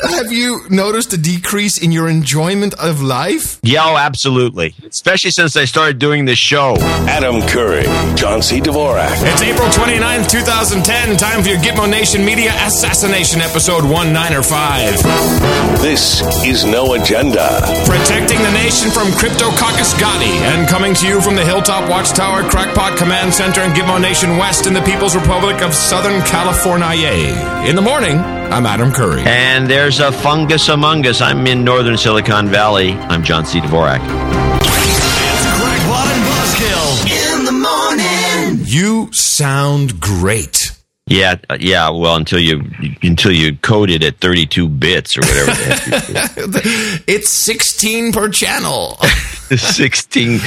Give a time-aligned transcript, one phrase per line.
[0.00, 3.58] Have you noticed a decrease in your enjoyment of life?
[3.64, 4.72] Yeah, oh, absolutely.
[4.86, 6.76] Especially since I started doing this show.
[7.10, 7.82] Adam Curry,
[8.14, 8.60] John C.
[8.60, 9.10] Dvorak.
[9.26, 11.16] It's April 29th, 2010.
[11.16, 15.82] Time for your Gitmo Nation Media Assassination Episode 195.
[15.82, 17.58] This is No Agenda.
[17.84, 22.96] Protecting the nation from Cryptococcus gattii and coming to you from the Hilltop Watchtower Crackpot
[22.96, 27.34] Command Center in Gitmo Nation West in the People's Republic of Southern California.
[27.68, 28.18] In the morning,
[28.50, 29.22] I'm Adam Curry.
[29.26, 31.20] And there's a fungus among us.
[31.20, 32.92] I'm in northern Silicon Valley.
[32.92, 33.60] I'm John C.
[33.60, 34.00] Dvorak.
[34.00, 38.64] It's Crackpot and Buzzkill in the morning.
[38.66, 40.67] You sound great.
[41.08, 41.90] Yeah, uh, yeah.
[41.90, 42.62] Well, until you
[43.02, 45.50] until you code it at 32 bits or whatever.
[45.50, 48.96] the heck it's 16 per channel.
[49.48, 50.40] 16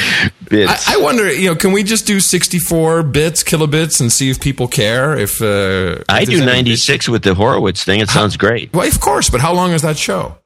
[0.50, 0.88] bits.
[0.88, 4.40] I, I wonder, you know, can we just do 64 bits, kilobits, and see if
[4.40, 5.18] people care?
[5.18, 8.00] If, uh, I if do 96 with the Horowitz thing.
[8.00, 8.72] It sounds great.
[8.74, 10.38] Well, of course, but how long is that show?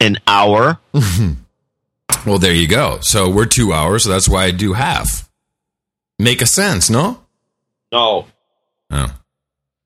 [0.00, 0.78] An hour.
[2.26, 2.98] Well, there you go.
[3.00, 5.30] So we're two hours, so that's why I do half.
[6.18, 7.20] Make a sense, no?
[7.92, 8.26] No.
[8.90, 9.17] Oh,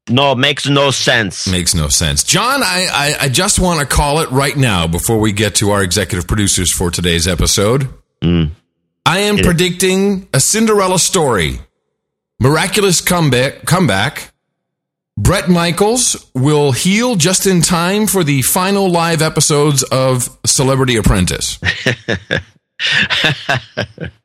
[0.09, 1.47] No, makes no sense.
[1.47, 2.25] makes no sense.
[2.25, 5.71] John, I, I, I just want to call it right now before we get to
[5.71, 7.89] our executive producers for today's episode.
[8.21, 8.51] Mm.
[9.07, 11.61] I am predicting a Cinderella story.
[12.41, 13.65] Miraculous comeback.
[13.65, 14.33] comeback.
[15.17, 21.61] Bret Michaels will heal just in time for the final live episodes of Celebrity Apprentice.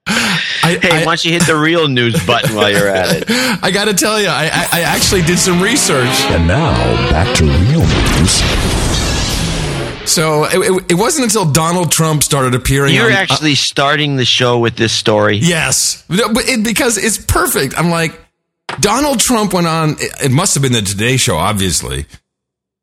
[0.10, 3.26] I, Hey, I- why don't you hit the real news button while you're at it?
[3.64, 6.08] I got to tell you, I, I, I actually did some research.
[6.32, 6.72] And now,
[7.10, 8.42] back to real news.
[10.10, 12.94] So it, it, it wasn't until Donald Trump started appearing.
[12.96, 15.38] You're on, actually starting the show with this story.
[15.38, 17.78] yes, but it, because it's perfect.
[17.78, 18.18] I'm like,
[18.80, 19.92] Donald Trump went on.
[20.00, 22.06] It, it must have been the Today Show, obviously.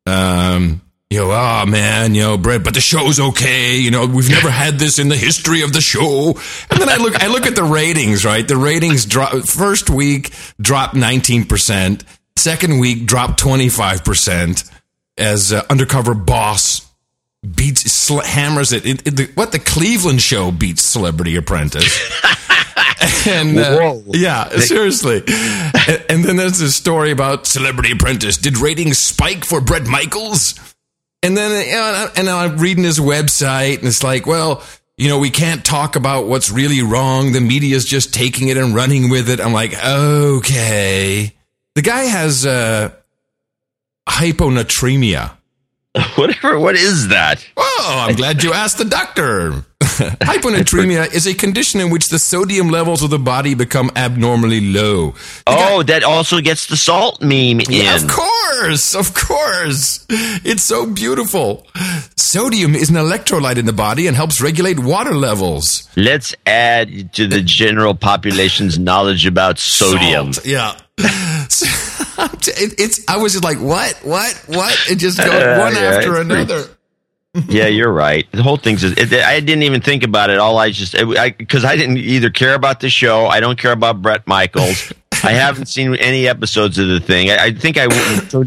[0.05, 3.77] Um, you know, oh man, you know, Brett, but the show's okay.
[3.77, 6.29] You know, we've never had this in the history of the show.
[6.71, 8.25] And then I look, I look at the ratings.
[8.25, 9.33] Right, the ratings drop.
[9.45, 12.03] First week dropped 19 percent.
[12.35, 14.63] Second week dropped 25 percent.
[15.17, 16.85] As uh, undercover boss
[17.45, 18.85] beats sl- hammers it.
[18.85, 21.85] it, it the, what the Cleveland show beats Celebrity Apprentice.
[23.27, 25.23] and uh, yeah, seriously.
[25.87, 28.37] and, and then there's this story about Celebrity Apprentice.
[28.37, 30.74] Did ratings spike for Bret Michaels?
[31.25, 34.61] And then you know, and I'm reading his website, and it's like, well,
[34.95, 37.31] you know, we can't talk about what's really wrong.
[37.31, 39.41] The media's just taking it and running with it.
[39.41, 41.33] I'm like, okay.
[41.73, 42.91] The guy has uh,
[44.07, 45.31] hyponatremia.
[46.15, 46.59] Whatever.
[46.59, 47.43] What is that?
[47.57, 49.65] Oh, I'm glad you asked the doctor.
[50.21, 55.15] Hyponatremia is a condition in which the sodium levels of the body become abnormally low.
[55.47, 57.65] Oh, that also gets the salt meme in.
[57.69, 60.05] Yeah, of course, of course.
[60.09, 61.65] It's so beautiful.
[62.17, 65.89] Sodium is an electrolyte in the body and helps regulate water levels.
[65.95, 70.33] Let's add to the general population's knowledge about sodium.
[70.33, 70.77] Salt, Yeah.
[72.47, 73.03] It- it's.
[73.07, 74.85] I was just like, what, what, what?
[74.89, 75.29] It just goes
[75.59, 76.63] one yeah, after another.
[77.47, 78.25] Yeah, you're right.
[78.31, 78.83] The whole thing's.
[78.83, 80.37] It, I didn't even think about it.
[80.37, 80.93] All I just
[81.37, 83.25] because I, didn't either care about the show.
[83.27, 84.93] I don't care about Bret Michaels.
[85.23, 87.29] I haven't seen any episodes of the thing.
[87.31, 87.87] I, I think I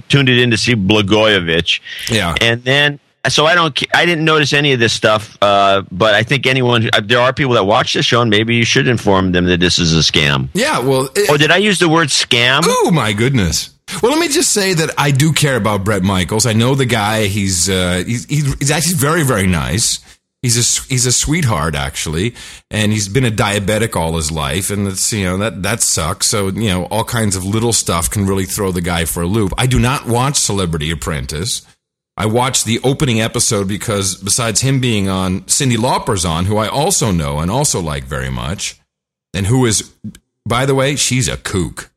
[0.09, 1.81] tuned it in to see Blagojevich.
[2.11, 2.35] Yeah.
[2.41, 3.79] and then so I don't.
[3.95, 5.37] I didn't notice any of this stuff.
[5.43, 6.89] Uh, but I think anyone.
[6.95, 9.61] uh, There are people that watch the show, and maybe you should inform them that
[9.61, 10.49] this is a scam.
[10.55, 10.79] Yeah.
[10.79, 11.11] Well.
[11.15, 12.63] it- Oh, did I use the word scam?
[12.65, 13.71] Oh my goodness.
[14.03, 16.47] Well, let me just say that I do care about Bret Michaels.
[16.47, 17.25] I know the guy.
[17.25, 19.99] He's uh, he's, he's actually very very nice.
[20.43, 22.35] He's a he's a sweetheart actually,
[22.71, 26.29] and he's been a diabetic all his life, and that's you know that that sucks.
[26.29, 29.27] So you know all kinds of little stuff can really throw the guy for a
[29.27, 29.53] loop.
[29.59, 31.67] I do not watch Celebrity Apprentice.
[32.17, 36.67] I watched the opening episode because besides him being on, Cyndi Lauper's on, who I
[36.67, 38.79] also know and also like very much,
[39.33, 39.93] and who is,
[40.45, 41.91] by the way, she's a kook.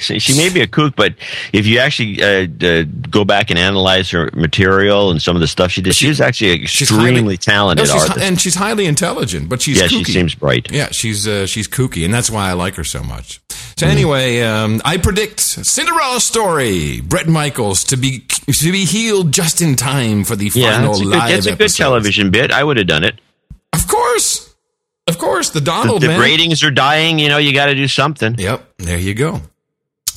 [0.00, 1.14] She, she may be a kook, but
[1.52, 5.46] if you actually uh, uh, go back and analyze her material and some of the
[5.48, 8.18] stuff she did, she was actually extremely highly- talented No, artist.
[8.18, 10.06] and she's highly intelligent, but she's yeah, kooky.
[10.06, 10.70] she seems bright.
[10.70, 13.40] Yeah, she's uh, she's kooky, and that's why I like her so much.
[13.78, 18.20] So anyway, um, I predict Cinderella story: Bret Michaels to be
[18.60, 21.46] to be healed just in time for the Yeah, final that's a good, live that's
[21.46, 22.50] a good television bit.
[22.52, 23.20] I would have done it.
[23.74, 24.54] Of course,
[25.06, 26.20] of course, the Donald the man.
[26.20, 28.36] ratings are dying, you know, you got to do something.
[28.38, 29.42] Yep, there you go.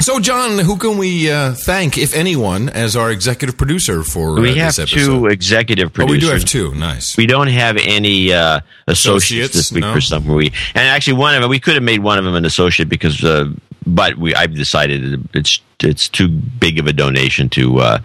[0.02, 4.42] So, John, who can we uh, thank, if anyone, as our executive producer for uh,
[4.42, 5.06] we have this episode?
[5.06, 6.22] two executive Oh, producers.
[6.22, 6.74] we do have two.
[6.76, 7.18] Nice.
[7.18, 9.54] We don't have any uh, associates, Associates?
[9.56, 9.94] this week No?
[9.94, 10.54] for some reason.
[10.74, 13.24] And actually, one of them, we could have made one of them an associate because
[13.26, 13.52] uh,
[13.86, 18.00] but we I've decided it's it's too big of a donation to uh,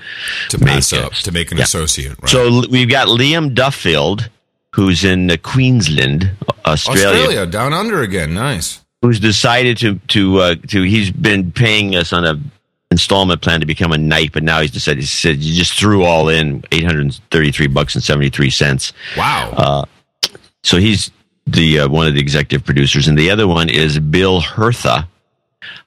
[0.51, 0.99] to make pass it.
[0.99, 1.65] up to make an Yeah.
[1.65, 2.17] associate.
[2.21, 2.29] Right?
[2.29, 4.31] So we've got Liam Duffield,
[4.73, 6.31] who's in uh, Queensland,
[6.67, 8.35] Australia, Australia down under again.
[8.35, 8.81] Nice.
[9.05, 12.41] Who's decided to to uh, to he's been paying us on a
[12.91, 16.05] installment plan to become a knight, but now he's decided he said you just threw
[16.05, 18.93] all in eight hundred thirty three bucks and seventy three cents.
[19.17, 19.51] Wow.
[19.57, 19.85] Uh,
[20.63, 21.11] So he's
[21.47, 25.09] the uh, one of the executive producers, and the other one is Bill Hertha.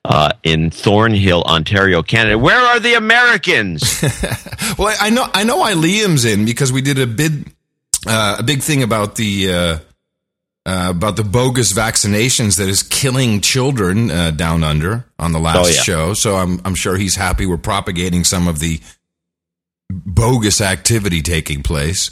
[0.03, 2.37] Uh, in Thornhill, Ontario, Canada.
[2.39, 4.03] Where are the Americans?
[4.77, 7.51] Well, I, know I know why Liam's in because we did a big
[8.07, 9.79] uh, a big thing about the
[10.67, 15.57] uh, about the bogus vaccinations that is killing children uh, down under on the last
[15.57, 15.81] Oh, yeah.
[15.81, 16.13] show.
[16.13, 18.79] So I'm I'm sure he's happy we're propagating some of the
[19.89, 22.11] bogus activity taking place.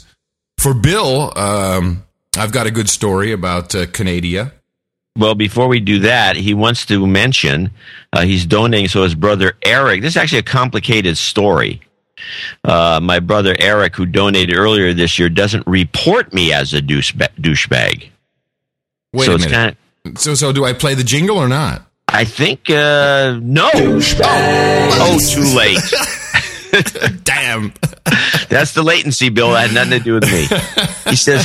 [0.58, 2.04] For Bill, um,
[2.36, 4.52] I've got a good story about uh, Canada.
[5.18, 7.70] Well, before we do that, he wants to mention
[8.12, 10.02] uh, he's donating so his brother Eric.
[10.02, 11.80] This is actually a complicated story.
[12.64, 17.34] Uh, my brother Eric, who donated earlier this year, doesn't report me as a doucheba-
[17.38, 18.08] douchebag.
[19.16, 19.76] Wait so a it's minute.
[20.04, 20.20] kind of.
[20.20, 21.82] so so do I play the jingle or not?
[22.08, 23.68] I think uh, no.
[23.74, 25.78] Oh, too late.
[27.24, 27.72] Damn.
[28.48, 29.50] That's the latency, Bill.
[29.52, 30.46] That had nothing to do with me.
[31.10, 31.44] He says.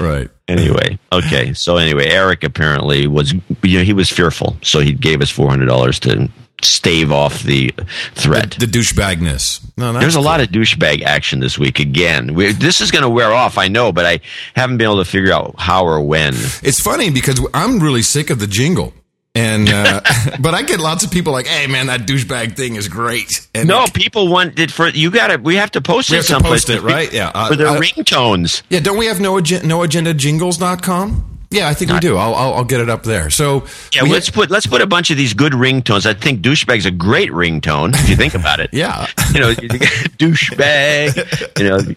[0.00, 0.28] right.
[0.48, 1.52] Anyway, okay.
[1.52, 3.32] So anyway, Eric apparently was
[3.62, 6.28] you know he was fearful, so he gave us four hundred dollars to
[6.62, 7.72] stave off the
[8.14, 8.52] threat.
[8.58, 9.60] The douchebagness.
[9.76, 10.24] No, There's a cool.
[10.24, 12.34] lot of douchebag action this week again.
[12.34, 14.20] We, this is going to wear off, I know, but I
[14.54, 16.34] haven't been able to figure out how or when.
[16.62, 18.92] It's funny because I'm really sick of the jingle.
[19.34, 20.00] And uh,
[20.40, 23.68] but I get lots of people like, "Hey, man, that douchebag thing is great." And
[23.68, 25.10] No, people want it for you.
[25.10, 25.36] Got to.
[25.36, 27.12] We have to post We it someplace post it, right?
[27.12, 28.62] Yeah, uh, for their uh, ringtones.
[28.70, 28.80] yeah.
[28.80, 31.35] Don't we have no agen- no agenda jingles.com?
[31.50, 32.16] Yeah, I think we do.
[32.16, 33.30] I'll, I'll I'll get it up there.
[33.30, 33.64] So
[33.94, 36.06] Yeah, we let's put let's put a bunch of these good ringtones.
[36.06, 38.70] I think douchebag's a great ringtone if you think about it.
[38.72, 39.06] yeah.
[39.32, 39.52] You know,
[40.18, 41.58] douchebag.
[41.58, 41.94] You know,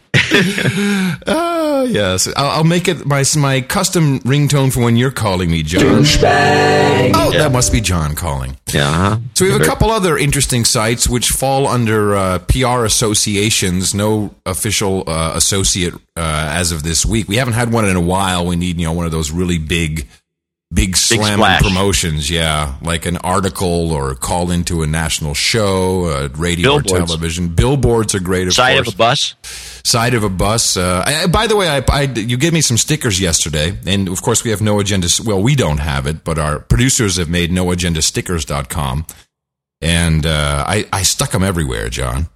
[1.26, 5.64] Uh, yes, I'll, I'll make it my my custom ringtone for when you're calling me,
[5.64, 5.82] John.
[6.04, 7.12] Douchebag.
[7.16, 8.58] Oh, that must be John calling.
[8.74, 8.92] yeah.
[8.94, 13.94] huh So we have a couple other interesting sites which fall under uh, PR associations.
[13.94, 17.28] No official uh, associate uh, as of this week.
[17.30, 18.46] We haven't had one in a while.
[18.46, 20.08] We need you know one of those really big,
[20.74, 22.30] big slam promotions.
[22.30, 27.48] Yeah, like an article or call into a national show, uh, radio or television.
[27.56, 28.48] Billboards are great.
[28.48, 29.36] Of Side course of a bus.
[29.84, 30.76] side of a bus.
[30.78, 34.22] Uh, I, by the way, I, I, you gave me some stickers yesterday, and of
[34.22, 35.08] course we have no agenda.
[35.26, 39.06] Well, we don't have it, but our producers have made noagendastickers.com,
[39.82, 42.28] and uh, I, I stuck them everywhere, John.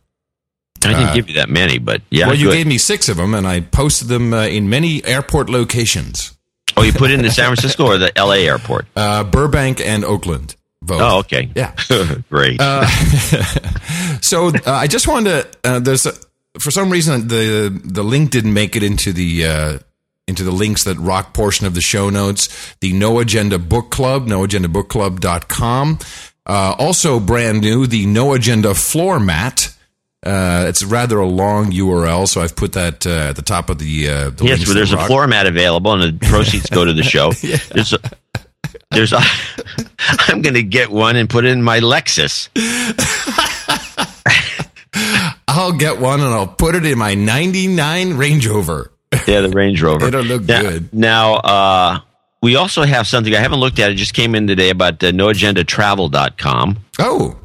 [0.86, 2.28] I didn't Uh, give you that many, but yeah.
[2.28, 2.54] well, you good.
[2.58, 6.34] gave me six of them, and I posted them uh, in many airport locations,
[6.78, 8.48] oh, you put it in the San Francisco or the L.A.
[8.48, 8.86] airport?
[8.96, 10.56] uh, Burbank and Oakland.
[10.82, 11.02] Both.
[11.02, 11.50] Oh, okay.
[11.56, 11.74] Yeah.
[12.30, 12.60] Great.
[14.22, 15.30] So uh, I just wanted
[15.64, 15.70] to.
[15.70, 16.14] Uh, there's a,
[16.60, 19.80] for some reason the the link didn't make it into the uh,
[20.28, 22.74] into the links that rock portion of the show notes.
[22.80, 26.00] The No Agenda Book Club, noagendabookclub.com.
[26.46, 29.73] Uh, also brand new, the No Agenda floor mat.
[30.26, 33.78] Uh, it's rather a long URL, so I've put that uh, at the top of
[33.78, 34.10] the.
[34.10, 36.70] Uh, the yes, links well, that there's a rock- floor mat available, and the proceeds
[36.70, 37.32] go to the show.
[37.74, 38.00] There's a,
[38.90, 39.20] there's a,
[40.00, 42.50] I'm going to get one and put it in my Lexus.
[45.48, 48.92] I'll get one and I'll put it in my '99 Range Rover.
[49.28, 50.08] Yeah, the Range Rover.
[50.08, 50.94] It'll look now, good.
[50.94, 52.00] Now, uh,
[52.42, 53.92] we also have something I haven't looked at.
[53.92, 56.80] It just came in today about uh, noagendatravel.com.
[57.00, 57.43] Oh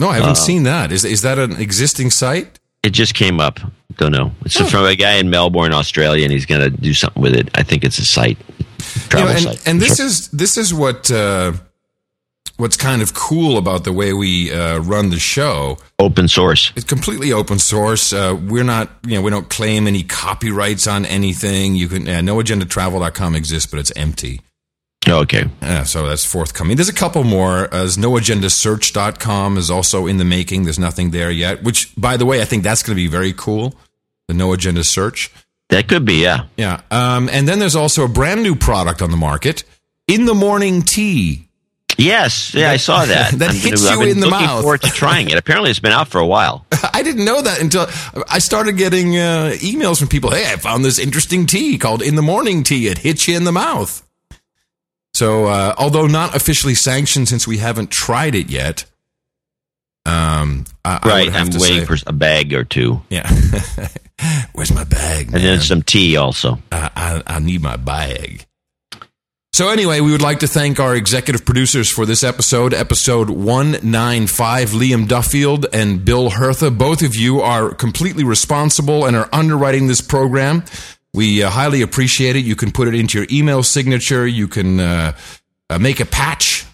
[0.00, 0.92] no, I Uh, haven't seen that.
[0.92, 2.58] Is is that an existing site?
[2.82, 3.60] It just came up.
[3.96, 4.30] Don't know.
[4.44, 7.48] It's from a guy in Melbourne, Australia, and he's going to do something with it.
[7.54, 8.64] I think it's a site, You
[9.08, 9.66] travel know, and, site.
[9.68, 10.06] and this Sure.
[10.06, 11.52] is this is what uh,
[12.58, 15.78] what's kind of cool about the way we uh, run the show.
[15.98, 16.72] open source.
[16.76, 18.12] It's completely open source.
[18.12, 21.74] Uh, we're not, you know, we don't claim any copyrights on anything.
[21.74, 24.40] You can, uh, noagendatravel.com exists, but it's empty.
[25.08, 25.44] Okay.
[25.62, 26.76] Uh, so that's forthcoming.
[26.76, 27.72] There's a couple more.
[27.74, 30.64] As noagendasearch.com is also in the making.
[30.64, 33.32] There's nothing there yet, which, by the way, I think that's going to be very
[33.32, 33.74] cool.
[34.28, 35.30] The No Agenda Search.
[35.70, 36.46] That could be, yeah.
[36.56, 36.80] Yeah.
[36.90, 39.64] Um, and then there's also a brand new product on the market,
[40.06, 41.44] In the Morning Tea.
[42.00, 43.32] Yes, yeah, I saw that.
[43.38, 44.62] That I'm hits gonna- I've you been in the looking mouth.
[44.62, 45.36] forward to trying it.
[45.36, 46.64] Apparently, it's been out for a while.
[46.94, 47.86] I didn't know that until
[48.30, 50.30] I started getting uh, emails from people.
[50.30, 52.86] Hey, I found this interesting tea called In the Morning Tea.
[52.86, 54.06] It hits you in the mouth.
[55.18, 58.84] So, uh, although not officially sanctioned since we haven't tried it yet,
[60.06, 63.28] um, I, I right, I'm to waiting say, for a bag or two, yeah.
[64.52, 65.24] Where's my bag?
[65.24, 65.42] and man?
[65.42, 66.60] then some tea also.
[66.70, 68.46] I, I, I need my bag.
[69.52, 74.70] So anyway, we would like to thank our executive producers for this episode, episode 195,
[74.70, 76.70] Liam Duffield and Bill Hertha.
[76.70, 80.62] Both of you are completely responsible and are underwriting this program.
[81.14, 82.44] We uh, highly appreciate it.
[82.44, 84.26] You can put it into your email signature.
[84.26, 85.12] You can uh,
[85.70, 86.64] uh, make a patch,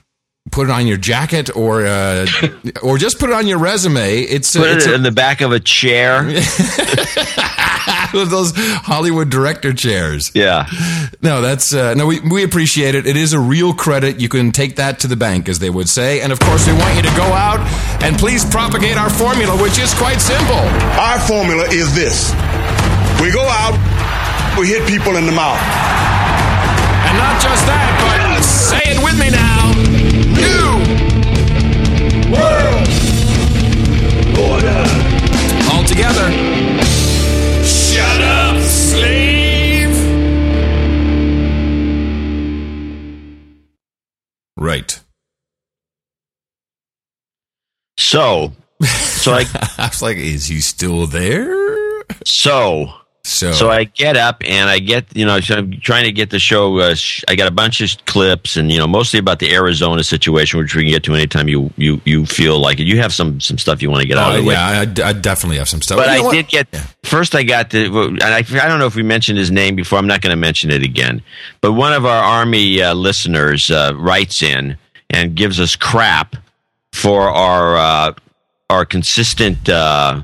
[0.50, 2.26] put it on your jacket, or uh,
[2.82, 4.20] or just put it on your resume.
[4.20, 6.22] It's, uh, Put it's it a- in the back of a chair.
[8.12, 10.30] those Hollywood director chairs.
[10.34, 10.68] Yeah.
[11.20, 12.06] No, that's uh, no.
[12.06, 13.06] We, we appreciate it.
[13.06, 14.20] It is a real credit.
[14.20, 16.20] You can take that to the bank, as they would say.
[16.20, 17.58] And of course, we want you to go out
[18.02, 20.54] and please propagate our formula, which is quite simple.
[21.00, 22.30] Our formula is this
[23.20, 23.74] we go out,
[24.58, 25.58] we hit people in the mouth.
[27.06, 29.72] And not just that, but say it with me now.
[30.38, 30.70] New
[32.30, 32.88] World
[34.38, 34.84] order.
[35.72, 36.30] all together.
[37.64, 39.94] Shut up, slave.
[44.56, 45.00] Right.
[47.98, 49.46] So, so I,
[49.78, 52.04] I was like, is he still there?
[52.24, 56.12] so, So, so I get up and I get, you know, so I'm trying to
[56.12, 56.78] get the show.
[56.78, 60.04] Uh, sh- I got a bunch of clips and, you know, mostly about the Arizona
[60.04, 62.84] situation, which we can get to anytime you, you, you feel like it.
[62.84, 64.52] You have some, some stuff you want to get out Oh, of the way.
[64.54, 65.96] yeah, I, I definitely have some stuff.
[65.96, 66.32] But You know I what?
[66.34, 66.68] did get
[67.02, 67.34] first.
[67.34, 69.98] I got the, and I, I don't know if we mentioned his name before.
[69.98, 71.22] I'm not going to mention it again.
[71.62, 74.76] But one of our army uh, listeners uh, writes in
[75.08, 76.36] and gives us crap
[76.92, 78.12] for our uh,
[78.68, 80.20] our consistent uh,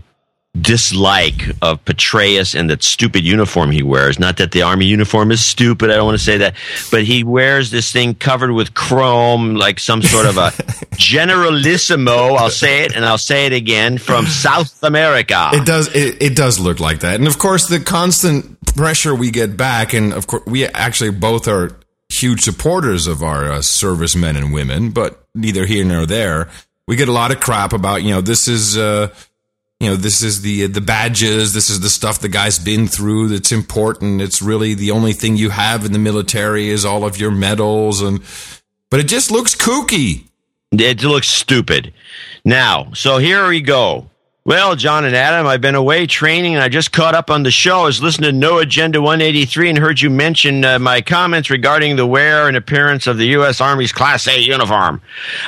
[0.61, 4.19] dislike of Petraeus and that stupid uniform he wears.
[4.19, 5.90] Not that the army uniform is stupid.
[5.90, 6.55] I don't want to say that,
[6.90, 10.52] but he wears this thing covered with chrome, like some sort of a
[10.97, 12.35] generalissimo.
[12.35, 15.50] I'll say it and I'll say it again from South America.
[15.52, 15.88] It does.
[15.95, 19.93] It, it does look like that, and of course, the constant pressure we get back,
[19.93, 21.76] and of course, we actually both are
[22.09, 26.49] huge supporters of our uh, servicemen and women, but neither here nor there.
[26.87, 29.14] We get a lot of crap about you know this is uh,
[29.81, 33.29] you know this is the the badges, this is the stuff the guy's been through
[33.29, 34.21] that's important.
[34.21, 38.03] It's really the only thing you have in the military is all of your medals,
[38.03, 38.21] and
[38.91, 40.27] but it just looks kooky.
[40.71, 41.95] It looks stupid.
[42.45, 44.11] Now, so here we go.
[44.50, 47.52] Well, John and Adam, I've been away training and I just caught up on the
[47.52, 47.83] show.
[47.83, 51.95] I was listening to No Agenda 183 and heard you mention uh, my comments regarding
[51.95, 53.61] the wear and appearance of the U.S.
[53.61, 55.00] Army's Class A uniform.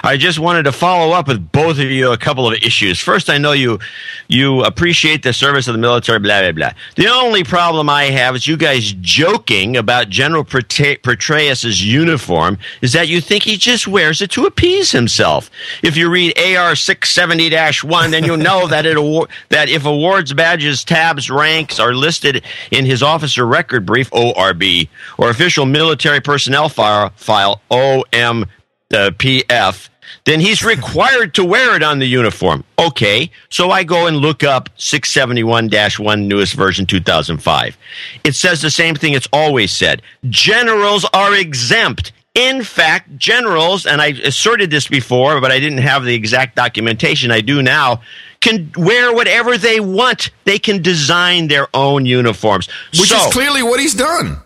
[0.05, 3.01] I just wanted to follow up with both of you a couple of issues.
[3.01, 3.81] First, I know you
[4.29, 6.71] you appreciate the service of the military, blah, blah, blah.
[6.95, 12.93] The only problem I have is you guys joking about General Petra- Petraeus' uniform is
[12.93, 15.51] that you think he just wears it to appease himself.
[15.83, 20.85] If you read AR 670-1, then you'll know that it award, that if awards, badges,
[20.85, 27.11] tabs, ranks are listed in his officer record brief (ORB) or official military personnel file,
[27.17, 28.47] file (OMPF),
[30.25, 32.65] then he's required to wear it on the uniform.
[32.79, 37.77] Okay, so I go and look up 671-1 newest version 2005.
[38.25, 40.03] It says the same thing it's always said.
[40.29, 42.13] Generals are exempt.
[42.35, 47.31] In fact, generals, and I asserted this before, but I didn't have the exact documentation.
[47.31, 48.01] I do now.
[48.43, 50.31] Can wear whatever they want.
[50.45, 52.69] They can design their own uniforms.
[52.99, 54.43] Which so, is clearly what he's done.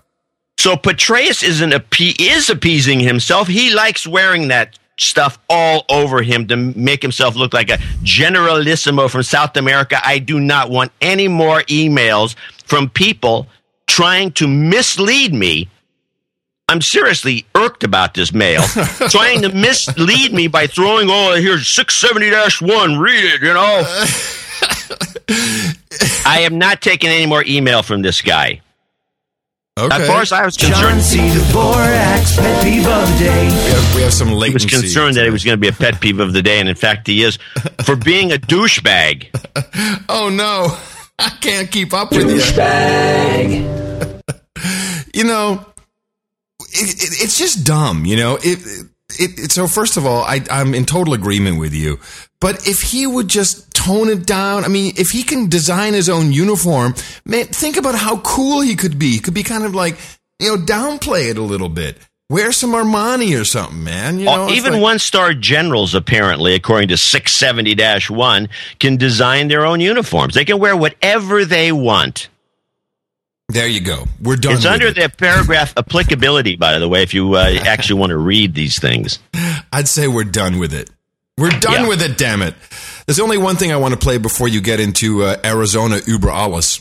[0.59, 3.49] so Petraeus isn't appe- is appeasing himself.
[3.49, 9.09] He likes wearing that stuff all over him to make himself look like a generalissimo
[9.09, 10.01] from South America.
[10.05, 12.35] I do not want any more emails
[12.65, 13.47] from people
[13.87, 15.69] trying to mislead me.
[16.69, 18.63] I'm seriously irked about this mail,
[19.09, 23.85] trying to mislead me by throwing, all oh, here's 670 1, read it, you know.
[26.27, 28.63] I am not taking any more email from this guy.
[29.79, 29.95] Okay.
[29.95, 31.19] As far as I was John concerned, C.
[31.19, 33.45] Dvorak's pet peeve of the day.
[33.45, 35.73] we have, we have some he was concerned that he was going to be a
[35.73, 37.39] pet peeve of the day, and in fact, he is
[37.85, 39.29] for being a douchebag.
[40.09, 40.77] Oh no,
[41.19, 42.39] I can't keep up with you.
[45.15, 45.67] You know,
[46.77, 48.05] it, it, it's just dumb.
[48.05, 48.59] You know, it,
[49.19, 49.53] it, it.
[49.53, 51.99] So first of all, I, I'm in total agreement with you.
[52.41, 56.09] But if he would just tone it down, I mean, if he can design his
[56.09, 59.13] own uniform, man, think about how cool he could be.
[59.13, 59.97] He could be kind of like,
[60.39, 61.97] you know, downplay it a little bit.
[62.29, 64.19] Wear some Armani or something, man.
[64.19, 68.49] You know, Uh, Even like- one star generals, apparently, according to 670 1,
[68.81, 70.35] can design their own uniforms.
[70.35, 72.29] They can wear whatever they want.
[73.49, 74.05] There you go.
[74.21, 74.55] We're done.
[74.57, 74.97] It's under it.
[74.97, 79.19] the paragraph applicability, by the way, if you uh, actually want to read these things.
[79.73, 80.91] I'd say we're done with it.
[81.39, 81.89] We're done Yeah.
[81.89, 82.55] with it, damn it.
[83.07, 86.31] There's only one thing I want to play before you get into uh, Arizona Uber
[86.31, 86.81] alles.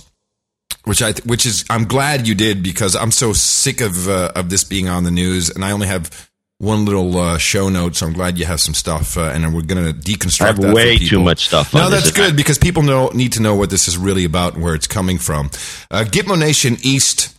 [0.85, 4.31] which I th- which is I'm glad you did because I'm so sick of uh,
[4.35, 7.95] of this being on the news, and I only have one little uh, show note,
[7.95, 10.41] so I'm glad you have some stuff, uh, and we're going to deconstruct.
[10.41, 13.41] I have that way too much stuff No, that's good because people know need to
[13.41, 15.47] know what this is really about and where it's coming from.
[15.91, 17.35] Uh, Gitmo Nation East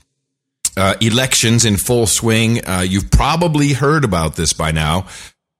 [0.76, 2.66] uh, elections in full swing.
[2.66, 5.06] Uh, you've probably heard about this by now.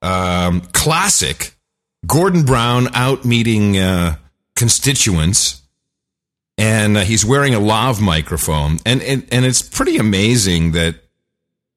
[0.03, 1.55] Um, classic.
[2.07, 4.17] Gordon Brown out meeting uh,
[4.55, 5.63] constituents,
[6.57, 10.97] and uh, he's wearing a lav microphone, and, and and it's pretty amazing that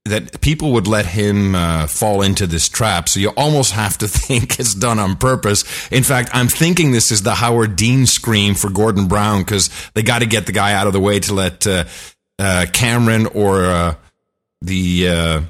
[0.09, 3.07] that people would let him uh, fall into this trap.
[3.09, 5.63] So you almost have to think it's done on purpose.
[5.91, 10.03] In fact, I'm thinking this is the Howard Dean scream for Gordon Brown because they
[10.03, 11.85] got to get the guy out of the way to let uh,
[12.37, 13.95] uh, Cameron or uh,
[14.61, 15.41] the uh,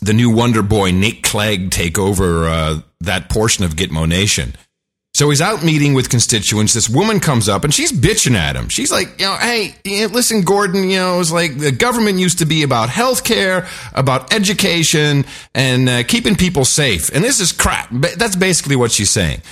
[0.00, 4.54] the new Wonder Boy Nick Clegg take over uh, that portion of Gitmo Nation.
[5.14, 6.72] So he's out meeting with constituents.
[6.72, 8.70] This woman comes up and she's bitching at him.
[8.70, 9.74] She's like, you know, hey,
[10.06, 15.26] listen, Gordon, you know, it's like the government used to be about healthcare, about education,
[15.54, 17.10] and uh, keeping people safe.
[17.14, 17.90] And this is crap.
[17.90, 19.42] That's basically what she's saying.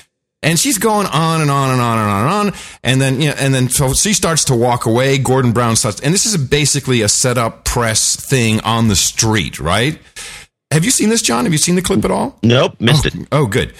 [0.43, 2.61] And she's going on and on and on and on and on.
[2.83, 5.19] And then, you know, and then so she starts to walk away.
[5.19, 9.61] Gordon Brown starts, and this is basically a set up press thing on the street,
[9.61, 9.99] right?
[10.71, 11.45] Have you seen this, John?
[11.45, 12.38] Have you seen the clip at all?
[12.43, 13.12] Nope, missed it.
[13.31, 13.75] Oh, good.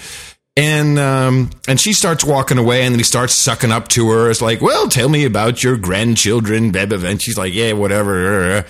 [0.57, 4.29] And um, and she starts walking away, and then he starts sucking up to her.
[4.29, 6.81] It's like, well, tell me about your grandchildren, blah.
[6.81, 8.65] And she's like, yeah, whatever.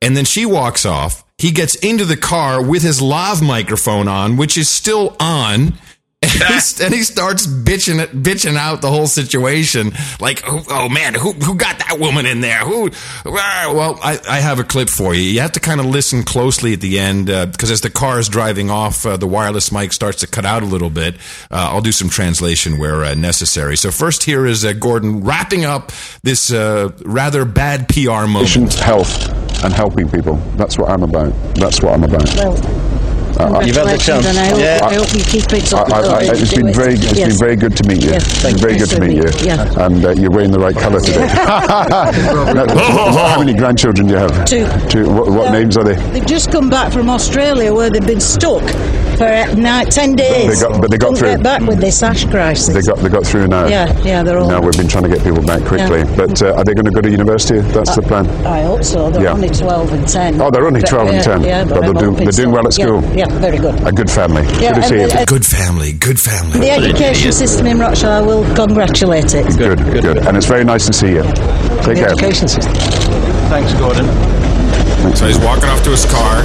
[0.00, 1.24] And then she walks off.
[1.38, 5.74] He gets into the car with his live microphone on, which is still on.
[6.46, 9.92] And he, and he starts bitching it, bitching out the whole situation.
[10.20, 12.60] Like, oh, oh man, who who got that woman in there?
[12.60, 12.90] Who?
[13.24, 15.22] Well, I, I have a clip for you.
[15.22, 18.28] You have to kind of listen closely at the end because as the car is
[18.28, 21.16] driving off, uh, the wireless mic starts to cut out a little bit.
[21.50, 23.76] Uh, I'll do some translation where uh, necessary.
[23.76, 25.92] So first, here is uh, Gordon wrapping up
[26.22, 28.46] this uh, rather bad PR moment.
[28.46, 29.28] patient health
[29.64, 30.36] and helping people.
[30.56, 31.32] That's what I'm about.
[31.54, 32.24] That's what I'm about.
[32.36, 32.85] Well,
[33.36, 34.26] You've had the congratulations, chance.
[34.26, 34.80] and I hope, Yeah.
[34.82, 35.92] I hope you keep it I, up.
[35.92, 37.28] I, I, and it's been very, it's Yes.
[37.28, 38.10] been very good to meet you.
[38.10, 39.28] Yes, It's been very good to meet you.
[39.44, 39.84] Yeah.
[39.84, 41.26] And uh, you're wearing the right colour today.
[42.16, 44.44] How many grandchildren do you have?
[44.44, 44.66] Two.
[44.88, 45.08] Two.
[45.10, 45.96] What, what names are they?
[46.12, 48.62] They've just come back from Australia where they've been stuck
[49.18, 50.60] for uh, nine, ten days.
[50.60, 51.28] They got- but they got Couldn't through.
[51.36, 52.74] get back with this ash crisis.
[52.74, 53.66] They got they got through now.
[53.66, 54.48] Yeah, yeah, they're all.
[54.48, 56.00] Now we've been trying to get people back quickly.
[56.00, 56.16] Yeah.
[56.16, 57.60] But uh, are they going to go to university?
[57.72, 58.26] That's the plan.
[58.46, 59.10] I hope so.
[59.10, 59.32] They're Yeah.
[59.32, 60.40] only 12 and 10.
[60.40, 62.32] Oh, they're only But, 12 and yeah, 10, Yeah, but they're I'm doing- hoping they're
[62.32, 62.54] doing so.
[62.54, 63.02] well at school.
[63.16, 63.74] Yeah, yeah, very good.
[63.86, 64.42] A good family.
[64.60, 65.08] Yeah, good to see you.
[65.10, 66.60] and- Good family, good family.
[66.60, 69.46] The education system in Rochdale, I will congratulate it.
[69.56, 71.22] Good, good, And it's very nice to see you.
[71.22, 72.10] Take The care.
[72.12, 72.72] education system.
[73.50, 74.06] Thanks, Gordon.
[75.02, 75.20] Thanks.
[75.20, 76.42] So he's walking off to his car.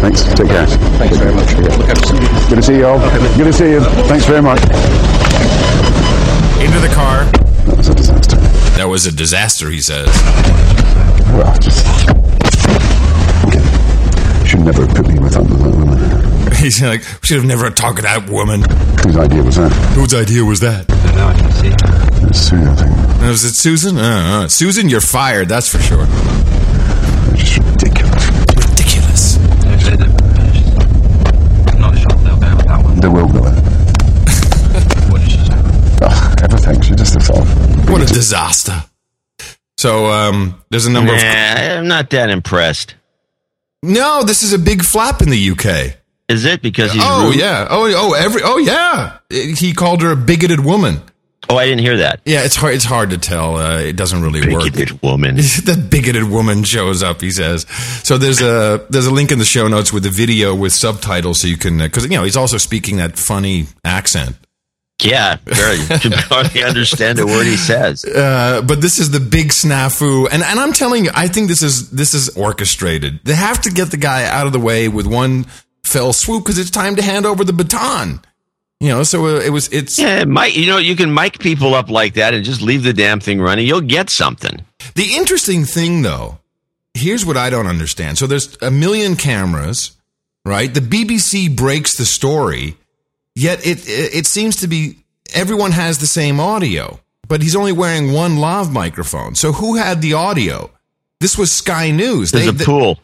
[0.00, 0.22] Thanks.
[0.22, 0.66] Take care.
[0.98, 1.54] Thanks very much.
[1.56, 2.98] Look after some Good to see you all.
[3.36, 3.80] Good to see you.
[4.08, 4.60] Thanks very much.
[6.60, 7.24] into the car.
[7.66, 8.36] That was a disaster.
[8.76, 10.06] That was a disaster, he says.
[11.34, 11.84] Well, just.
[13.46, 13.62] Okay.
[14.46, 15.69] Should never have put me with that, that woman.
[16.60, 18.60] He's like, we should have never talked to that woman.
[19.02, 19.72] Whose idea was that?
[19.96, 20.84] Whose idea was that?
[22.28, 23.22] It's Sue, I think.
[23.22, 23.96] Was it Susan?
[23.96, 25.48] Uh, uh, Susan, you're fired.
[25.48, 26.04] That's for sure.
[27.32, 28.26] It's just ridiculous.
[28.54, 29.36] Ridiculous.
[33.00, 33.54] They will go in.
[36.02, 36.80] Ugh, everything.
[36.82, 37.46] She just thought.
[37.88, 38.84] What a disaster.
[39.78, 41.20] So um, there's a number of.
[41.22, 42.96] I'm not that impressed.
[43.82, 45.99] No, this is a big flap in the UK.
[46.30, 47.40] Is it because he's Oh rude?
[47.40, 47.66] yeah.
[47.68, 48.40] Oh oh every.
[48.44, 49.18] Oh yeah.
[49.30, 51.02] He called her a bigoted woman.
[51.48, 52.20] Oh, I didn't hear that.
[52.24, 52.74] Yeah, it's hard.
[52.74, 53.56] It's hard to tell.
[53.56, 54.62] Uh, it doesn't really work.
[54.72, 55.36] Bigoted woman.
[55.36, 57.20] the bigoted woman shows up.
[57.20, 57.66] He says.
[58.04, 61.40] So there's a there's a link in the show notes with the video with subtitles,
[61.40, 64.36] so you can because you know he's also speaking that funny accent.
[65.02, 65.78] Yeah, very.
[65.90, 68.04] You can hardly understand a word he says.
[68.04, 71.62] Uh, but this is the big snafu, and and I'm telling you, I think this
[71.62, 73.18] is this is orchestrated.
[73.24, 75.46] They have to get the guy out of the way with one
[75.90, 78.20] fell swoop because it's time to hand over the baton.
[78.78, 79.68] You know, so uh, it was.
[79.68, 80.56] It's Yeah, mic.
[80.56, 83.40] You know, you can mic people up like that and just leave the damn thing
[83.40, 83.66] running.
[83.66, 84.64] You'll get something.
[84.94, 86.38] The interesting thing, though,
[86.94, 88.16] here's what I don't understand.
[88.16, 89.92] So there's a million cameras,
[90.46, 90.72] right?
[90.72, 92.76] The BBC breaks the story,
[93.34, 94.96] yet it it, it seems to be
[95.34, 99.34] everyone has the same audio, but he's only wearing one lav microphone.
[99.34, 100.70] So who had the audio?
[101.20, 102.30] This was Sky News.
[102.30, 102.98] There's They- a pool.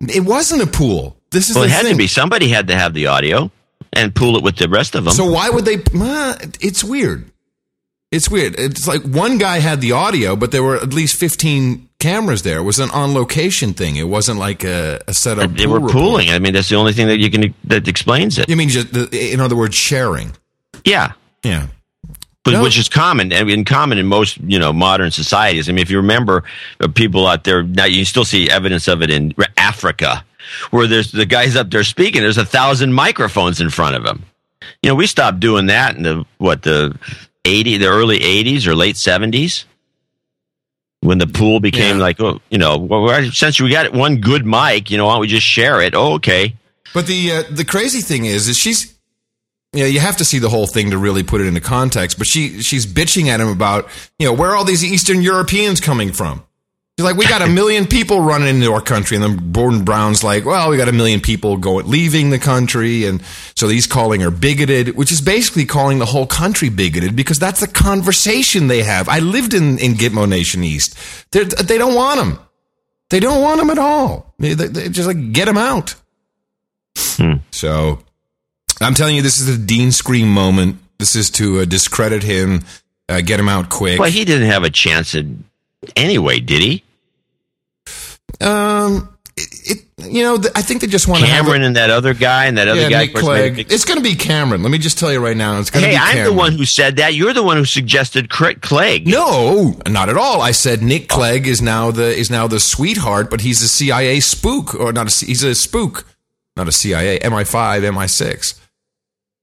[0.00, 1.17] It wasn't a pool.
[1.30, 1.92] This is Well, it had thing.
[1.92, 2.06] to be.
[2.06, 3.50] Somebody had to have the audio
[3.92, 5.12] and pool it with the rest of them.
[5.12, 5.76] So why would they?
[5.94, 7.30] Uh, it's weird.
[8.10, 8.54] It's weird.
[8.58, 12.58] It's like one guy had the audio, but there were at least fifteen cameras there.
[12.58, 13.96] It was an on location thing.
[13.96, 15.52] It wasn't like a, a set up.
[15.52, 15.92] they pool were report.
[15.92, 16.30] pooling.
[16.30, 18.48] I mean, that's the only thing that you can that explains it.
[18.48, 20.34] You mean just the, in other words, sharing?
[20.84, 21.12] Yeah,
[21.44, 21.66] Yeah.
[22.44, 22.62] but- No.
[22.62, 25.68] which is common and in common in most you know modern societies.
[25.68, 26.44] I mean, if you remember,
[26.80, 30.24] uh, people out there now you still see evidence of it in Africa,
[30.70, 32.22] where there's the guys up there speaking.
[32.22, 34.24] There's a thousand microphones in front of him.
[34.82, 36.96] You know, we stopped doing that in the what the
[37.44, 39.64] eighty, the early '80s or late '70s.
[41.00, 42.02] When the pool became Yeah.
[42.02, 45.20] like, oh, you know, well, since we got one good mic, you know, why don't
[45.20, 45.94] we just share it?
[45.94, 46.56] Oh, okay.
[46.92, 48.98] But the uh, the crazy thing is, is she's,
[49.72, 52.18] you know, you have to see the whole thing to really put it into context.
[52.18, 55.80] But she she's bitching at him about, you know, where are all these Eastern Europeans
[55.80, 56.42] coming from?
[56.98, 60.24] She's like, we got a million people running into our country, and then Gordon Brown's
[60.24, 63.22] like, well, we got a million people going leaving the country, and
[63.54, 67.60] so he's calling her bigoted, which is basically calling the whole country bigoted because that's
[67.60, 69.08] the conversation they have.
[69.08, 70.98] I lived in in Gitmo Nation East.
[71.30, 72.40] They're, they don't want him.
[73.10, 74.34] They don't want him at all.
[74.40, 75.94] They, they, they just like get him out.
[77.52, 78.00] So
[78.80, 80.78] I'm telling you, this is a Dean Scream moment.
[80.98, 82.64] This is to uh, discredit him,
[83.08, 84.00] uh, get him out quick.
[84.00, 85.14] Well, he didn't have a chance
[85.94, 86.82] anyway, did he?
[88.40, 91.26] Um, it, it, you know, th- I think they just want to.
[91.26, 93.06] Cameron and that other guy and that other yeah, guy.
[93.06, 93.56] Nick of made a Clegg.
[93.56, 94.62] big- It's going to be Cameron.
[94.62, 95.58] Let me just tell you right now.
[95.60, 97.14] It's going to Hey, be I'm the one who said that.
[97.14, 99.06] You're the one who suggested Clegg.
[99.06, 100.40] No, not at all.
[100.40, 104.20] I said Nick Clegg is now the is now the sweetheart, but he's a CIA
[104.20, 106.04] spook, or not a he's a spook,
[106.56, 108.58] not a CIA, MI5, MI6.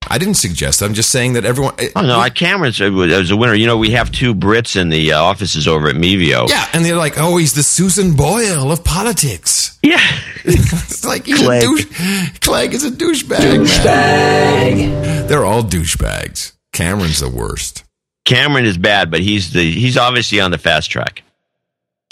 [0.07, 0.79] I didn't suggest.
[0.79, 0.85] that.
[0.85, 1.75] I'm just saying that everyone.
[1.95, 3.53] Oh no, I- Cameron's uh, was a winner.
[3.53, 6.47] You know, we have two Brits in the uh, offices over at Mevio.
[6.49, 9.99] Yeah, and they're like, "Oh, he's the Susan Boyle of politics." yeah.
[10.45, 11.63] it's like he's Clegg.
[11.63, 12.39] a douche.
[12.41, 13.65] Clegg is a douchebag.
[13.65, 15.27] Douchebag.
[15.27, 16.53] They're all douchebags.
[16.73, 17.83] Cameron's the worst.
[18.25, 21.23] Cameron is bad, but he's the he's obviously on the fast track.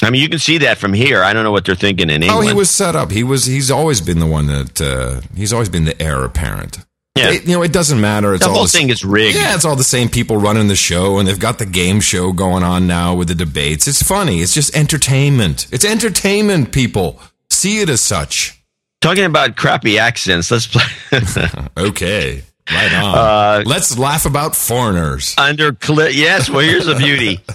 [0.04, 1.24] I mean, you can see that from here.
[1.24, 2.46] I don't know what they're thinking in England.
[2.46, 3.12] Oh, he was set up.
[3.12, 3.46] He was.
[3.46, 4.82] He's always been the one that.
[4.82, 6.80] Uh, he's always been the heir apparent.
[7.16, 7.32] Yeah.
[7.32, 8.34] It- you know, it doesn't matter.
[8.34, 9.38] It's the all whole the, thing is rigged.
[9.38, 12.32] Yeah, it's all the same people running the show, and they've got the game show
[12.34, 13.88] going on now with the debates.
[13.88, 14.42] It's funny.
[14.42, 15.68] It's just entertainment.
[15.72, 16.72] It's entertainment.
[16.72, 18.60] People see it as such.
[19.02, 20.84] Talking about crappy accents, let's play
[21.78, 23.16] Okay, right on.
[23.16, 25.36] Uh, Let's laugh about foreigners.
[25.38, 26.14] under clip.
[26.14, 27.40] Yes, well, here's a beauty.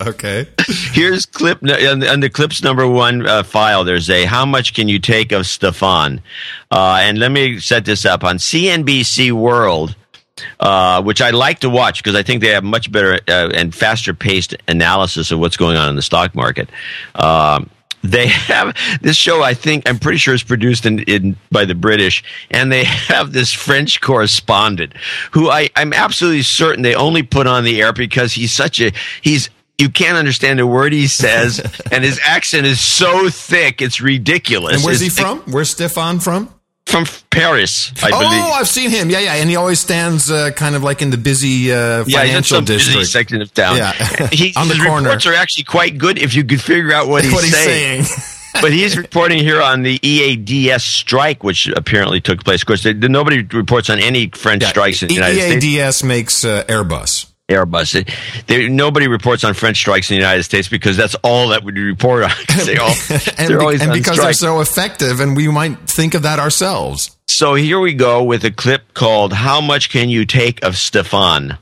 [0.00, 0.46] Okay.
[0.92, 3.82] Here's clip the clips number one uh, file.
[3.82, 6.20] There's a how much can you take of Stefan?
[6.70, 9.96] Uh, and let me set this up on CNBC World,
[10.60, 13.74] uh, which I like to watch because I think they have much better uh, and
[13.74, 16.70] faster paced analysis of what's going on in the stock market.
[17.16, 17.68] Um,
[18.02, 19.42] they have this show.
[19.42, 23.32] I think I'm pretty sure is produced in, in by the British, and they have
[23.32, 24.94] this French correspondent
[25.32, 28.92] who I, I'm absolutely certain they only put on the air because he's such a
[29.20, 31.60] he's you can't understand a word he says,
[31.92, 34.76] and his accent is so thick it's ridiculous.
[34.76, 35.40] And where's he from?
[35.50, 36.52] Where's Stefan from?
[36.90, 38.42] From Paris, I oh, believe.
[38.42, 39.10] Oh, I've seen him.
[39.10, 39.34] Yeah, yeah.
[39.36, 42.20] And he always stands uh, kind of like in the busy uh, Yeah, he's in
[42.20, 43.06] financial busy district.
[43.06, 43.76] section of town.
[43.76, 43.92] Yeah.
[44.32, 45.04] he, On the his corner.
[45.08, 48.02] reports are actually quite good if you could figure out what he's, what he's saying.
[48.02, 48.60] saying.
[48.60, 52.62] but he's reporting here on the EADS strike, which apparently took place.
[52.62, 55.64] Of course, they, nobody reports on any French strikes in the United States.
[55.64, 57.29] EADS makes uh, Airbus.
[57.50, 57.94] Airbus.
[57.94, 58.08] It-
[58.46, 61.76] They, nobody reports on French strikes in the United States because that's all that would
[61.76, 62.30] report on.
[62.64, 64.26] they all, and, they're be- always and on because strike.
[64.26, 67.16] they're so effective, and we might think of that ourselves.
[67.28, 71.58] So here we go with a clip called "How Much Can You Take of Stefan?"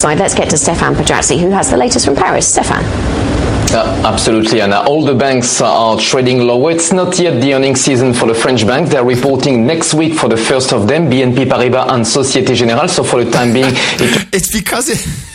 [0.00, 2.46] side, let's get to Stefan Pedrazzi, who has the latest from Paris.
[2.46, 3.33] Stefan.
[3.74, 6.70] Uh, absolutely, and all the banks are trading lower.
[6.70, 8.90] It's not yet the earnings season for the French banks.
[8.90, 12.86] They're reporting next week for the first of them, BNP Paribas and Societe Generale.
[12.86, 15.33] So for the time being, it It's because it.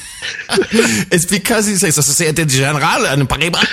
[1.11, 3.65] it's because he says Société Générale Paribas.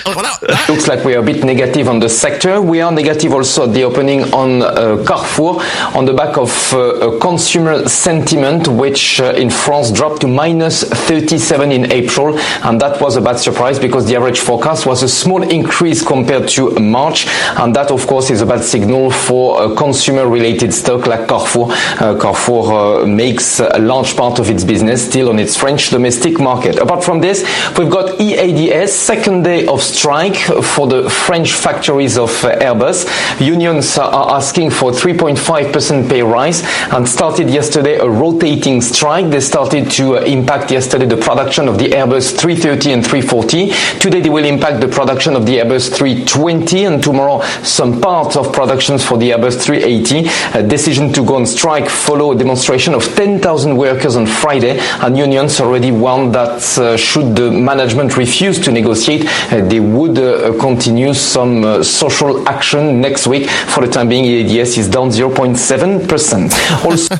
[0.68, 2.60] looks like we are a bit negative on the sector.
[2.60, 5.62] We are negative also at the opening on uh, Carrefour
[5.94, 11.72] on the back of uh, consumer sentiment, which uh, in France dropped to minus 37
[11.72, 15.42] in April, and that was a bad surprise because the average forecast was a small
[15.42, 17.26] increase compared to March,
[17.58, 21.68] and that of course is a bad signal for a consumer-related stock like Carrefour.
[21.70, 26.38] Uh, Carrefour uh, makes a large part of its business still on its French domestic
[26.38, 26.45] market.
[26.46, 27.42] Apart from this,
[27.76, 33.04] we've got EADS, second day of strike for the French factories of uh, Airbus.
[33.40, 39.28] Unions are asking for 3.5% pay rise and started yesterday a rotating strike.
[39.28, 43.70] They started to uh, impact yesterday the production of the Airbus 330 and 340.
[43.98, 48.52] Today they will impact the production of the Airbus 320 and tomorrow some parts of
[48.52, 50.60] productions for the Airbus 380.
[50.60, 55.18] A decision to go on strike follow a demonstration of 10,000 workers on Friday and
[55.18, 60.52] unions already warned that uh, should the management refuse to negotiate, uh, they would uh,
[60.60, 63.48] continue some social action next week.
[63.48, 66.84] For the time being, ADS is down 0.7%.
[66.84, 67.14] Also,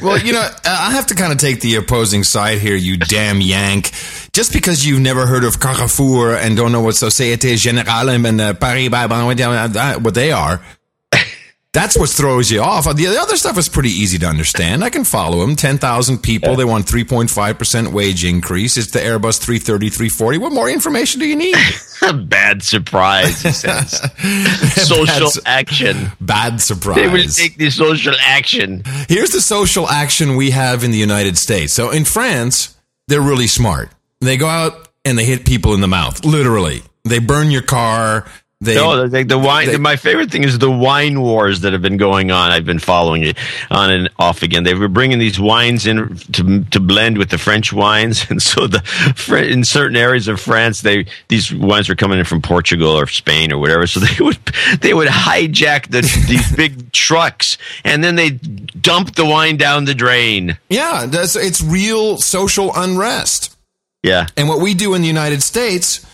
[0.04, 3.40] well, you know, I have to kind of take the opposing side here, you damn
[3.40, 3.92] Yank.
[4.32, 8.54] Just because you've never heard of Carrefour and don't know what Société Générale and uh,
[8.54, 8.90] Paris,
[10.02, 10.60] what they are,
[11.76, 12.84] that's what throws you off.
[12.96, 14.82] The other stuff is pretty easy to understand.
[14.82, 15.56] I can follow them.
[15.56, 16.50] 10,000 people.
[16.50, 16.56] Yeah.
[16.56, 18.78] They want 3.5% wage increase.
[18.78, 20.38] It's the Airbus 330, 340.
[20.38, 21.54] What more information do you need?
[22.28, 23.90] bad surprise, he says.
[24.88, 26.12] social bad, action.
[26.18, 26.96] Bad surprise.
[26.96, 28.82] They will take the social action.
[29.06, 31.74] Here's the social action we have in the United States.
[31.74, 32.74] So in France,
[33.06, 33.90] they're really smart.
[34.22, 36.82] They go out and they hit people in the mouth, literally.
[37.04, 38.26] They burn your car.
[38.62, 39.66] They, no, the, the wine.
[39.66, 42.50] They, my favorite thing is the wine wars that have been going on.
[42.50, 43.36] I've been following it
[43.70, 44.64] on and off again.
[44.64, 48.66] They were bringing these wines in to to blend with the French wines, and so
[48.66, 48.82] the
[49.46, 53.52] in certain areas of France, they these wines were coming in from Portugal or Spain
[53.52, 53.86] or whatever.
[53.86, 54.38] So they would
[54.80, 59.94] they would hijack the these big trucks, and then they dump the wine down the
[59.94, 60.56] drain.
[60.70, 63.54] Yeah, that's it's real social unrest.
[64.02, 66.06] Yeah, and what we do in the United States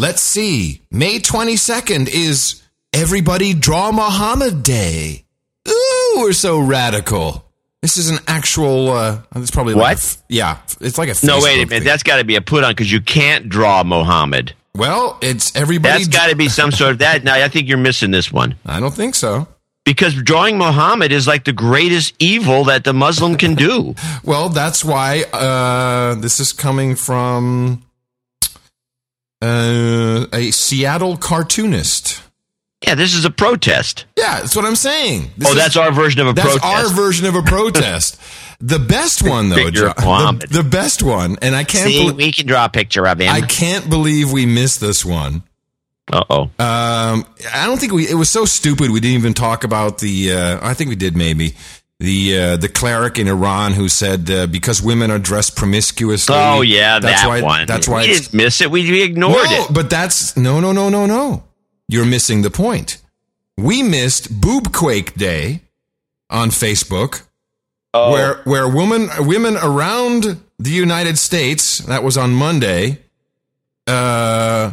[0.00, 0.80] Let's see.
[0.90, 2.62] May 22nd is
[2.94, 5.26] Everybody Draw Muhammad Day.
[5.68, 7.44] Ooh, we're so radical.
[7.82, 8.92] This is an actual.
[8.92, 9.82] Uh, it's probably what?
[9.82, 11.12] Like a, yeah, it's like a.
[11.12, 11.68] Facebook no, wait a minute.
[11.68, 11.84] Thing.
[11.84, 14.54] That's got to be a put on because you can't draw Muhammad.
[14.74, 16.04] Well, it's everybody.
[16.04, 17.22] That's got to be some sort of that.
[17.22, 18.54] Now, I think you're missing this one.
[18.64, 19.48] I don't think so.
[19.84, 23.94] Because drawing Muhammad is like the greatest evil that the Muslim can do.
[24.24, 27.82] well, that's why uh, this is coming from
[29.42, 32.22] uh, a Seattle cartoonist.
[32.86, 34.06] Yeah, this is a protest.
[34.16, 35.30] Yeah, that's what I'm saying.
[35.36, 36.62] This oh, that's our version of a that's protest.
[36.64, 38.20] That's our version of a protest.
[38.60, 41.90] the best one, though, John, the, the, best one, and I can't.
[41.90, 43.30] See, be- we can draw a picture of him.
[43.30, 45.42] I can't believe we missed this one.
[46.10, 46.42] Uh oh.
[46.42, 48.08] Um, I don't think we.
[48.08, 48.90] It was so stupid.
[48.90, 50.32] We didn't even talk about the.
[50.32, 51.54] Uh, I think we did maybe
[52.00, 56.34] the uh, the cleric in Iran who said uh, because women are dressed promiscuously.
[56.34, 57.66] Oh yeah, that's that why, one.
[57.66, 58.70] That's why we didn't miss it.
[58.70, 59.72] We, we ignored no, it.
[59.72, 61.44] But that's no, no, no, no, no.
[61.88, 63.02] You're missing the point.
[63.58, 65.60] We missed Boobquake Day
[66.30, 67.26] on Facebook,
[67.92, 68.12] oh.
[68.12, 72.98] where where women women around the United States that was on Monday.
[73.86, 74.72] Uh,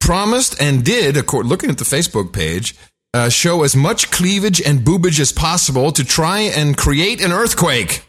[0.00, 2.74] promised and did, according, looking at the Facebook page,
[3.14, 8.04] uh, show as much cleavage and boobage as possible to try and create an earthquake.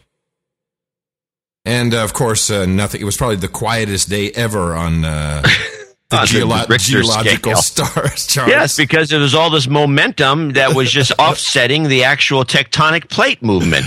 [1.64, 3.00] And uh, of course, uh, nothing.
[3.00, 5.42] It was probably the quietest day ever on uh,
[6.10, 8.48] the, on geolo- the geological stars chart.
[8.48, 13.42] Yes, because there was all this momentum that was just offsetting the actual tectonic plate
[13.42, 13.84] movement.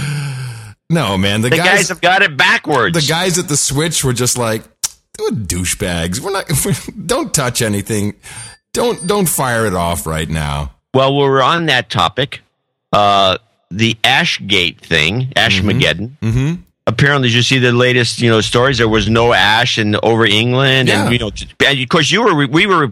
[0.89, 2.95] No, man, the, the guys, guys, have got it backwards.
[2.95, 4.63] The guys at the switch were just like,
[5.17, 6.19] douchebags.
[6.19, 6.49] We're not.
[7.07, 8.13] don't touch anything.
[8.73, 10.74] Don't don't fire it off right now.
[10.95, 12.41] Well, we're on that topic.
[12.93, 13.37] Uh,
[13.69, 16.11] the Ashgate thing, Ashmageddon.
[16.21, 16.27] Mm-hmm.
[16.27, 16.61] Mm-hmm.
[16.87, 18.77] Apparently, did you see the latest, you know, stories?
[18.77, 21.03] There was no ash in over England, yeah.
[21.03, 21.31] and you know,
[21.67, 22.91] and of course, you were we were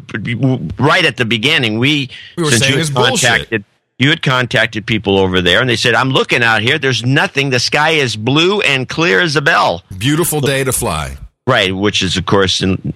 [0.77, 1.79] right at the beginning.
[1.79, 3.63] We, we were saying you contacted, bullshit.
[3.99, 6.77] You had contacted people over there, and they said, "I'm looking out here.
[6.77, 7.51] There's nothing.
[7.51, 9.83] The sky is blue and clear as a bell.
[9.97, 12.93] Beautiful day to fly." Right, which is, of course, in,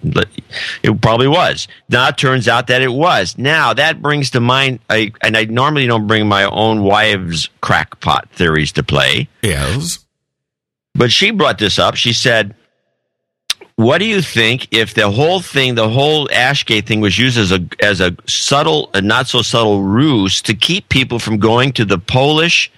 [0.82, 1.68] it probably was.
[1.90, 3.38] Now it turns out that it was.
[3.38, 8.30] Now that brings to mind, I, and I normally don't bring my own wives' crackpot
[8.32, 9.28] theories to play.
[9.42, 10.00] Yes.
[10.96, 11.96] But she brought this up.
[11.96, 12.56] She said,
[13.76, 17.52] what do you think if the whole thing, the whole Ashgate thing, was used as
[17.52, 21.86] a as a subtle, a not so subtle ruse to keep people from going to
[21.86, 22.72] the Polish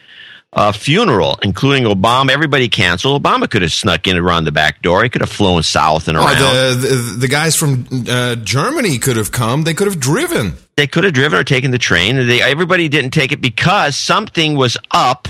[0.54, 2.32] uh, funeral, including Obama.
[2.32, 3.22] Everybody canceled.
[3.22, 5.04] Obama could have snuck in around the back door.
[5.04, 6.38] He could have flown south and around.
[6.40, 9.64] Oh, the, the, the guys from uh, Germany could have come.
[9.64, 10.54] They could have driven.
[10.76, 12.16] They could have driven or taken the train.
[12.16, 15.28] They, everybody didn't take it because something was up.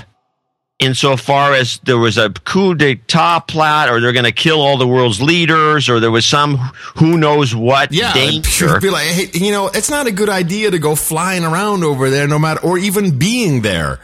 [0.82, 4.88] Insofar as there was a coup d'etat plot, or they're going to kill all the
[4.88, 6.56] world's leaders, or there was some
[6.96, 8.80] who knows what yeah, danger.
[8.82, 12.10] Be like, hey, you know, it's not a good idea to go flying around over
[12.10, 14.00] there, no matter, or even being there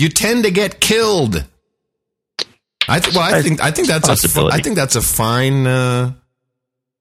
[0.00, 1.44] you tend to get killed.
[2.88, 5.66] I th- well, I think I think that's a I think that's a fine.
[5.66, 6.14] Uh,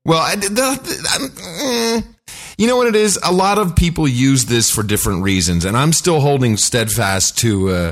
[0.06, 2.16] well, I, the, the, mm,
[2.58, 3.18] you know what it is.
[3.24, 7.70] A lot of people use this for different reasons, and I'm still holding steadfast to
[7.70, 7.92] uh,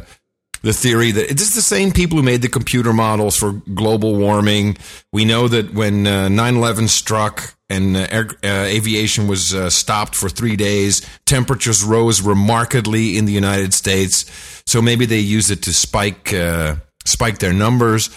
[0.68, 4.76] the theory that it's the same people who made the computer models for global warming.
[5.14, 10.14] We know that when uh, 9/11 struck and uh, air, uh, aviation was uh, stopped
[10.14, 14.26] for three days, temperatures rose remarkably in the United States.
[14.66, 16.76] So maybe they use it to spike uh,
[17.06, 18.10] spike their numbers.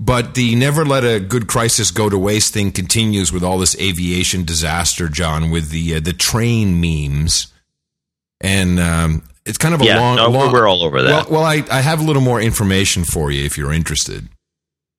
[0.00, 3.78] But the never let a good crisis go to waste thing continues with all this
[3.80, 7.46] aviation disaster, John, with the uh, the train memes,
[8.40, 10.16] and um, it's kind of a Yeah, long.
[10.16, 11.28] no, we're- long- we're all over that.
[11.30, 14.28] Well, well I, I have a little more information for you if you're interested.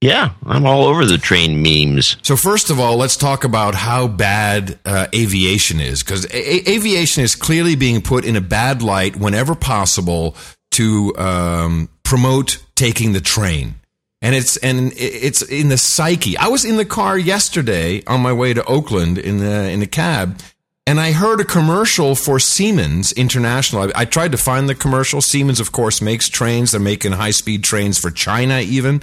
[0.01, 2.17] Yeah, I'm all over the train memes.
[2.23, 7.23] So first of all, let's talk about how bad uh, aviation is, because a- aviation
[7.23, 10.35] is clearly being put in a bad light whenever possible
[10.71, 13.75] to um, promote taking the train,
[14.21, 16.37] and it's and it's in the psyche.
[16.37, 19.87] I was in the car yesterday on my way to Oakland in the in the
[19.87, 20.41] cab.
[20.85, 23.83] And I heard a commercial for Siemens International.
[23.83, 25.21] I, I tried to find the commercial.
[25.21, 26.71] Siemens, of course, makes trains.
[26.71, 29.01] They're making high speed trains for China, even.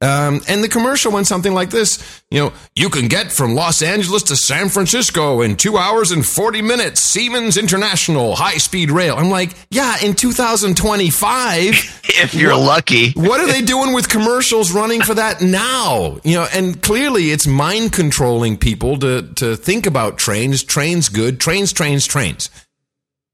[0.00, 3.80] Um, and the commercial went something like this You know, you can get from Los
[3.80, 7.00] Angeles to San Francisco in two hours and 40 minutes.
[7.00, 9.16] Siemens International high speed rail.
[9.16, 11.90] I'm like, yeah, in 2025.
[12.16, 13.12] If you're lucky.
[13.12, 16.18] what are they doing with commercials running for that now?
[16.22, 20.62] You know, and clearly it's mind controlling people to, to think about trains.
[20.62, 21.40] Trains good.
[21.40, 22.50] Trains, trains, trains.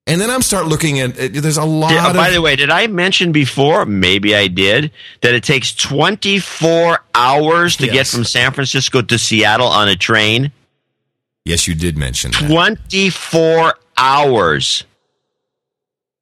[0.06, 2.16] And then I'm start looking at, uh, there's a lot Yeah, of.
[2.16, 3.86] by the way, did I mention before?
[3.86, 4.90] Maybe I did.
[5.20, 10.52] That it takes 24 hours to get from San Francisco to Seattle on a train.
[11.44, 12.48] yes, you did mention that.
[12.50, 14.84] 24 hours.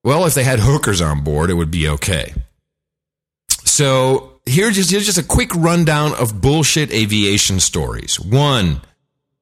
[0.05, 2.35] Well, if they had hookers on board, it would be okay.
[3.65, 8.19] So here's just, here's just a quick rundown of bullshit aviation stories.
[8.21, 8.81] One,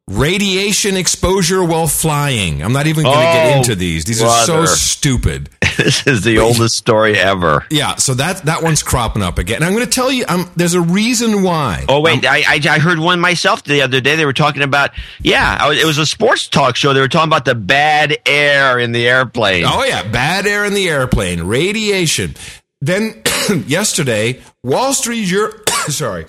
[0.09, 2.63] radiation exposure while flying.
[2.63, 4.05] I'm not even going to get Oh, into these.
[4.05, 5.51] These are so stupid.
[5.77, 7.67] this is the oldest story ever.
[7.71, 9.57] Yeah, so that that one's cropping up again.
[9.57, 11.85] And I'm going to tell you, um, there's a reason why.
[11.89, 14.17] Oh wait, I, I I heard one myself the other day.
[14.17, 14.91] They were talking about
[15.21, 16.93] yeah, I was, it was a sports talk show.
[16.93, 19.65] They were talking about the bad air in the airplane.
[19.67, 22.35] Oh yeah, bad air in the airplane, radiation.
[22.81, 23.23] Then
[23.67, 25.27] yesterday, Wall Street
[25.89, 26.27] sorry,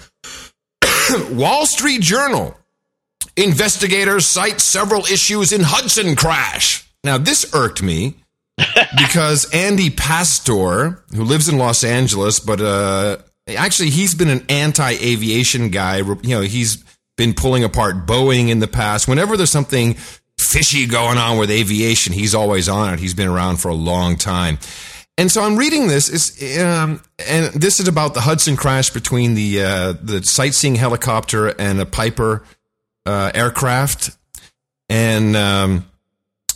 [1.32, 2.58] Wall Street Journal
[3.36, 6.90] investigators cite several issues in Hudson crash.
[7.04, 8.16] Now this irked me
[8.98, 15.70] because Andy Pasztor, who lives in Los Angeles, but uh, actually he's been an anti-aviation
[15.70, 15.98] guy.
[15.98, 16.84] You know, he's
[17.16, 19.08] been pulling apart Boeing in the past.
[19.08, 19.96] Whenever there's something
[20.40, 23.00] fishy going on with aviation, he's always on it.
[23.00, 24.60] He's been around for a long time.
[25.20, 29.34] And so I'm reading this, is, um, and this is about the Hudson crash between
[29.34, 32.44] the uh, the sightseeing helicopter and a Piper
[33.08, 34.12] uh, aircraft,
[34.90, 35.86] and um,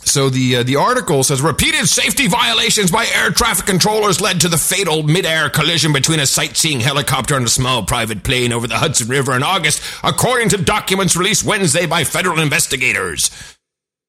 [0.04, 4.48] so the uh, the article says repeated safety violations by air traffic controllers led to
[4.48, 8.76] the fatal mid-air collision between a sightseeing helicopter and a small private plane over the
[8.76, 13.30] Hudson River in August, according to documents released Wednesday by federal investigators.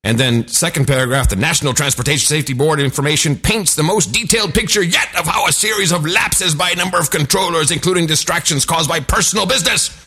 [0.06, 4.84] And then, second paragraph, the National Transportation Safety Board information paints the most detailed picture
[4.84, 8.90] yet of how a series of lapses by a number of controllers, including distractions caused
[8.90, 10.03] by personal business,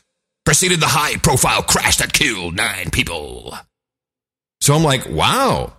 [0.46, 3.54] preceded the high profile crash that killed nine people.
[4.62, 5.74] So I'm like, wow.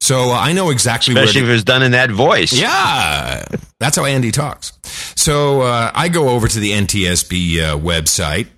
[0.00, 1.50] So uh, I know exactly Especially where.
[1.50, 2.52] if it was done in that voice.
[2.52, 3.44] Yeah,
[3.78, 4.72] that's how Andy talks.
[5.16, 8.48] So uh, I go over to the NTSB uh, website,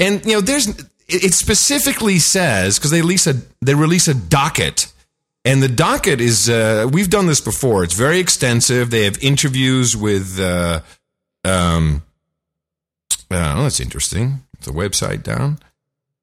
[0.00, 0.68] and you know, there's
[1.06, 4.92] it specifically says because they release a they release a docket,
[5.44, 7.84] and the docket is uh, we've done this before.
[7.84, 8.90] It's very extensive.
[8.90, 10.40] They have interviews with.
[10.40, 10.80] Uh,
[11.44, 12.02] um,
[13.30, 14.44] uh, that's interesting.
[14.64, 15.58] The website down.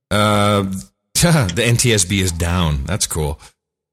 [0.10, 0.64] Uh,
[1.14, 2.84] the NTSB is down.
[2.86, 3.40] That's cool.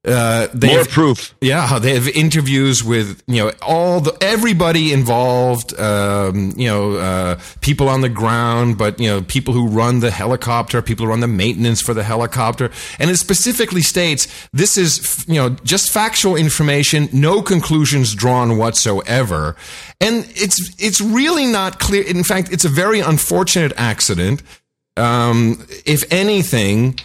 [0.07, 1.35] Uh, they More have- proof.
[1.41, 5.77] yeah, they have interviews with you know all the everybody involved.
[5.77, 10.09] Um, you know, uh, people on the ground, but you know, people who run the
[10.09, 15.25] helicopter, people who run the maintenance for the helicopter, and it specifically states this is
[15.27, 19.57] you know just factual information, no conclusions drawn whatsoever,
[19.99, 22.03] and it's it's really not clear.
[22.03, 24.43] In fact, it's a very unfortunate accident.
[24.95, 26.97] Um, if anything,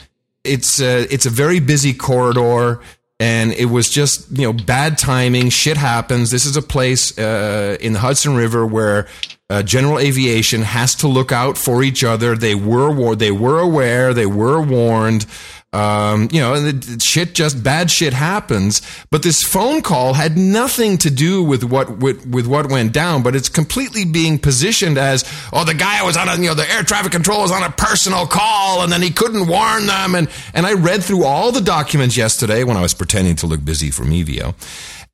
[0.44, 2.80] it's a, it's a very busy corridor
[3.20, 5.48] and it was just you know bad timing.
[5.48, 6.30] Shit happens.
[6.30, 9.07] This is a place uh, in the hudson river where
[9.48, 12.35] uh, general aviation has to look out for each other.
[12.35, 15.26] They were war- they were aware they were warned
[15.75, 18.81] um, you know, and the, shit just bad shit happens.
[19.11, 23.25] But this phone call had nothing to do with what with, with what went down.
[23.25, 26.71] But it's completely being positioned as, oh, the guy was on a, you know, the
[26.71, 30.15] air traffic control was on a personal call, and then he couldn't warn them.
[30.15, 33.65] And and I read through all the documents yesterday when I was pretending to look
[33.65, 34.55] busy for Mevio,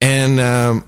[0.01, 0.39] and.
[0.39, 0.85] Um,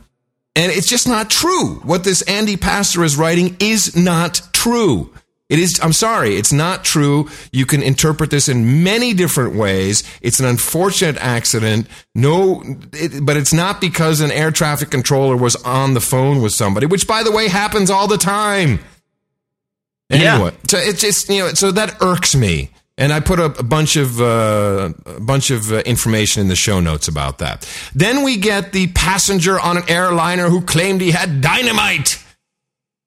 [0.55, 1.77] and it's just not true.
[1.77, 5.11] What this Andy Pasztor is writing is not true.
[5.53, 7.29] It is, I'm sorry, it's not true.
[7.53, 10.03] You can interpret this in many different ways.
[10.23, 11.89] It's an unfortunate accident.
[12.15, 12.63] No,
[12.95, 16.87] it, but it's not because an air traffic controller was on the phone with somebody,
[16.87, 18.81] which by the way happens all the time.
[20.09, 20.37] Yeah.
[20.37, 23.63] Anyway, so it's just you know, so that irks me, and I put a, a
[23.63, 27.69] bunch of uh, a bunch of uh, information in the show notes about that.
[27.95, 32.25] Then we get the passenger on an airliner who claimed he had dynamite.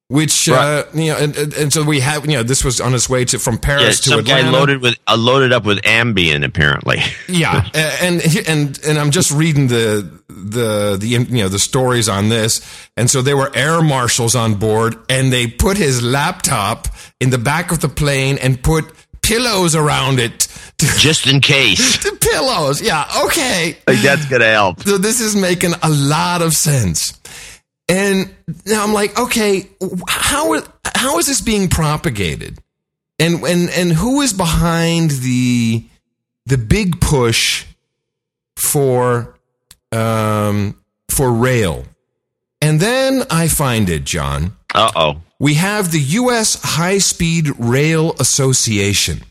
[0.08, 3.10] Which uh, you know, and, and, so we have you know this was on his
[3.10, 4.44] way to from Yeah, Paris to some Atlanta.
[4.44, 7.00] guy loaded with uh, loaded up with Ambien, apparently.
[7.28, 12.30] Yeah, and and and I'm just reading the the the you know the stories on
[12.30, 12.62] this,
[12.96, 16.88] and so there were air marshals on board, and they put his laptop
[17.20, 18.86] in the back of the plane and put
[19.24, 20.48] pillows around it.
[20.80, 21.98] To, Just in case.
[22.04, 23.78] the pillows, yeah, okay.
[23.88, 24.82] Like that's gonna help.
[24.82, 27.18] So this is making a lot of sense.
[27.88, 28.34] And
[28.66, 29.70] now I'm like, okay,
[30.08, 30.62] how
[30.96, 32.60] how is this being propagated?
[33.20, 35.84] And and and who is behind the
[36.46, 37.66] the big push
[38.58, 39.36] for
[39.92, 41.86] um for rail?
[42.62, 44.56] And then I find it, John.
[44.74, 45.22] Uh oh.
[45.38, 49.22] We have the US High Speed Rail Association.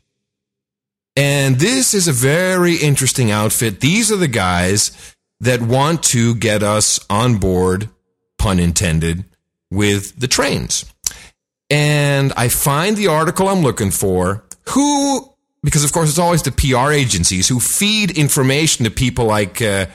[1.17, 3.81] And this is a very interesting outfit.
[3.81, 7.89] These are the guys that want to get us on board,
[8.45, 9.25] pun intended,
[9.71, 10.85] with the trains.
[11.71, 15.29] And I find the article I'm looking for, who,
[15.63, 19.87] because of course it's always the PR agencies who feed information to people like uh,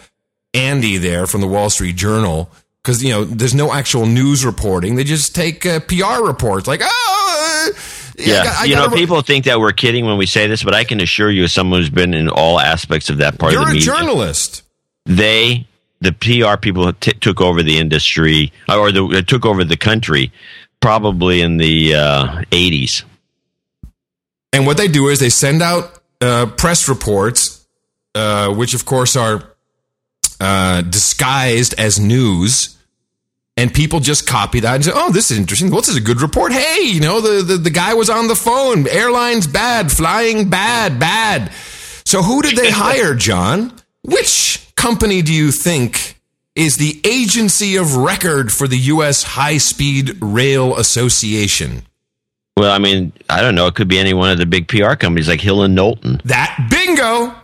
[0.54, 2.50] Andy there from the Wall Street Journal.
[2.84, 4.96] Because, you know, there's no actual news reporting.
[4.96, 7.80] They just take uh, PR reports like, oh, uh,
[8.18, 10.48] Yeah, I got- I you know, gotta- people think that we're kidding when we say
[10.48, 13.38] this, but I can assure you, as someone who's been in all aspects of that
[13.38, 14.64] part You're of the a media, journalist.
[15.06, 15.68] they,
[16.02, 20.32] the PR people, t- took over the industry or the, uh, took over the country
[20.80, 23.04] probably in the uh, 80s.
[24.54, 27.66] And what they do is they send out uh, press reports,
[28.16, 29.44] uh, which of course are
[30.40, 32.76] uh, disguised as news.
[33.58, 35.70] And people just copy that and say, "Oh, this is interesting.
[35.70, 36.54] Well, this is a good report.
[36.54, 38.88] Hey, you know, the, the the guy was on the phone.
[38.88, 41.52] Airlines bad, flying bad, bad."
[42.06, 43.74] So, who did they hire, John?
[44.02, 46.16] Which company do you think
[46.56, 49.24] is the agency of record for the U.S.
[49.24, 51.84] High Speed Rail Association?
[52.56, 53.68] Well, I mean, I don't know.
[53.68, 56.22] It could be any one of the big PR companies like Hill and Knowlton.
[56.26, 57.36] That bingo,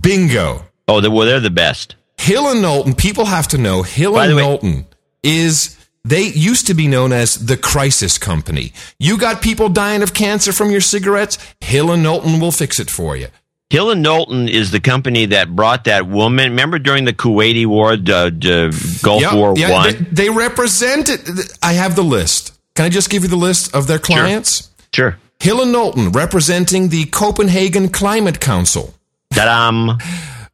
[0.00, 0.64] bingo.
[0.88, 1.94] Oh, they, well, they're the best.
[2.18, 4.86] Hill and Knowlton, people have to know Hill By and the way- Knowlton
[5.22, 8.72] is they used to be known as the crisis company.
[8.98, 12.90] You got people dying of cancer from your cigarettes, Hill and Knowlton will fix it
[12.90, 13.28] for you.
[13.70, 16.50] Hill and Knowlton is the company that brought that woman.
[16.50, 19.92] Remember during the Kuwaiti War, the, the Gulf Yeah, War yeah, One?
[20.10, 21.56] They, they represent it.
[21.62, 22.58] I have the list.
[22.74, 24.70] Can I just give you the list of their clients?
[24.92, 25.18] Sure.
[25.38, 28.92] Hill and Knowlton representing the Copenhagen Climate Council.
[29.32, 29.98] Ta-dam.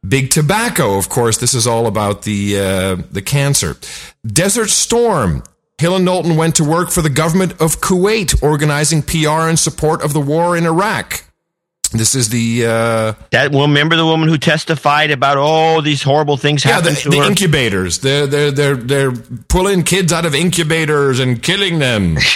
[0.07, 1.37] Big Tobacco, of course.
[1.37, 3.77] This is all about the uh, the cancer.
[4.25, 5.43] Desert Storm.
[5.79, 10.01] Hill and Knowlton went to work for the government of Kuwait, organizing PR in support
[10.01, 11.23] of the war in Iraq.
[11.91, 16.35] This is the uh, That well, remember the woman who testified about oh these horrible
[16.35, 17.99] things yeah the, to the incubators.
[17.99, 22.17] They're they're they're they're pulling kids out of incubators and killing them.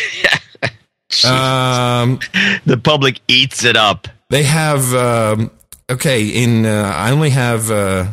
[1.26, 2.20] um,
[2.66, 4.08] the public eats it up.
[4.30, 5.52] They have um,
[5.90, 6.26] okay.
[6.26, 8.08] In uh, I only have uh,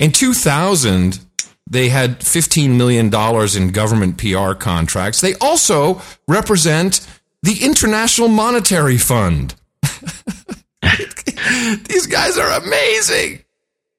[0.00, 1.20] in 2000
[1.68, 5.20] they had 15 million dollars in government PR contracts.
[5.20, 7.06] They also represent
[7.42, 9.54] the International Monetary Fund.
[11.88, 13.42] These guys are amazing.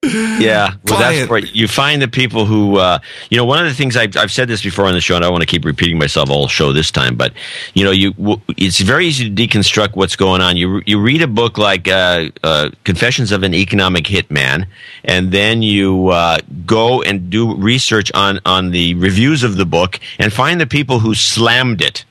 [0.04, 1.16] Yeah, well, Client.
[1.16, 1.56] that's right.
[1.56, 3.00] You find the people who, uh,
[3.32, 5.24] you know, one of the things I've, I've said this before on the show, and
[5.24, 7.34] I don't want to keep repeating myself all show this time, but
[7.74, 10.56] you know, you w- it's very easy to deconstruct what's going on.
[10.56, 14.68] You you read a book like uh, uh, Confessions of an Economic Hitman,
[15.04, 20.00] and then you uh, go and do research on on the reviews of the book
[20.20, 22.06] and find the people who slammed it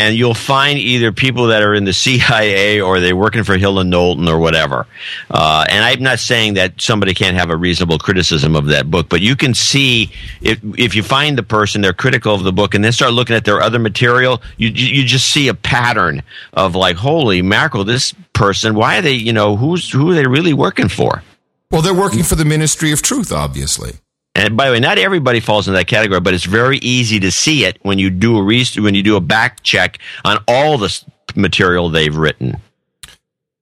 [0.00, 3.78] and you'll find either people that are in the CIA or they're working for Hill
[3.78, 4.86] and Knowlton or whatever.
[5.30, 9.10] Uh, and I'm not saying that somebody can't have a reasonable criticism of that book,
[9.10, 12.74] but you can see if if you find the person they're critical of the book
[12.74, 16.22] and then start looking at their other material, you you just see a pattern
[16.54, 20.26] of like, holy mackerel, this person, why are they, you know, who's who are they
[20.26, 21.22] really working for?
[21.70, 24.00] Well, they're working for the Ministry of Truth, obviously.
[24.34, 27.30] And by the way, not everybody falls in that category, but it's very easy to
[27.32, 30.78] see it when you do a re- when you do a back check on all
[30.78, 31.04] the
[31.34, 32.60] material they've written.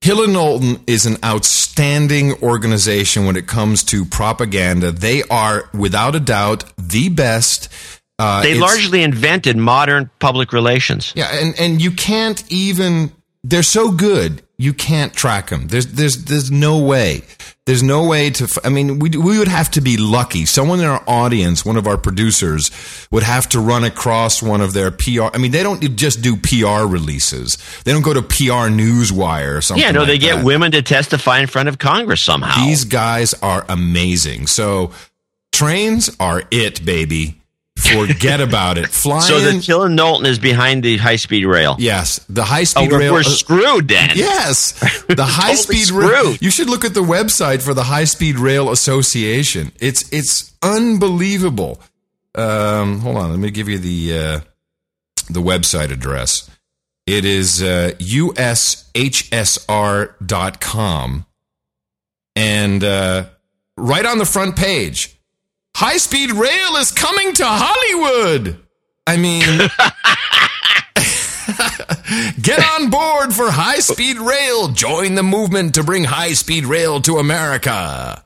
[0.00, 4.92] Hill and Knowlton is an outstanding organization when it comes to propaganda.
[4.92, 7.68] They are, without a doubt, the best.
[8.18, 11.12] Uh, They largely invented modern public relations.
[11.16, 13.12] Yeah, and and you can't even.
[13.44, 15.68] They're so good, you can't track them.
[15.68, 17.22] There's there's there's no way.
[17.68, 18.60] There's no way to.
[18.64, 20.46] I mean, we we would have to be lucky.
[20.46, 22.70] Someone in our audience, one of our producers,
[23.10, 25.24] would have to run across one of their PR.
[25.34, 27.58] I mean, they don't just do PR releases.
[27.84, 29.84] They don't go to PR Newswire or something.
[29.84, 30.44] Yeah, no, like they get that.
[30.46, 32.64] women to testify in front of Congress somehow.
[32.64, 34.46] These guys are amazing.
[34.46, 34.92] So
[35.52, 37.38] trains are it, baby.
[37.78, 38.88] Forget about it.
[38.90, 39.22] Flying.
[39.22, 41.76] so the Kill Knowlton is behind the high speed rail.
[41.78, 43.12] yes, the high Oh, speed we're, rail.
[43.14, 44.10] we're screwed then.
[44.14, 44.72] Yes,
[45.08, 46.34] the high speed rail.
[46.40, 49.72] You should look at the website for the High Speed Rail Association.
[49.80, 51.80] It's it's unbelievable.
[52.34, 54.40] Um, hold on, let me give you the uh,
[55.30, 56.50] the website address.
[57.06, 57.92] It is uh,
[60.08, 61.26] ushsr.com.
[62.36, 63.24] And uh,
[63.76, 65.17] right on the front page,
[65.78, 68.58] high speed rail is coming to Hollywood.
[69.06, 69.46] I mean,
[72.42, 74.68] get on board for high speed rail.
[74.68, 78.24] Join the movement to bring high speed rail to America.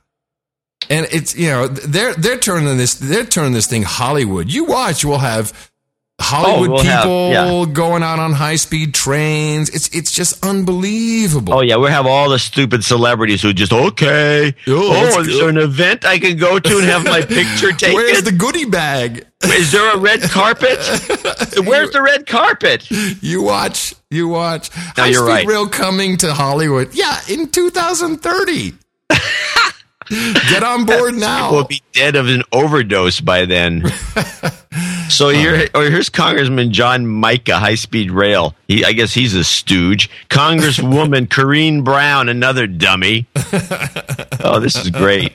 [0.88, 4.50] And it's you know they're they're turning this they're turning this thing Hollywood.
[4.50, 5.70] You watch, we'll have
[6.22, 7.72] Hollywood oh, we'll have- people yeah.
[7.72, 9.68] going out on high speed trains.
[9.70, 11.52] It's it's just unbelievable.
[11.54, 14.54] Oh yeah, we have all the stupid celebrities who just okay.
[14.66, 17.94] Oh, Oh, is there an event I can go to and have my picture taken?
[17.96, 19.26] Where's the goodie bag?
[19.44, 20.78] Is there a red carpet?
[21.66, 22.88] Where's the red carpet?
[23.20, 24.70] You watch, you watch.
[24.96, 25.46] No, High you're speed right.
[25.46, 26.94] rail coming to Hollywood.
[26.94, 28.72] Yeah, in 2030.
[30.50, 31.50] Get on board now.
[31.52, 33.82] We'll be dead of an overdose by then.
[35.12, 38.54] So here, or here's Congressman John Mica, high speed rail.
[38.66, 40.08] He, I guess he's a stooge.
[40.30, 43.26] Congresswoman Corrine Brown, another dummy.
[44.44, 45.34] Oh, this is great.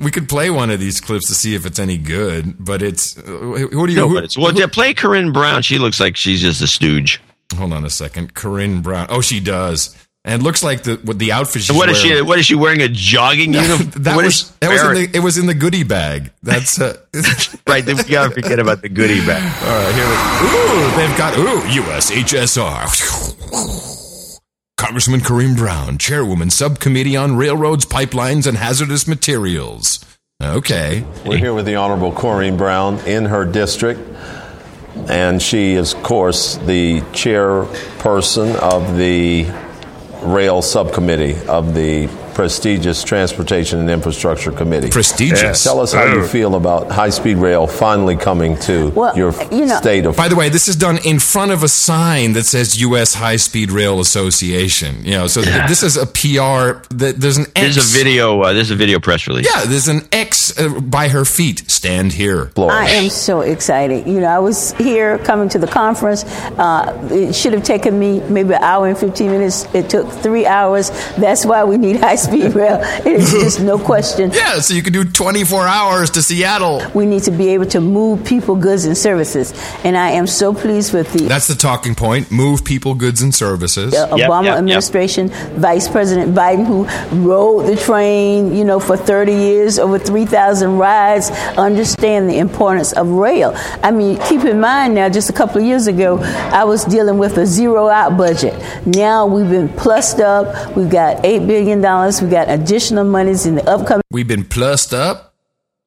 [0.00, 3.18] we could play one of these clips to see if it's any good, but it's
[3.18, 3.98] uh, who do you?
[3.98, 4.54] No, who- but it's well.
[4.56, 5.62] Yeah, play Corrine Brown.
[5.62, 7.20] She looks like she's just a stooge.
[7.56, 9.08] hold on a second, Corrine Brown.
[9.10, 12.02] Oh, she does, and it looks like the with the outfit she's And what is
[12.02, 12.18] wearing.
[12.18, 12.22] she?
[12.22, 12.82] What is she wearing?
[12.82, 13.90] A jogging uniform?
[14.02, 16.30] that What was is she that was in the it was in the goodie bag.
[16.42, 16.96] That's uh,
[17.66, 17.84] right.
[17.84, 19.42] Then we gotta forget about the goodie bag.
[19.64, 19.94] all right.
[19.94, 20.14] Here, we,
[20.46, 22.88] ooh, they've got ooh USHSR.
[24.76, 30.04] Congressman Corrine Brown, Chairwoman, Subcommittee on Railroads, Pipelines, and Hazardous Materials.
[30.42, 31.04] Okay.
[31.26, 34.00] We're here with the Honorable Corrine Brown in her district,
[35.10, 39.44] and she is, of course, the chairperson of the
[40.22, 44.90] Rail Subcommittee of the prestigious Transportation and Infrastructure Committee.
[44.90, 45.62] Prestigious.
[45.64, 49.78] Tell us how you feel about high-speed rail finally coming to Well, your you know-
[49.78, 50.16] state of.
[50.16, 53.14] By the way, this is done in front of a sign that says U.S.
[53.14, 55.04] High Speed Rail Association.
[55.04, 56.80] You know, so th- this is a PR.
[56.96, 57.60] th- There's an X.
[57.60, 58.40] There's a video.
[58.42, 59.46] Uh, there's a video press release.
[59.52, 61.70] Yeah, there's an X uh, by her feet.
[61.70, 62.50] Stand here.
[62.56, 64.06] I am so excited.
[64.06, 66.24] You know, I was here coming to the conference.
[66.24, 69.66] Uh, it should have taken me maybe an hour and 15 minutes.
[69.74, 70.90] It took three hours.
[71.16, 72.78] That's why we need high speed rail.
[73.06, 74.30] It is just no question.
[74.40, 76.82] Yeah, so you can do 24 hours to Seattle.
[76.94, 79.52] We need to be able to move people, goods, and services.
[79.84, 82.30] And I am so pleased with the That's the talking point.
[82.30, 83.94] Move people, goods, and services.
[83.94, 85.28] uh, Obama administration,
[85.60, 86.86] Vice President Biden, who
[87.28, 93.08] rode the train, you know, for 30 years, over 3,000 rides, understand the importance of
[93.08, 93.52] rail.
[93.82, 96.18] I mean, keep in mind now, just a couple of years ago,
[96.52, 98.54] I was dealing with a zero out budget.
[98.86, 100.76] Now we've been plussed up.
[100.76, 101.80] We've got $8 billion.
[102.20, 105.26] We've got additional monies in the upcoming We've been plussed up.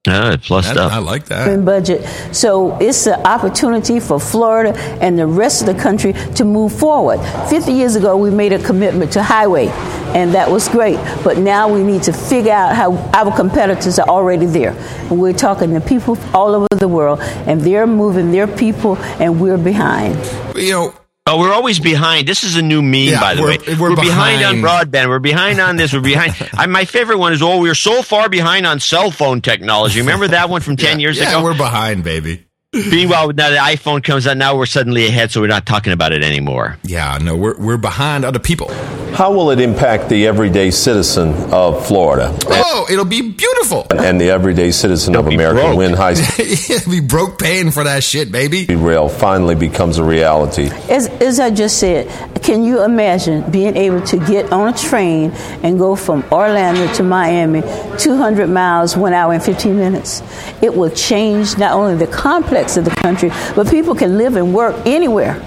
[0.06, 0.92] Ah, plussed That- up.
[0.92, 1.64] I like that.
[1.64, 2.02] budget.
[2.34, 7.20] So it's an opportunity for Florida and the rest of the country to move forward.
[7.48, 9.68] 50 years ago, we made a commitment to highway,
[10.14, 11.00] and that was great.
[11.24, 14.76] But now we need to figure out how our competitors are already there.
[15.10, 19.40] And we're talking to people all over the world, and they're moving their people, and
[19.40, 20.18] we're behind.
[20.56, 20.94] You know,
[21.26, 22.28] Oh, we're always behind.
[22.28, 23.76] This is a new meme, Yeah, by the we're- way.
[23.76, 24.44] we're behind.
[24.44, 25.08] on broadband.
[25.08, 25.94] We're behind on this.
[25.94, 26.36] We're behind.
[26.54, 30.02] I, my favorite one is, oh, we're so far behind on cell phone technology.
[30.02, 31.44] Remember that one from 10 years yeah, ago?
[31.44, 32.46] we're behind, baby.
[32.74, 36.12] Meanwhile, now the iPhone comes out, now we're suddenly ahead, so we're not talking about
[36.12, 36.78] it anymore.
[36.84, 38.74] Yeah, no, we're, we're behind other people.
[39.14, 43.86] How will it impact the everyday citizen of Florida Oh, it'll be beautiful.
[43.92, 45.78] and the everyday citizen of America broke.
[45.78, 48.66] when high-speed it'll be broke paying for that shit, baby.
[48.66, 50.72] rail finally becomes a reality?
[50.90, 52.08] As, as I just said,
[52.42, 55.30] can you imagine being able to get on a train
[55.62, 57.62] and go from Orlando to Miami,
[58.00, 60.24] 200 miles, one hour and 15 minutes?
[60.64, 64.53] It will change not only the complex of the country, but people can live and
[64.53, 65.41] work anywhere.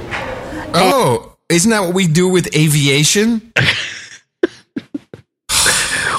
[0.74, 3.52] Oh, isn't that what we do with aviation?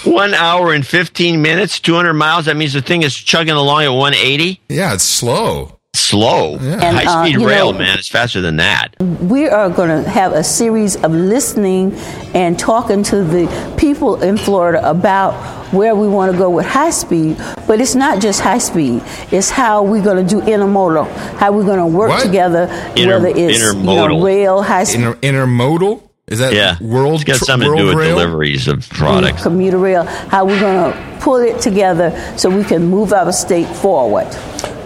[0.04, 2.46] One hour and 15 minutes, 200 miles.
[2.46, 4.62] That means the thing is chugging along at 180.
[4.70, 5.77] Yeah, it's slow.
[6.00, 6.58] Slow.
[6.58, 8.90] And, High uh, speed you rail, know- man, it's faster than that.
[9.22, 11.94] we are going to have a series of listening
[12.34, 15.34] and talking to the people in Florida about
[15.74, 17.38] where we want to go with high speed.
[17.68, 21.66] But it's not just high speed; it's how we're going to do intermodal, how we're
[21.66, 22.24] going to work What?
[22.26, 22.64] together,
[22.96, 24.24] Inter- whether it's you know, intermodal.
[24.24, 25.04] rail, high speed.
[25.04, 26.04] Inter- intermodal?
[26.28, 27.16] Is that Yeah, world?
[27.16, 28.16] it's got tr- something to do with rail?
[28.18, 29.44] deliveries of products.
[29.44, 33.68] commuter rail, how we're going to pull it together so we can move our state
[33.68, 34.28] forward.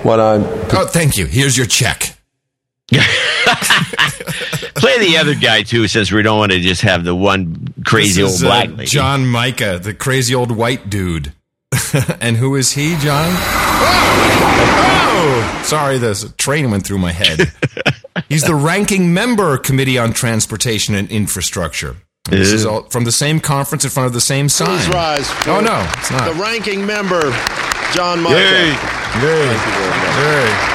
[0.04, 0.44] What I'm
[0.74, 1.26] Oh, thank you.
[1.26, 2.18] Here's your check.
[4.76, 8.22] Play the other guy too, since we don't want to just have the one crazy
[8.22, 8.86] This old is, uh, black lady.
[8.86, 11.34] John Mica, the crazy old white dude.
[12.20, 13.30] and who is he, John?
[13.34, 15.12] Oh!
[15.14, 15.62] oh!
[15.64, 17.52] Sorry, this train went through my head.
[18.30, 21.96] He's the ranking member Committee on Transportation and Infrastructure.
[22.30, 24.68] And this is all from the same conference in front of the same sign.
[24.68, 25.28] Please rise.
[25.48, 26.34] Oh no, it's not.
[26.34, 27.22] The ranking member,
[27.94, 28.36] John Mica.
[28.36, 28.70] Yay.
[28.70, 29.52] Yay.
[29.52, 30.18] Thank you very much.
[30.22, 30.72] Yay.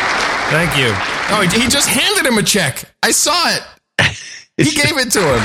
[0.51, 0.91] Thank you.
[1.29, 2.85] Oh, he he just handed him a check.
[3.03, 3.63] I saw it.
[4.59, 5.41] He gave it to him.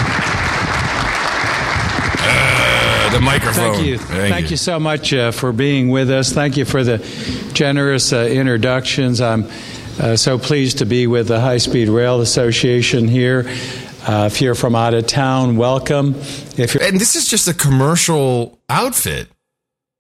[2.24, 3.74] Uh, the microphone.
[3.74, 3.98] Thank you.
[3.98, 4.56] Thank, you.
[4.56, 6.32] so much uh, for being with us.
[6.32, 7.00] Thank you for the
[7.52, 9.20] generous uh, introductions.
[9.20, 9.48] I'm
[10.00, 13.46] uh, so pleased to be with the High Speed Rail Association here.
[14.08, 16.16] Uh, if you're from out of town, welcome.
[16.58, 19.28] If you're and this is just a commercial outfit.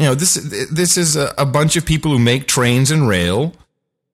[0.01, 0.33] You know, this
[0.71, 3.53] this is a, a bunch of people who make trains and rail,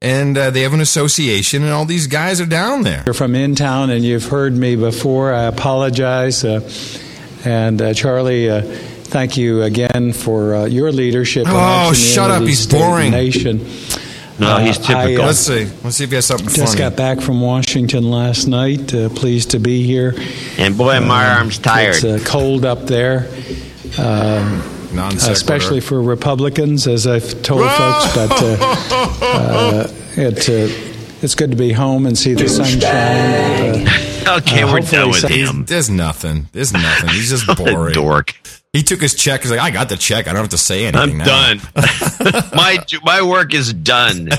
[0.01, 3.03] and uh, they have an association, and all these guys are down there.
[3.05, 5.33] You're from in town and you've heard me before.
[5.33, 6.43] I apologize.
[6.43, 6.69] Uh,
[7.45, 11.45] and uh, Charlie, uh, thank you again for uh, your leadership.
[11.47, 12.43] Oh, shut up.
[12.43, 13.11] He's boring.
[13.11, 13.59] Nation.
[14.39, 15.21] No, he's Uh, typical.
[15.21, 15.65] I, uh, Let's see.
[15.83, 16.77] Let's see if he has something Just funny.
[16.77, 18.93] got back from Washington last night.
[18.93, 20.13] Uh, pleased to be here.
[20.57, 21.95] and boy, my arm's tired.
[21.95, 23.29] It's uh, cold up there,
[23.97, 24.61] um,
[24.93, 28.15] Non especially for Republicans, as I've told folks.
[28.15, 28.57] But uh,
[29.21, 33.87] uh, it, uh, it's good to be home and see the sunshine.
[34.27, 35.65] Uh, okay, uh, we're done with some- him.
[35.65, 36.47] There's nothing.
[36.51, 37.09] There's nothing.
[37.09, 37.93] He's just boring.
[37.93, 38.35] Dork.
[38.73, 39.41] He took his check.
[39.41, 40.27] He's like, I got the check.
[40.27, 41.11] I don't have to say anything.
[41.13, 41.25] I'm now.
[41.25, 41.61] done.
[42.53, 44.29] my my work is done.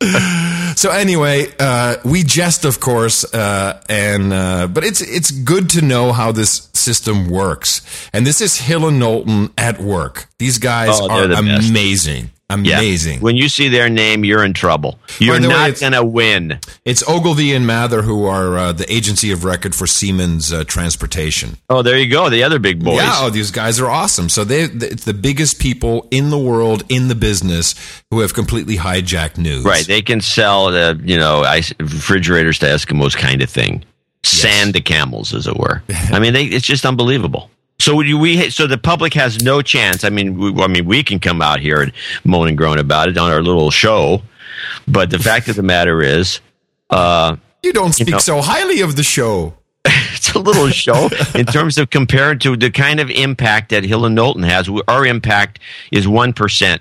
[0.76, 5.80] So anyway, uh, we jest, of course, uh, and uh, but it's it's good to
[5.82, 7.80] know how this system works.
[8.12, 10.26] And this is Hill and Knowlton at work.
[10.38, 11.72] These guys Oh, are the best.
[12.50, 13.20] Amazing, Yeah.
[13.20, 14.98] When you see their name, you're in trouble.
[15.18, 16.60] You're not going to win.
[16.84, 21.56] It's Ogilvy and Mather who are uh, the agency of record for Siemens uh, Transportation.
[21.68, 22.28] Oh, there you go.
[22.30, 22.96] The other big boys.
[22.96, 24.28] Yeah, oh, these guys are awesome.
[24.28, 27.74] So they, it's the biggest people in the world in the business
[28.10, 29.64] who have completely hijacked news.
[29.64, 29.86] Right.
[29.86, 33.84] They can sell the, you know, ice, refrigerators to Eskimos kind of thing.
[34.22, 35.82] Sand to camels, as it were.
[36.10, 37.50] I mean, they, it's just unbelievable.
[37.84, 40.04] So you, we, so the public has no chance.
[40.04, 41.92] I mean, we, I mean, we can come out here and
[42.24, 44.22] moan and groan about it on our little show,
[44.88, 46.40] but the fact of the matter is,
[46.88, 49.52] uh, You don't speak know- so highly of the show.
[49.84, 54.06] it's a little show in terms of compared to the kind of impact that Hill
[54.06, 54.66] and Knowlton has.
[54.88, 55.58] Our impact
[55.92, 56.80] is one percent.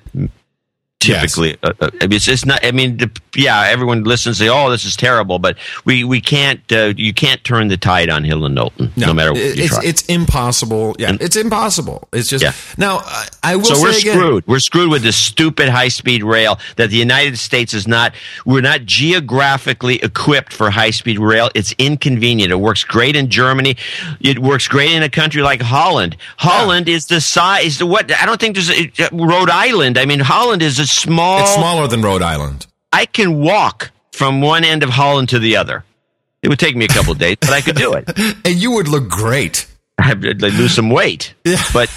[1.03, 2.63] Typically, uh, uh, I mean, it's not.
[2.63, 6.21] I mean, the, yeah, everyone listens and say, "Oh, this is terrible," but we we
[6.21, 6.59] can't.
[6.71, 9.63] Uh, you can't turn the tide on Hill and Knowlton, no, matter what it- you
[9.65, 9.83] it's, try.
[9.83, 10.95] it's impossible.
[10.99, 12.07] Yeah, it's impossible.
[12.13, 12.53] It's just Yeah.
[12.77, 12.99] now.
[13.03, 14.47] I, I will so say we're again, screwed.
[14.47, 18.13] We're screwed with this stupid high speed rail that the United States is not.
[18.45, 21.49] We're not geographically equipped for high speed rail.
[21.55, 22.51] It's inconvenient.
[22.51, 23.77] It works great in Germany.
[24.21, 26.15] It works great in a country like Holland.
[26.37, 27.83] Holland is the size.
[27.83, 29.97] What I don't think there's a, Rhode Island.
[29.97, 31.41] I mean, Holland is a small.
[31.41, 32.67] It's smaller than Rhode Island.
[32.91, 35.83] I can walk from one end of Holland to the other.
[36.41, 38.11] It would take me a couple of days, but I could do it.
[38.45, 39.65] And you would look great.
[39.99, 41.35] I'd I'd lose some weight,
[41.71, 41.87] but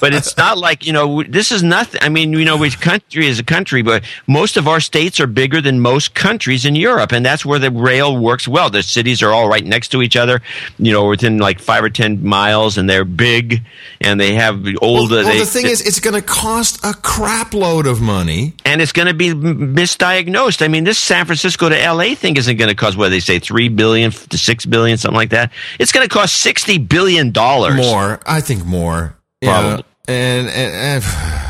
[0.00, 2.00] but it's not like you know this is nothing.
[2.02, 5.26] I mean, you know, we country is a country, but most of our states are
[5.26, 8.70] bigger than most countries in Europe, and that's where the rail works well.
[8.70, 10.40] The cities are all right next to each other,
[10.78, 13.60] you know, within like five or ten miles, and they're big,
[14.00, 15.10] and they have old.
[15.10, 18.54] Well, they, the thing is, it's going to cost a crap load of money.
[18.64, 20.62] and it's going to be misdiagnosed.
[20.62, 23.38] I mean, this San Francisco to LA thing isn't going to cost what they say
[23.38, 25.52] three billion to six billion, something like that.
[25.78, 27.41] It's going to cost sixty billion dollars
[27.74, 29.16] More, I think more.
[29.40, 29.80] Yeah.
[30.08, 31.04] And, and, and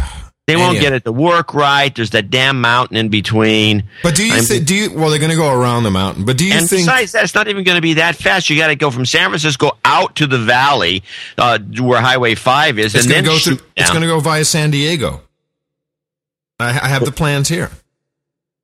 [0.48, 0.82] They won't Anyhow.
[0.82, 1.94] get it to work right.
[1.94, 3.84] There's that damn mountain in between.
[4.02, 4.66] but do you I'm- think?
[4.66, 4.92] Do you?
[4.92, 6.24] Well, they're going to go around the mountain.
[6.24, 6.82] But do you and think?
[6.84, 8.50] besides that, it's not even going to be that fast.
[8.50, 11.04] You got to go from San Francisco out to the valley
[11.38, 13.66] uh, where Highway Five is, it's and going then to go through.
[13.76, 15.22] It's going to go via San Diego.
[16.58, 17.70] I, I have the plans here.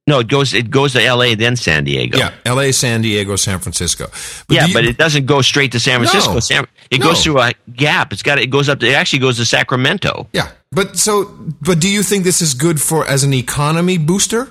[0.08, 1.34] No, it goes it goes to L.A.
[1.36, 2.18] then San Diego.
[2.18, 4.10] Yeah, L.A., San Diego, San Francisco.
[4.48, 6.34] yeah, you- but it doesn't go straight to San Francisco.
[6.34, 6.40] No.
[6.40, 7.06] San, it No.
[7.08, 8.12] goes through a gap.
[8.12, 8.80] It's got it goes up.
[8.80, 10.26] To, it actually goes to Sacramento.
[10.32, 11.26] Yeah, but so,
[11.60, 14.48] but do you think this is good for as an economy booster?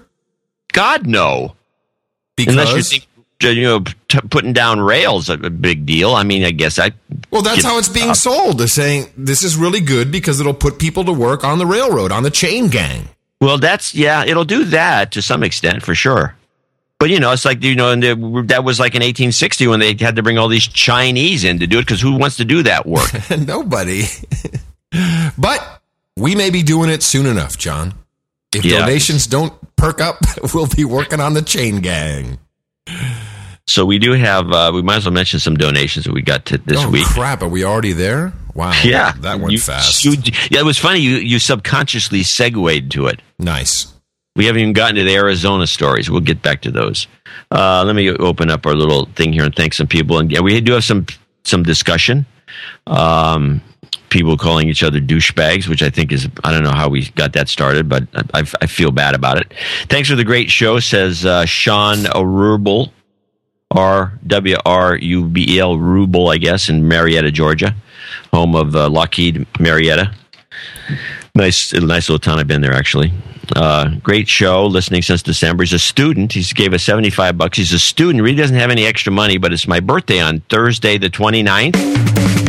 [0.72, 1.55] God no.
[2.36, 3.08] Because Unless you think
[3.43, 6.14] uh, you know t- putting down rails a a big deal.
[6.14, 6.91] I mean, I guess I.
[7.32, 8.60] Well, that's how it's being sold.
[8.60, 12.12] They're saying this is really good because it'll put people to work on the railroad,
[12.12, 13.10] on the chain gang.
[13.40, 16.36] Well, that's yeah, it'll do that to some extent for sure.
[17.00, 19.80] But you know, it's like you know, and the, that was like in 1860 when
[19.80, 22.46] they had to bring all these Chinese in to do it because who wants to
[22.46, 23.10] do that work?
[23.38, 24.04] Nobody.
[25.38, 25.82] but
[26.16, 27.94] we may be doing it soon enough, John.
[28.54, 28.80] If Yeah.
[28.80, 30.18] donations don't perk up,
[30.54, 32.40] we'll be working on the chain gang.
[33.68, 34.51] So we do have.
[34.51, 37.05] Uh, we might as well mention some donations that we got to this oh, week.
[37.07, 37.41] crap.
[37.41, 38.34] Are we already there?
[38.55, 38.74] Wow.
[38.84, 40.03] Yeah, That went You- fast.
[40.03, 40.13] you-
[40.49, 40.99] yeah, it was funny.
[40.99, 43.22] You you subconsciously segued to it.
[43.38, 43.93] nice.
[44.36, 46.11] We haven't even gotten to the Arizona stories.
[46.11, 47.07] We'll get back to those.
[47.49, 50.20] Uh, let me open up our little thing here and thank some people.
[50.20, 51.07] And yeah, we do have some
[51.43, 52.26] some discussion.
[52.86, 53.61] Um,
[54.09, 57.34] people calling each other douchebags, which I think is I don't know how we got
[57.34, 59.51] that started, but I, I, I feel bad about it.
[59.89, 62.91] Thanks for the great show, says uh, Sean Rubel,
[63.72, 67.76] R W R U B E L Rubel, I guess, in Marietta, Georgia,
[68.34, 70.13] home of uh, Lockheed Marietta.
[71.36, 72.39] Nice, nice little town.
[72.39, 73.11] I've been there actually.
[73.55, 74.65] Uh, great show.
[74.65, 75.63] Listening since December.
[75.63, 76.34] He's a student.
[76.34, 77.57] He gave us seventy five bucks.
[77.57, 78.24] He's a student.
[78.24, 82.47] Really doesn't have any extra money, but it's my birthday on Thursday the 29th.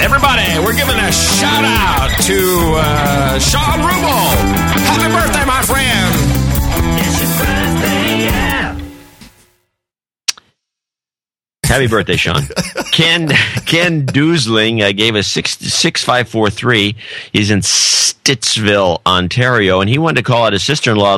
[0.00, 2.38] Everybody, we're giving a shout out to
[2.76, 4.30] uh, Sean Rubel.
[4.86, 6.17] Happy birthday, my friend.
[11.68, 12.44] Happy birthday, Sean.
[12.92, 13.28] Ken
[13.66, 16.96] Ken Doosling uh, gave us six six five four three.
[17.30, 21.16] He's in Stittsville, Ontario, and he wanted to call out his sister in law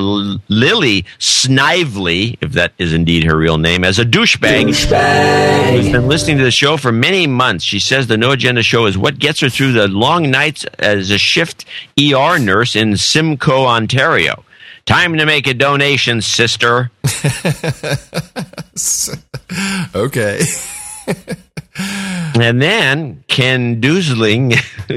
[0.48, 4.66] Lily Snively, if that is indeed her real name, as a douchebag.
[4.66, 5.70] Douchebag.
[5.70, 7.64] Who's been listening to the show for many months.
[7.64, 11.10] She says the No Agenda show is what gets her through the long nights as
[11.12, 11.64] a shift
[11.96, 14.44] ER nurse in Simcoe, Ontario.
[14.86, 16.90] Time to make a donation, sister.
[19.94, 20.40] Okay.
[21.76, 24.52] And then Ken Doosling,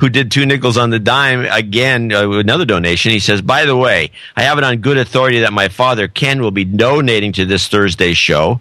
[0.00, 3.12] who did two nickels on the dime, again, uh, another donation.
[3.12, 6.40] He says, By the way, I have it on good authority that my father, Ken,
[6.40, 8.60] will be donating to this Thursday show,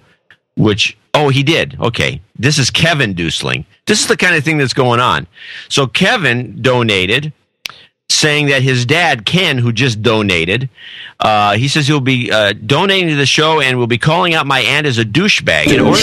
[0.56, 1.78] which, oh, he did.
[1.80, 2.22] Okay.
[2.38, 3.66] This is Kevin Doosling.
[3.86, 5.28] This is the kind of thing that's going on.
[5.70, 7.34] So Kevin donated
[8.14, 10.70] saying that his dad, Ken, who just donated,
[11.20, 14.48] uh, he says he'll be uh, donating to the show and will be calling out
[14.48, 15.68] my aunt as a douchebag.
[15.68, 16.02] In order,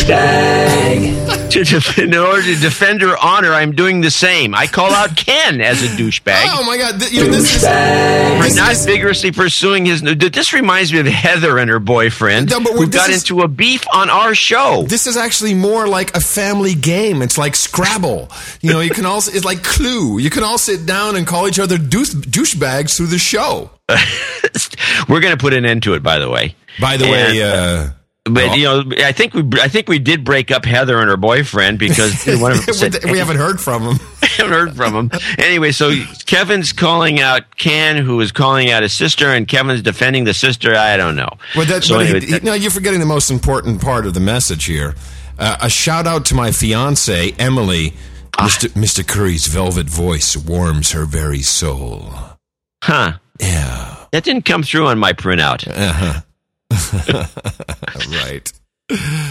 [1.50, 4.54] to, to- in order to defend her honor, I'm doing the same.
[4.54, 6.44] I call out Ken as a douchebag.
[6.50, 7.00] Oh my God!
[7.00, 10.02] Th- You know, this is For this not is- vigorously pursuing his.
[10.02, 13.48] This reminds me of Heather and her boyfriend No, but who got is- into a
[13.48, 14.84] beef on our show.
[14.86, 17.22] This is actually more like a family game.
[17.22, 18.28] It's like Scrabble.
[18.60, 20.18] You know, you can also it's like Clue.
[20.18, 23.70] You can all sit down and call each other douche, douchebags through the show.
[25.08, 26.54] We're going to put an end to it, by the way.
[26.80, 27.90] By the way, uh,
[28.24, 31.16] But you know, I think we I think we did break up Heather and her
[31.16, 33.98] boyfriend because one of them said, we haven't heard from him.
[34.22, 35.20] haven't heard from him.
[35.38, 35.90] Anyway, so
[36.26, 40.74] Kevin's calling out Ken, who is calling out his sister, and Kevin's defending the sister.
[40.76, 41.30] I don't know.
[41.56, 44.14] Well, that, so but anyway, he- he- no, you're forgetting the most important part of
[44.14, 44.94] the message here.
[45.38, 47.94] Uh, a shout out to my fiance Emily.
[48.38, 48.46] Ah.
[48.46, 48.68] Mr.
[48.70, 49.06] Mr.
[49.06, 52.10] Curry's velvet voice warms her very soul.
[52.82, 53.14] huh?
[53.40, 53.96] Yeah.
[54.12, 55.66] That didn't come through on my printout.
[55.68, 56.20] Uh-huh.
[58.24, 58.52] right.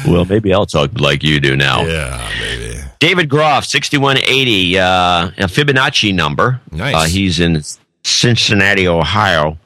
[0.08, 1.84] Well, maybe I'll talk like you do now.
[1.84, 2.80] Yeah, baby.
[3.00, 6.62] David Groff, 6180, uh, a Fibonacci number.
[6.72, 6.96] Nice.
[6.96, 7.64] Uh, he's in
[8.04, 9.58] Cincinnati, Ohio.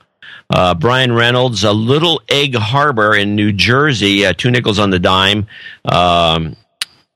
[0.50, 5.00] Uh, Brian Reynolds, a Little Egg Harbor in New Jersey, uh, two nickels on the
[5.00, 5.48] dime.
[5.86, 6.56] Um,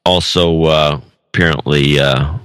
[0.06, 1.02] also, uh,
[1.36, 2.38] apparently, uh,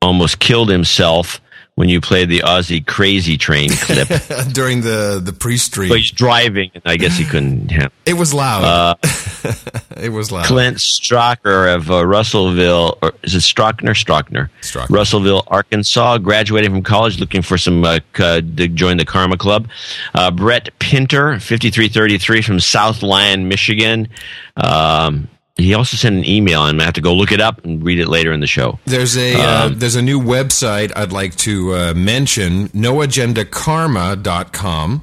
[0.00, 1.40] almost killed himself
[1.74, 4.08] when you played the Ozzy Crazy Train clip.
[4.52, 7.70] During the the pre-stream, but he's driving, and I guess he couldn't.
[7.70, 8.64] Have, it was loud.
[8.64, 8.94] uh,
[9.96, 10.44] it was loud.
[10.46, 13.94] Clint Strocker of uh, Russellville, or is it Strockner?
[13.94, 14.50] Strockner.
[14.60, 14.90] Strockner.
[14.90, 19.68] Russellville, Arkansas, graduating from college, looking for some uh, c- to join the Karma Club.
[20.14, 24.08] Uh, Brett Pinter, fifty three thirty three from Southland, Michigan.
[24.56, 27.82] Um, he also sent an email, and I'm have to go look it up and
[27.84, 28.78] read it later in the show.
[28.86, 35.02] There's a uh, Um, there's a new website I'd like to uh, mention, noagendakarma.com.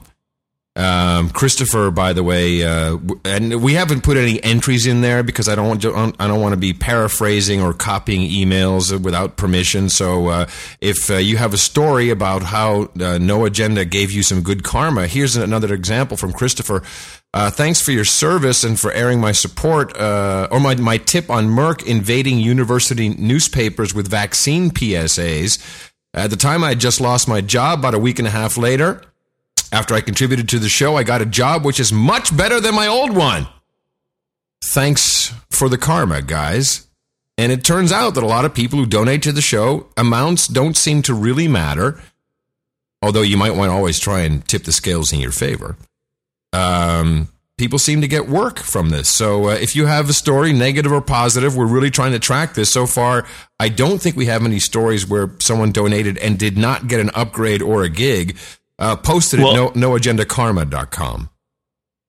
[0.76, 5.50] Um, Christopher, by the way, uh, and we haven't put any entries in there because
[5.50, 9.90] I don't want to, I don't want to be paraphrasing or copying emails without permission.
[9.90, 10.50] So uh,
[10.80, 14.64] if uh, you have a story about how uh, No Agenda gave you some good
[14.64, 16.84] karma, here's another example from Christopher.
[17.34, 21.30] Uh, thanks for your service and for airing my support uh, or my, my tip
[21.30, 25.86] on Merck invading university newspapers with vaccine PSAs.
[26.14, 28.58] At the time, I had just lost my job about a week and a half
[28.58, 29.02] later.
[29.72, 32.74] After I contributed to the show, I got a job which is much better than
[32.74, 33.48] my old one.
[34.64, 36.88] Thanks for the karma, guys.
[37.38, 40.48] And it turns out that a lot of people who donate to the show, amounts
[40.48, 42.02] don't seem to really matter.
[43.02, 45.78] Although you might want to always try and tip the scales in your favor.
[46.52, 49.08] Um, people seem to get work from this.
[49.10, 52.56] So uh, if you have a story, negative or positive, we're really trying to track
[52.56, 52.72] this.
[52.72, 53.26] So far,
[53.60, 57.12] I don't think we have any stories where someone donated and did not get an
[57.14, 58.38] upgrade or a gig.
[58.80, 61.30] Uh, posted Well- at no, noagendakarma.com.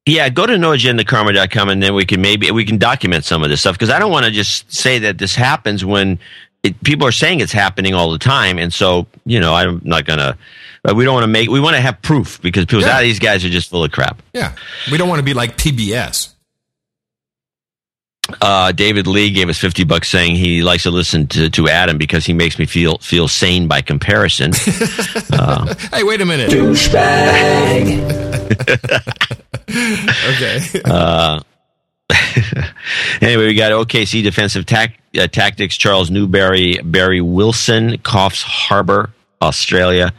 [0.07, 3.61] Yeah, go to noagendakarma.com and then we can maybe we can document some of this
[3.61, 6.19] stuff because I don't want to just say that this happens when
[6.63, 10.05] it, people are saying it's happening all the time, and so you know I'm not
[10.07, 10.37] gonna.
[10.83, 11.49] But we don't want to make.
[11.51, 12.97] We want to have proof because people say, Yeah.
[12.99, 14.23] ah, these guys are just full of crap.
[14.33, 14.53] Yeah.
[14.91, 16.35] We don't want to be like PBS.
[18.41, 21.99] Uh, David Lee gave us fifty bucks, saying he likes to listen to, to Adam
[21.99, 24.53] because he makes me feel feel sane by comparison.
[25.33, 26.51] uh, Hey, wait a minute.
[26.51, 28.01] Douchebag.
[30.71, 30.83] okay.
[30.85, 31.41] Uh,
[33.21, 35.77] anyway, we got OKC defensive tac- uh, tactics.
[35.77, 39.11] Charles Newberry, Barry Wilson, Coffs Harbor,
[39.43, 40.13] Australia.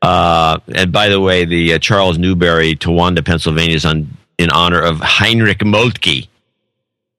[0.00, 4.80] Uh, and by the way, the uh, Charles Newberry, Towanda, Pennsylvania, is on in honor
[4.80, 6.28] of Heinrich Moltke.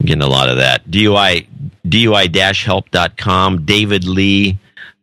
[0.01, 0.85] Getting a lot of that.
[0.89, 1.45] DUI,
[1.85, 4.57] DUI-help.com, David Lee,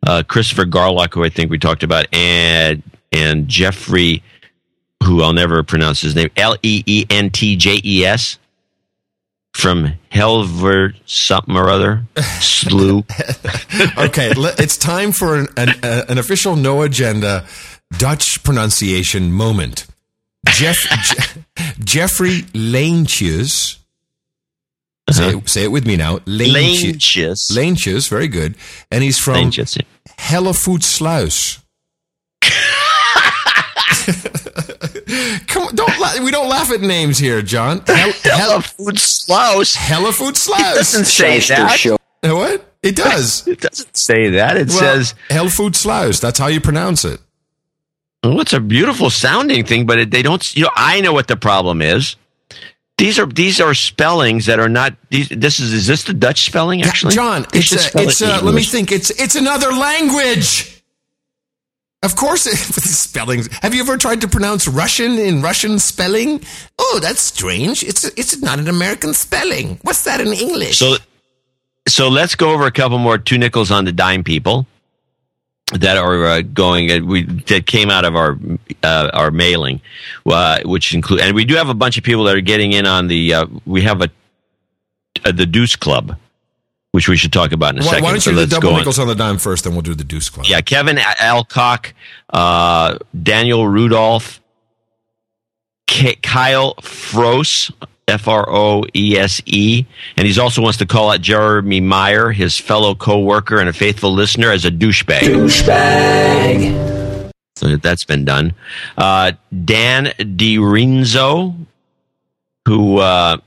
[0.05, 2.81] uh, Christopher Garlock, who I think we talked about, and
[3.11, 4.23] and Jeffrey,
[5.03, 8.39] who I'll never pronounce his name, L E E N T J E S,
[9.53, 12.03] from Helver something or other,
[12.39, 12.99] Slew.
[13.97, 17.45] okay, it's time for an, an, an official no agenda
[17.97, 19.85] Dutch pronunciation moment.
[20.47, 21.43] Jeff, Je-
[21.79, 23.77] Jeffrey Leentjes.
[25.09, 25.31] Uh-huh.
[25.31, 26.17] Say, it, say it with me now.
[26.19, 27.51] Leentjes.
[27.51, 28.55] Leentjes, very good.
[28.91, 30.13] And he's from Leentjes, yeah.
[30.17, 31.63] Hellevoetsluis.
[35.47, 37.81] Come on, don't la- we don't laugh at names here, John.
[37.87, 39.75] Hell, Hellevoetsluis.
[39.77, 40.59] Hellevoetsluis.
[40.59, 41.97] It doesn't say that.
[42.23, 42.73] Uh, what?
[42.83, 43.47] It does.
[43.57, 44.57] It doesn't say that.
[44.57, 46.21] It Well, says Hellevoetsluis.
[46.21, 47.19] That's how you pronounce it.
[48.23, 50.55] Well, it's a beautiful sounding thing, but it, they don't.
[50.55, 52.15] You know, I know what the problem is.
[52.97, 54.95] These are these are spellings that are not.
[55.09, 57.13] These, this is is this the Dutch spelling actually?
[57.13, 58.91] John, it's a, it's it a, let me think.
[58.91, 60.83] It's it's another language.
[62.01, 63.49] Of course, these spellings.
[63.61, 66.41] Have you ever tried to pronounce Russian in Russian spelling?
[66.79, 67.83] Oh, that's strange.
[67.83, 69.77] It's it's not an American spelling.
[69.83, 70.79] What's that in English?
[70.79, 70.95] So,
[71.87, 74.65] so let's go over a couple more two nickels on the dime people
[75.73, 76.91] that are uh, going.
[76.91, 78.37] Uh, we that came out of our
[78.83, 79.81] uh, our mailing,
[80.25, 82.85] uh, which include, and we do have a bunch of people that are getting in
[82.85, 83.33] on the.
[83.33, 84.09] Uh, we have a
[85.25, 86.15] uh, the Deuce Club,
[86.91, 88.03] which we should talk about in a why, second.
[88.05, 88.79] why don't So you do let's double go on.
[88.79, 90.45] nickels on the dime first, then we'll do the Deuce Club.
[90.47, 91.93] Yeah, Kevin Alcock,
[92.29, 94.39] uh, Daniel Rudolph,
[95.87, 97.71] K- Kyle Froese,
[98.07, 99.85] F R O E S E,
[100.15, 104.13] and he also wants to call out Jeremy Meyer, his fellow co-worker and a faithful
[104.13, 105.21] listener, as a douchebag.
[105.21, 107.31] Douchebag.
[107.57, 108.53] So that's been done.
[108.97, 109.33] Uh,
[109.65, 111.55] Dan DiRinzo,
[112.65, 113.37] who uh,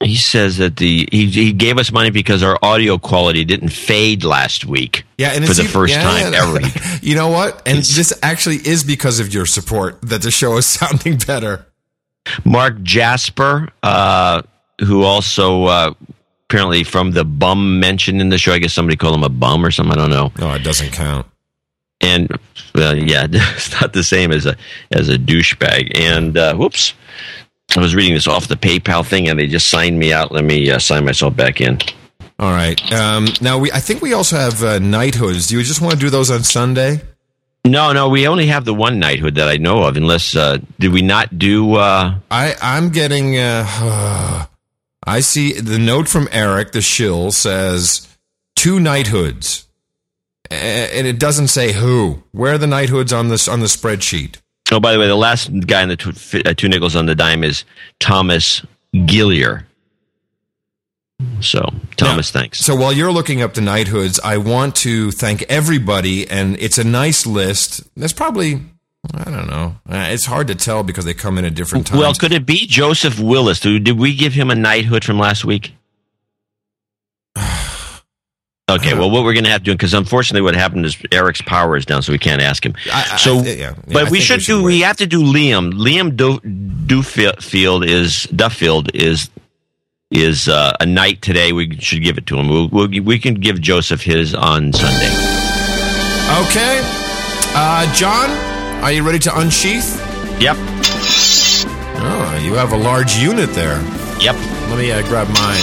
[0.00, 4.22] he says that the he, he gave us money because our audio quality didn't fade
[4.22, 5.04] last week.
[5.18, 6.42] Yeah, and for it's the even- first yeah, time yeah.
[6.42, 6.60] ever.
[7.02, 7.66] you know what?
[7.66, 11.66] And this actually is because of your support that the show is sounding better.
[12.44, 14.42] Mark Jasper, uh,
[14.80, 15.94] who also uh,
[16.48, 18.52] apparently from the bum mentioned in the show.
[18.52, 19.92] I guess somebody called him a bum or something.
[19.92, 20.32] I don't know.
[20.38, 21.26] No, it doesn't count.
[22.00, 22.30] And
[22.74, 24.56] uh, yeah, it's not the same as a
[24.92, 25.98] as a douchebag.
[25.98, 26.94] And uh, whoops,
[27.76, 30.32] I was reading this off the PayPal thing, and they just signed me out.
[30.32, 31.78] Let me uh, sign myself back in.
[32.38, 32.80] All right.
[32.92, 35.46] Um, now we, I think we also have uh, knighthoods.
[35.46, 37.00] Do you just want to do those on Sunday?
[37.66, 39.96] No, no, we only have the one knighthood that I know of.
[39.96, 41.74] Unless uh, did we not do?
[41.74, 43.36] Uh, I I'm getting.
[43.38, 44.46] Uh,
[45.08, 48.08] I see the note from Eric the shill says
[48.56, 49.66] two knighthoods,
[50.50, 52.22] and it doesn't say who.
[52.32, 54.36] Where are the knighthoods on this on the spreadsheet?
[54.72, 56.12] oh, by the way, the last guy in the two,
[56.44, 57.64] uh, two nickels on the dime is
[58.00, 58.62] Thomas
[59.06, 59.66] Gillier.
[61.40, 62.58] So Thomas, thanks.
[62.58, 66.84] So while you're looking up the knighthoods, I want to thank everybody, and it's a
[66.84, 67.82] nice list.
[67.96, 68.60] There's probably
[69.14, 69.76] I don't know.
[69.88, 72.00] Uh, It's hard to tell because they come in at different times.
[72.00, 73.60] Well, could it be Joseph Willis?
[73.60, 75.74] Did we give him a knighthood from last week?
[78.68, 81.40] Okay, well, what we're going to have to do, because unfortunately, what happened is Eric's
[81.40, 82.74] power is down, so we can't ask him.
[82.92, 84.64] I- so, I- yeah, yeah, but we should we should do.
[84.64, 84.72] wait.
[84.72, 85.72] We have to do Liam.
[85.74, 89.30] Liam Do- Duffield is Duffield is
[90.10, 91.52] is uh, a knight today.
[91.52, 92.48] We should give it to him.
[92.48, 95.10] We'll, we'll, we can give Joseph his on Sunday.
[96.46, 96.80] Okay.
[97.58, 98.30] Uh, John,
[98.82, 99.98] are you ready to unsheath?
[100.40, 100.56] Yep.
[101.98, 103.80] Oh, you have a large unit there.
[104.20, 104.36] Yep.
[104.70, 105.62] Let me uh, grab mine.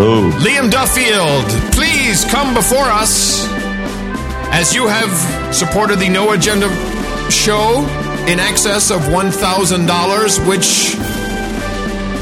[0.00, 0.30] Ooh.
[0.40, 3.46] Liam Duffield, please come before us.
[4.52, 6.68] As you have supported the No Agenda
[7.30, 7.86] show
[8.26, 10.96] in excess of $1,000, which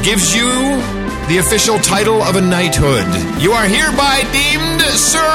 [0.05, 0.98] gives you
[1.29, 3.05] the official title of a knighthood.
[3.41, 5.33] You are hereby deemed Sir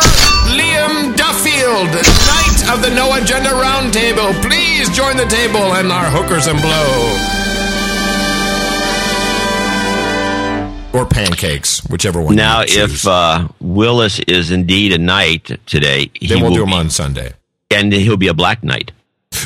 [0.59, 4.33] Liam Duffield, Knight of the No Agenda Roundtable.
[4.43, 7.41] Please join the table and our hookers and blow.
[10.99, 12.37] Or pancakes, whichever one.
[12.37, 16.75] Now, if uh, Willis is indeed a knight today, then we'll will do him be-
[16.77, 17.33] on Sunday.
[17.71, 18.93] and he'll be a black knight.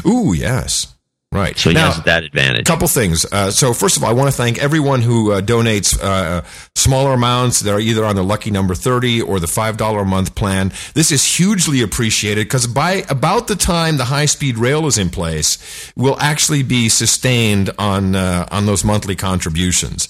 [0.06, 0.94] Ooh, yes.
[1.30, 1.58] Right.
[1.58, 2.64] So he Now- has that advantage.
[2.64, 3.26] couple things.
[3.30, 6.40] Uh, so first of all, I want to thank everyone who uh, donates uh,
[6.74, 10.04] smaller amounts that are either on the lucky number thirty or the five dollar a
[10.06, 10.72] month plan.
[10.94, 15.10] This is hugely appreciated because by about the time the high speed rail is in
[15.10, 15.58] place,
[15.96, 20.08] we'll actually be sustained on uh, on those monthly contributions.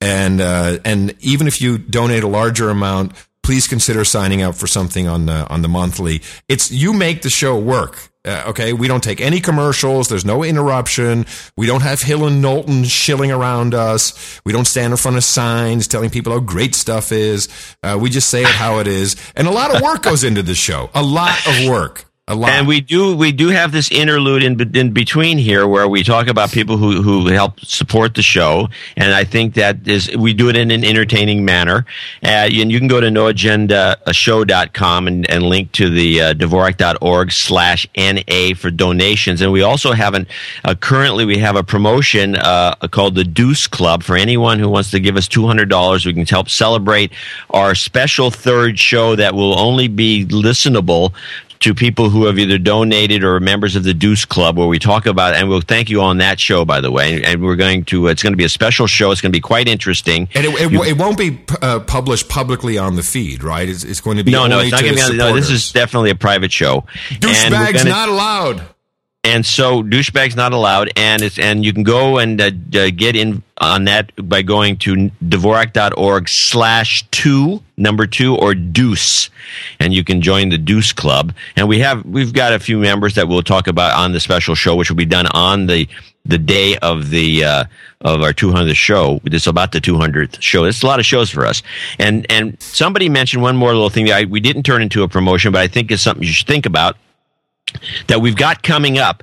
[0.00, 3.12] And uh, and even if you donate a larger amount,
[3.42, 6.22] please consider signing up for something on the on the monthly.
[6.48, 8.08] It's you make the show work.
[8.26, 10.08] Uh, okay, we don't take any commercials.
[10.08, 11.26] There's no interruption.
[11.56, 14.40] We don't have Hill and Knowlton shilling around us.
[14.44, 17.48] We don't stand in front of signs telling people how great stuff is.
[17.82, 20.42] Uh, we just say it how it is, and a lot of work goes into
[20.42, 20.88] the show.
[20.94, 22.03] A lot of work.
[22.26, 22.52] A lot.
[22.52, 26.26] And we do we do have this interlude in in between here where we talk
[26.26, 30.48] about people who who help support the show, and I think that is we do
[30.48, 31.84] it in an entertaining manner.
[32.22, 37.86] Uh, and you can go to noagendashow.com and, and link to the uh, Dvorak.org slash
[37.94, 39.42] NA for donations.
[39.42, 40.26] And we also have an
[40.64, 44.90] uh, currently we have a promotion uh, called the Deuce Club for anyone who wants
[44.92, 46.06] to give us two hundred dollars.
[46.06, 47.12] We can help celebrate
[47.50, 51.12] our special third show that will only be listenable
[51.64, 55.06] to people who have either donated or members of the Deuce Club, where we talk
[55.06, 57.24] about, and we'll thank you on that show, by the way.
[57.24, 59.10] And we're going to, it's going to be a special show.
[59.10, 60.28] It's going to be quite interesting.
[60.34, 63.66] and it, it, it won't be uh, published publicly on the feed, right?
[63.66, 65.16] It's, it's going to be no, no, it's not going to be on.
[65.16, 66.84] No, this is definitely a private show.
[67.08, 68.73] Douchebags not allowed.
[69.24, 73.16] And so douchebags not allowed and it's and you can go and uh, uh, get
[73.16, 79.30] in on that by going to dvorak.org slash two number two or deuce.
[79.80, 81.32] And you can join the deuce club.
[81.56, 84.54] And we have we've got a few members that we'll talk about on the special
[84.54, 85.88] show which will be done on the
[86.26, 87.64] the day of the uh,
[88.00, 89.20] of our 200th show.
[89.24, 90.64] It's about the 200th show.
[90.64, 91.62] It's a lot of shows for us.
[91.98, 95.08] And and somebody mentioned one more little thing that I, we didn't turn into a
[95.08, 96.96] promotion but i think is something you should think about
[98.08, 99.22] that we've got coming up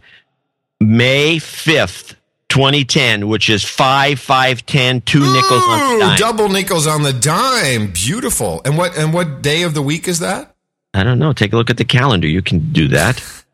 [0.80, 2.16] May 5th,
[2.50, 6.18] 2010, which is 5 5 10, two nickels on the dime.
[6.18, 7.92] double nickels on the dime.
[7.92, 8.62] Beautiful.
[8.66, 10.56] And what and what day of the week is that?
[10.94, 11.32] I don't know.
[11.34, 12.28] Take a look at the calendar.
[12.28, 13.24] You can do that.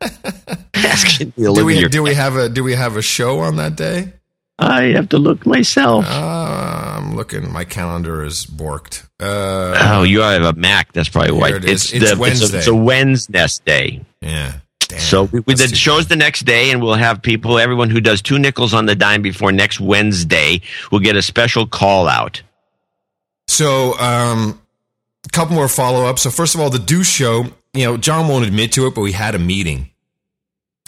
[1.36, 4.12] Do we do we have a do we have a show on that day?
[4.58, 6.04] I have to look myself.
[6.08, 7.52] Uh, I'm looking.
[7.52, 9.04] My calendar is borked.
[9.20, 10.92] Uh, oh, you have a Mac.
[10.92, 11.50] That's probably why.
[11.50, 11.92] It is.
[11.92, 12.58] It's the- It's a, Wednesday.
[12.58, 14.04] it's a Wednesday.
[14.20, 14.52] yeah.
[14.96, 18.22] So we, we, the show's the next day, and we'll have people, everyone who does
[18.22, 22.42] two nickels on the dime before next Wednesday, will get a special call out.
[23.48, 24.60] So, um,
[25.26, 26.22] a couple more follow ups.
[26.22, 27.44] So, first of all, the Deuce show.
[27.74, 29.90] You know, John won't admit to it, but we had a meeting.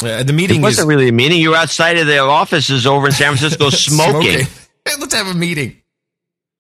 [0.03, 1.41] Uh, the meeting It wasn't is really a meeting.
[1.41, 4.47] You were outside of the offices over in San Francisco smoking.
[4.87, 5.77] Hey, Let's have a meeting.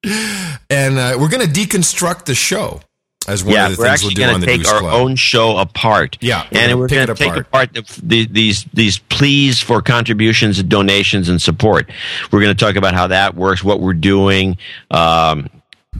[0.04, 2.80] And uh, we're going to deconstruct the show
[3.28, 4.72] as one yeah, of the we're things we'll do going on to the take Deuce
[4.72, 4.94] our Club.
[4.94, 6.16] own show apart.
[6.20, 7.74] Yeah, we're and gonna we're going to take apart.
[7.74, 11.90] the, the, these these pleas for contributions, and donations, and support.
[12.32, 14.56] We're going to talk about how that works, what we're doing.
[14.90, 15.50] Um,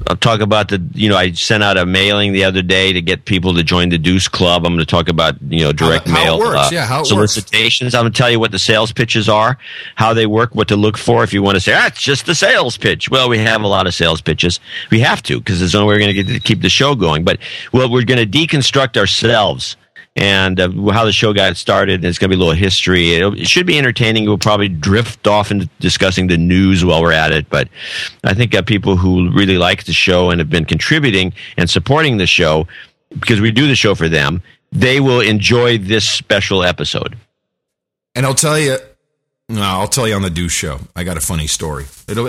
[0.07, 3.01] I'll talk about the, you know, I sent out a mailing the other day to
[3.03, 4.64] get people to join the Deuce Club.
[4.66, 6.57] I'm going to talk about, you know, direct How- how it mail works.
[6.59, 7.09] uh, Yeah, how it works.
[7.11, 7.94] solicitations.
[7.94, 9.59] I'm going to tell you what the sales pitches are,
[9.96, 11.22] how they work, what to look for.
[11.22, 13.11] If you want to say, ah, it's just the sales pitch.
[13.11, 14.59] Well, we have a lot of sales pitches.
[14.90, 16.94] We have to because there's no way we're going to get to keep the show
[16.94, 17.22] going.
[17.24, 17.38] But
[17.72, 19.76] well, we're going to deconstruct ourselves
[20.17, 22.05] and uh, how the show got started.
[22.05, 23.15] It's going to be a little history.
[23.15, 24.27] It'll, it should be entertaining.
[24.27, 27.49] We'll probably drift off into discussing the news while we're at it.
[27.49, 27.69] But
[28.25, 32.17] I think uh, people who really like the show and have been contributing and supporting
[32.17, 32.67] the show
[33.11, 34.43] because we do the show for them,
[34.73, 37.17] they will enjoy this special episode.
[38.15, 38.77] And I'll tell you,
[39.49, 40.81] no, I'll tell you on the Deuce show.
[40.95, 41.87] I got a funny story.
[42.09, 42.25] It'll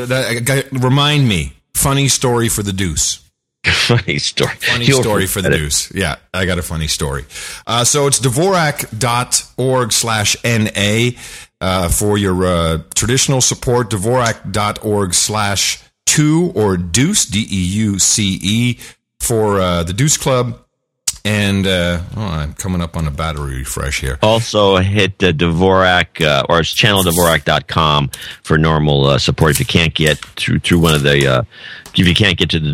[0.72, 1.54] remind me.
[1.74, 3.22] Funny story for the Deuce.
[3.66, 4.56] funny story.
[4.56, 5.58] Funny You'll story for the it.
[5.58, 5.94] Deuce.
[5.94, 7.26] Yeah, I got a funny story.
[7.68, 11.12] Uh, so it's Dvorak.org slash NA
[11.60, 13.92] uh, for your uh, traditional support.
[13.92, 18.80] Dvorak.org slash two or Deuce, D E U C E,
[19.20, 20.60] for uh, the Deuce Club.
[21.24, 24.18] And uh, oh, I'm coming up on a battery refresh here.
[24.24, 28.10] Also, hit uh, Dvorak uh, or it's channeldvorak.com
[28.44, 31.28] for normal uh, support if you can't get through through one of the.
[31.28, 31.44] Uh,
[31.94, 32.72] if you can't get to the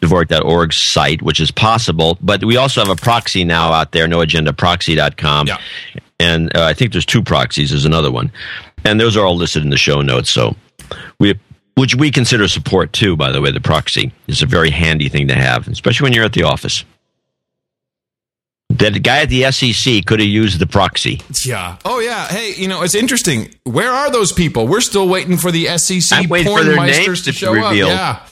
[0.00, 5.46] Dvorak.org site, which is possible, but we also have a proxy now out there, noagendaproxy.com.
[5.46, 5.58] Yeah.
[6.18, 7.70] And uh, I think there's two proxies.
[7.70, 8.32] There's another one.
[8.84, 10.30] And those are all listed in the show notes.
[10.30, 10.56] So
[11.20, 11.38] we,
[11.76, 15.28] which we consider support too, by the way, the proxy is a very handy thing
[15.28, 16.84] to have, especially when you're at the office.
[18.78, 21.20] That guy at the SEC could have used the proxy.
[21.44, 21.76] Yeah.
[21.84, 22.26] Oh, yeah.
[22.28, 23.54] Hey, you know, it's interesting.
[23.64, 24.66] Where are those people?
[24.66, 27.88] We're still waiting for the SEC I'm waiting for their names to to show reveal.
[27.88, 28.28] up.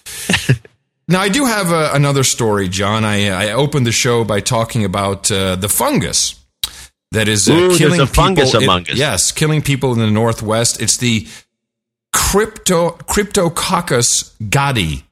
[0.49, 0.55] Yeah.
[1.09, 3.05] now, I do have uh, another story, John.
[3.05, 6.37] I, I opened the show by talking about uh, the fungus
[7.13, 8.97] that is uh, Ooh, killing a people in- among us.
[8.97, 10.81] Yes, killing people in the Northwest.
[10.81, 11.27] It's the
[12.13, 15.03] crypto Cryptococcus gattii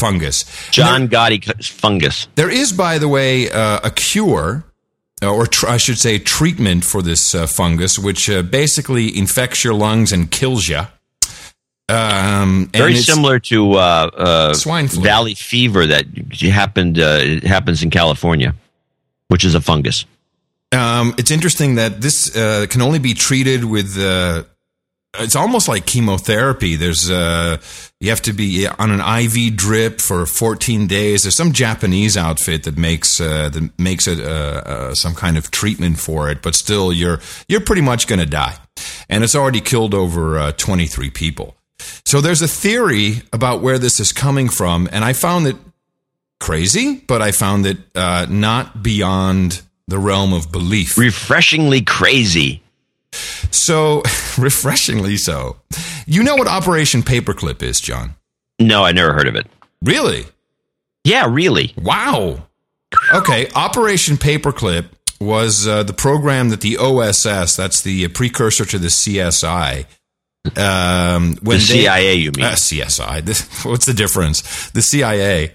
[0.00, 0.44] fungus.
[0.70, 1.38] John Gotti
[1.82, 2.26] fungus.
[2.34, 4.64] There is, by the way, uh, a cure,
[5.22, 9.62] uh, or tr- I should say, treatment for this uh, fungus, which uh, basically infects
[9.64, 10.82] your lungs and kills you.
[11.88, 15.02] Um, Very similar to uh, uh, Swine flu.
[15.02, 16.04] valley fever that
[16.40, 16.98] happened.
[16.98, 18.54] Uh, it happens in California,
[19.28, 20.06] which is a fungus.
[20.72, 23.98] Um, it's interesting that this uh, can only be treated with.
[23.98, 24.44] Uh,
[25.18, 26.76] it's almost like chemotherapy.
[26.76, 27.58] There's uh,
[28.00, 31.22] you have to be on an IV drip for 14 days.
[31.22, 35.50] There's some Japanese outfit that makes uh, that makes it uh, uh, some kind of
[35.50, 38.56] treatment for it, but still you're you're pretty much going to die,
[39.08, 41.56] and it's already killed over uh, 23 people.
[42.04, 45.56] So there's a theory about where this is coming from, and I found it
[46.38, 50.96] crazy, but I found it uh, not beyond the realm of belief.
[50.96, 52.62] Refreshingly crazy.
[53.12, 54.02] So,
[54.38, 55.56] refreshingly so.
[56.06, 58.14] You know what Operation Paperclip is, John?
[58.58, 59.46] No, I never heard of it.
[59.82, 60.24] Really?
[61.04, 61.72] Yeah, really.
[61.76, 62.46] Wow.
[63.14, 64.86] Okay, Operation Paperclip
[65.20, 69.86] was uh, the program that the OSS, that's the precursor to the CSI,
[70.56, 72.46] um, when The CIA, you mean?
[72.46, 73.24] Uh, CSI.
[73.24, 74.70] This- What's the difference?
[74.70, 75.52] The CIA.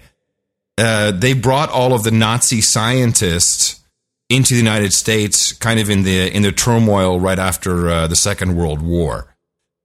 [0.78, 3.80] Uh, they brought all of the Nazi scientists
[4.28, 8.16] into the United States, kind of in the in the turmoil right after uh, the
[8.16, 9.32] Second World War.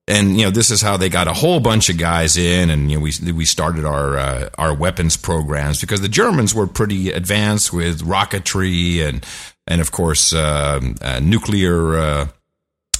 [0.07, 2.91] And you know this is how they got a whole bunch of guys in, and
[2.91, 7.11] you know we we started our uh, our weapons programs because the Germans were pretty
[7.11, 9.25] advanced with rocketry and
[9.67, 12.27] and of course um, uh, nuclear uh,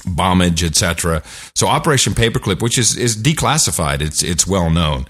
[0.06, 1.22] bombage, etc.
[1.54, 5.06] So Operation Paperclip, which is is declassified, it's it's well known.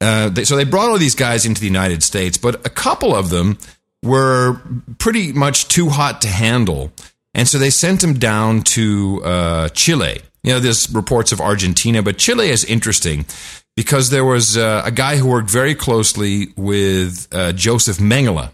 [0.00, 3.14] Uh, they, so they brought all these guys into the United States, but a couple
[3.14, 3.58] of them
[4.06, 4.60] were
[4.98, 6.92] pretty much too hot to handle,
[7.34, 10.20] and so they sent them down to uh, Chile.
[10.42, 13.26] You know, there's reports of Argentina, but Chile is interesting
[13.74, 18.50] because there was uh, a guy who worked very closely with uh, Joseph Mengele,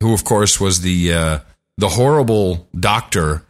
[0.00, 1.38] who, of course, was the uh,
[1.76, 3.44] the horrible doctor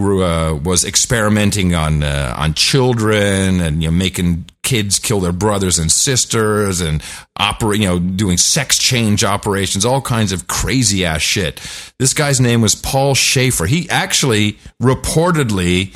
[0.00, 5.32] who uh, was experimenting on uh, on children and you know making kids kill their
[5.32, 7.02] brothers and sisters and
[7.36, 11.60] operate you know doing sex change operations all kinds of crazy ass shit.
[11.98, 13.66] This guy's name was paul schaefer.
[13.66, 15.94] He actually reportedly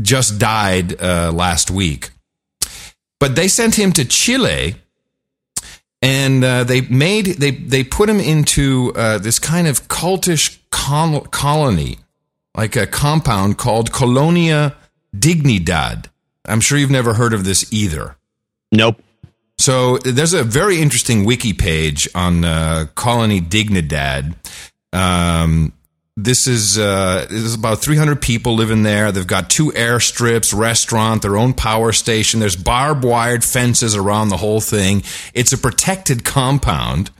[0.00, 2.10] just died uh, last week.
[3.18, 4.76] But they sent him to chile
[6.02, 11.22] and uh, they made they they put him into uh, this kind of cultish col-
[11.22, 11.98] colony
[12.56, 14.74] like a compound called Colonia
[15.14, 16.06] Dignidad.
[16.46, 18.16] I'm sure you've never heard of this either.
[18.72, 19.02] Nope.
[19.58, 24.34] So there's a very interesting wiki page on uh, Colony Dignidad.
[24.92, 25.72] Um,
[26.16, 29.12] this is uh, this is about 300 people living there.
[29.12, 32.40] They've got two airstrips, restaurant, their own power station.
[32.40, 35.02] There's barbed wired fences around the whole thing.
[35.34, 37.10] It's a protected compound,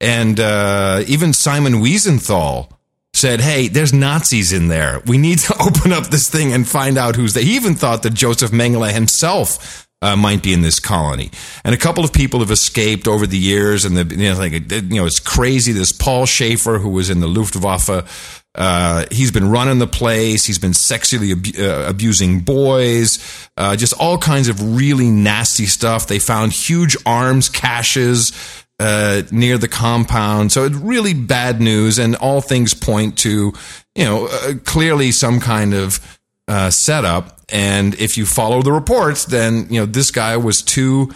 [0.00, 2.70] and uh, even Simon Wiesenthal
[3.18, 5.02] said, "Hey, there's Nazis in there.
[5.06, 8.02] We need to open up this thing and find out who's there." He even thought
[8.02, 11.30] that Joseph Mengele himself uh, might be in this colony,
[11.64, 13.84] and a couple of people have escaped over the years.
[13.84, 15.72] And the you know, like you know, it's crazy.
[15.72, 20.46] This Paul Schaefer, who was in the Luftwaffe, uh, he's been running the place.
[20.46, 23.18] He's been sexually abu- uh, abusing boys,
[23.56, 26.06] uh, just all kinds of really nasty stuff.
[26.06, 28.32] They found huge arms caches
[28.80, 30.52] uh, near the compound.
[30.52, 33.52] So it's really bad news, and all things point to,
[33.94, 37.40] you know, uh, clearly some kind of uh, setup.
[37.50, 41.12] And if you follow the reports, then you know this guy was too,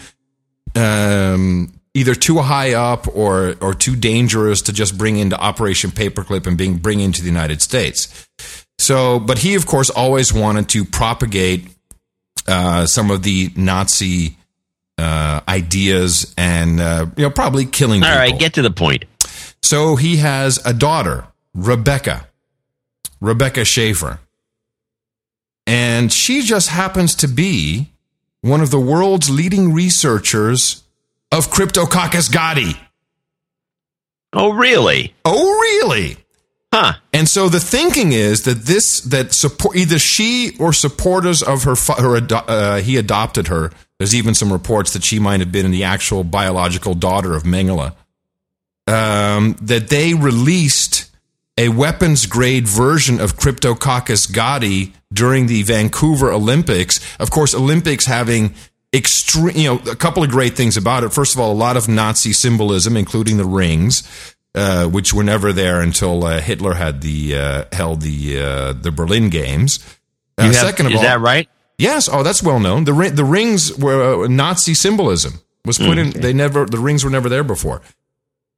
[0.75, 6.47] um, either too high up or or too dangerous to just bring into Operation Paperclip
[6.47, 8.27] and being bring into the United States.
[8.79, 11.67] So, but he of course always wanted to propagate
[12.47, 14.37] uh, some of the Nazi
[14.97, 18.03] uh, ideas and uh, you know probably killing.
[18.03, 18.19] All people.
[18.19, 19.05] right, get to the point.
[19.61, 22.27] So he has a daughter, Rebecca,
[23.21, 24.19] Rebecca Schaefer.
[25.65, 27.93] And she just happens to be
[28.41, 30.83] one of the world's leading researchers
[31.31, 32.77] of Cryptococcus gattii.
[34.33, 35.15] Oh, really?
[35.23, 36.17] Oh, really?
[36.73, 36.93] Huh.
[37.13, 41.75] And so the thinking is that this that support either she or supporters of her
[41.75, 43.71] her uh, he adopted her.
[44.03, 47.95] There's even some reports that she might have been the actual biological daughter of Mengele.
[48.85, 51.09] Um, that they released
[51.57, 56.99] a weapons grade version of Cryptococcus gattii during the Vancouver Olympics.
[57.17, 58.55] Of course, Olympics having
[58.93, 61.13] extreme, you know, a couple of great things about it.
[61.13, 64.03] First of all, a lot of Nazi symbolism, including the rings,
[64.53, 68.91] uh, which were never there until uh, Hitler had the uh, held the uh, the
[68.91, 69.79] Berlin Games.
[70.37, 71.47] Uh, have- second of is all, that right?
[71.77, 72.07] Yes.
[72.11, 72.83] Oh, that's well known.
[72.85, 76.11] The the rings were uh, Nazi symbolism was put in.
[76.11, 77.81] They never the rings were never there before.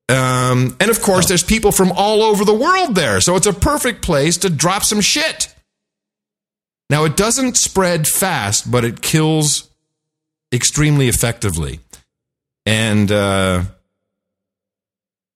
[0.08, 3.54] Um, and of course, there's people from all over the world there, so it's a
[3.54, 5.54] perfect place to drop some shit.
[6.92, 9.70] Now, it doesn't spread fast, but it kills
[10.54, 11.80] extremely effectively,
[12.68, 13.64] and uh,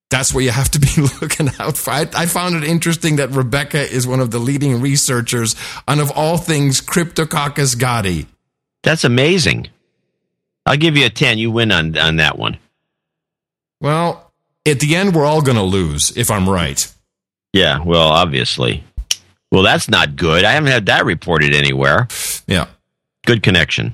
[0.09, 0.89] that's what you have to be
[1.21, 1.91] looking out for.
[1.91, 5.55] I, I found it interesting that Rebecca is one of the leading researchers
[5.87, 8.25] on, of all things, Cryptococcus gattii.
[8.83, 9.67] That's amazing.
[10.65, 11.37] I'll give you a 10.
[11.37, 12.57] You win on, on that one.
[13.81, 14.31] Well,
[14.65, 16.85] at the end, we're all going to lose if I'm right.
[17.53, 18.83] Yeah, well, obviously.
[19.51, 20.43] Well, that's not good.
[20.43, 22.07] I haven't had that reported anywhere.
[22.45, 22.67] Yeah.
[23.25, 23.93] Good connection.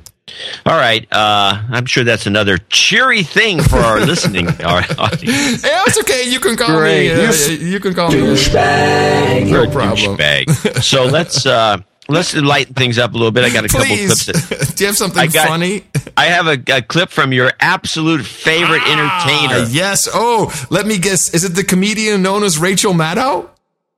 [0.66, 1.08] All right.
[1.12, 5.64] Uh, I'm sure that's another cheery thing for our listening our audience.
[5.64, 6.30] Yeah, it's okay.
[6.30, 7.16] You can call Great.
[7.16, 7.26] me.
[7.26, 7.32] Uh,
[7.64, 8.18] you can call me.
[8.18, 9.42] Douchebag.
[9.44, 10.18] No You're a problem.
[10.18, 10.82] douchebag.
[10.84, 11.78] So let's uh,
[12.10, 13.44] let's lighten things up a little bit.
[13.44, 14.26] I got a couple clips.
[14.26, 15.84] That, Do you have something I got- funny?
[16.18, 20.08] I have a, a clip from your absolute favorite entertainer, Ah, yes.
[20.14, 21.34] Oh, let me guess.
[21.34, 23.50] Is it the comedian known as Rachel Maddow?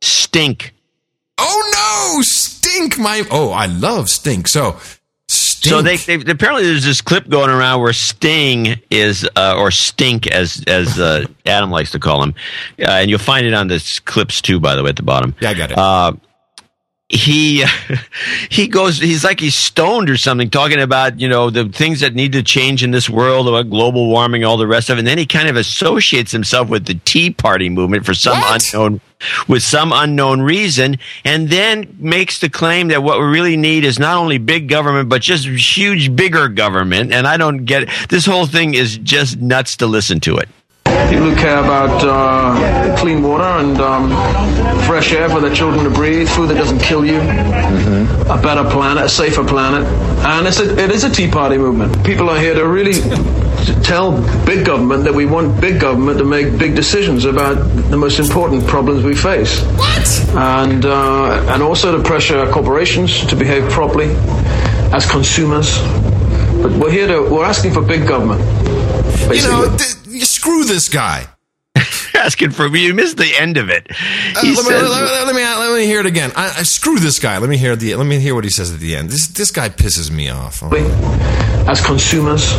[0.02, 0.74] Stink.
[1.38, 2.98] Oh no, Stink!
[2.98, 4.48] My oh, I love Stink.
[4.48, 4.78] So
[5.58, 5.72] Stink.
[5.72, 10.28] So they, they apparently there's this clip going around where Sting is uh, or Stink
[10.28, 12.36] as as uh, Adam likes to call him,
[12.80, 14.60] uh, and you'll find it on this clips too.
[14.60, 15.34] By the way, at the bottom.
[15.40, 15.78] Yeah, I got it.
[17.10, 17.66] Uh, he
[18.50, 22.14] he goes he's like he's stoned or something talking about you know the things that
[22.14, 25.00] need to change in this world about global warming all the rest of it.
[25.00, 29.02] And then he kind of associates himself with the tea party movement for some unknown
[29.48, 33.98] with some unknown reason and then makes the claim that what we really need is
[33.98, 37.12] not only big government but just huge bigger government.
[37.14, 37.90] And i don't get it.
[38.10, 40.50] this whole thing is just nuts to listen to it.
[41.10, 44.10] People who care about uh, clean water and um,
[44.88, 49.04] fresh air for their children to breathe, food that doesn't kill you, a better planet,
[49.06, 49.86] a safer planet.
[50.26, 52.04] And it's a, it is a Tea Party movement.
[52.06, 54.12] People are here to really t- tell
[54.46, 57.56] big government that we want big government to make big decisions about
[57.92, 59.62] the most important problems we face.
[59.76, 60.08] What?
[60.36, 64.10] And, uh, and also to pressure corporations to behave properly
[64.94, 65.78] as consumers.
[66.62, 68.42] But we're here to, we're asking for big government.
[69.36, 71.28] you know, th- you screw this guy.
[72.26, 73.94] asking for you missed the end of it Uh,
[74.35, 76.31] let, me, says- let, me, let me let me hear it again.
[76.35, 77.38] I, I screw this guy.
[77.38, 77.95] Let me hear the.
[77.95, 79.10] Let me hear what he says at the end.
[79.10, 80.61] This this guy pisses me off.
[80.64, 80.69] Oh.
[81.69, 82.53] as consumers.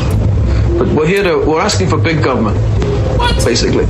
[0.79, 2.57] But we're here to, we're asking for big government.
[3.19, 3.87] What Basically.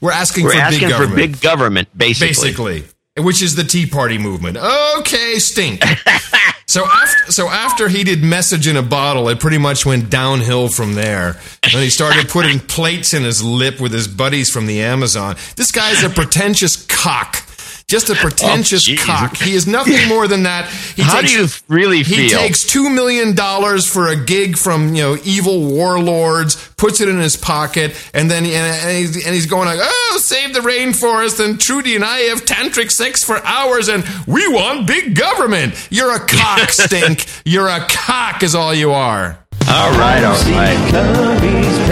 [0.00, 1.16] We're asking We're for asking big for government.
[1.16, 2.28] big government, basically.
[2.28, 2.84] basically,
[3.18, 4.56] which is the Tea Party movement.
[4.56, 5.82] Okay, stink.
[6.66, 10.68] so after so after he did message in a bottle, it pretty much went downhill
[10.68, 11.36] from there.
[11.62, 15.36] And he started putting plates in his lip with his buddies from the Amazon.
[15.56, 17.45] This guy's a pretentious cock.
[17.88, 19.36] Just a pretentious Oh, cock.
[19.36, 20.68] He is nothing more than that.
[20.96, 22.18] He How takes, do you really feel?
[22.18, 27.08] He takes two million dollars for a gig from you know evil warlords, puts it
[27.08, 30.60] in his pocket, and then and, and, he's, and he's going like, "Oh, save the
[30.60, 35.86] rainforest!" And Trudie and I have tantric sex for hours, and we want big government.
[35.88, 37.24] You're a cock, stink.
[37.44, 39.38] You're a cock, is all you are.
[39.68, 41.86] All right, all right.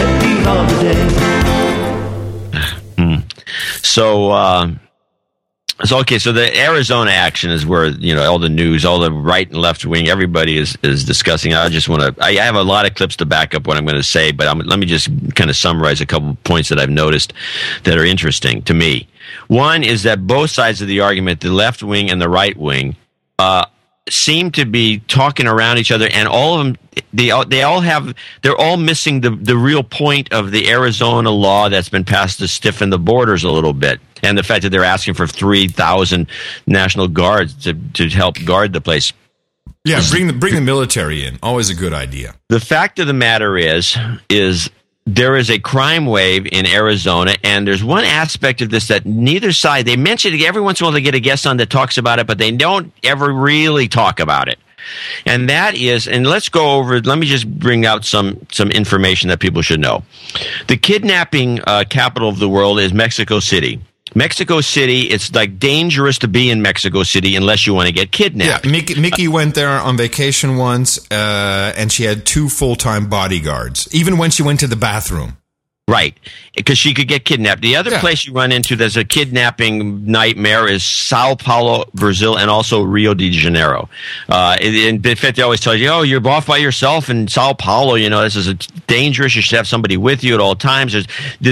[2.97, 3.15] Hmm.
[3.81, 4.71] So, uh,
[5.83, 6.19] so okay.
[6.19, 9.57] So the Arizona action is where you know all the news, all the right and
[9.57, 11.53] left wing, everybody is is discussing.
[11.53, 12.23] I just want to.
[12.23, 14.47] I have a lot of clips to back up what I'm going to say, but
[14.47, 17.33] I'm, let me just kind of summarize a couple of points that I've noticed
[17.83, 19.07] that are interesting to me.
[19.47, 22.95] One is that both sides of the argument, the left wing and the right wing,
[23.37, 23.65] uh,
[24.09, 26.77] seem to be talking around each other, and all of them
[27.13, 31.31] they all, they all have they're all missing the the real point of the Arizona
[31.31, 34.69] law that's been passed to stiffen the borders a little bit, and the fact that
[34.69, 36.27] they're asking for three thousand
[36.67, 39.13] national guards to to help guard the place.
[39.83, 41.37] Yeah, bring the bring the military in.
[41.43, 42.35] Always a good idea.
[42.49, 43.97] The fact of the matter is
[44.29, 44.69] is
[45.05, 49.51] there is a crime wave in Arizona, and there's one aspect of this that neither
[49.51, 50.93] side they mention it every once in a while.
[50.93, 54.19] They get a guest on that talks about it, but they don't ever really talk
[54.19, 54.57] about it.
[55.25, 57.01] And that is, and let's go over.
[57.01, 60.03] Let me just bring out some some information that people should know.
[60.67, 63.79] The kidnapping uh, capital of the world is Mexico City.
[64.13, 68.11] Mexico City, it's like dangerous to be in Mexico City unless you want to get
[68.11, 68.65] kidnapped.
[68.65, 73.09] Yeah, Mickey, Mickey went there on vacation once, uh, and she had two full time
[73.09, 75.37] bodyguards, even when she went to the bathroom.
[75.87, 76.17] Right,
[76.55, 77.61] because she could get kidnapped.
[77.61, 77.99] The other Yeah.
[77.99, 83.13] place you run into there's a kidnapping nightmare is Sao Paulo, Brazil, and also Rio
[83.13, 83.87] de Janeiro.
[84.27, 87.93] Uh, and they always tell you, "Oh, you're off by yourself in Sao Paulo.
[87.93, 88.55] You know this is a
[88.87, 89.35] dangerous.
[89.35, 91.05] You should have somebody with you at all times." There's,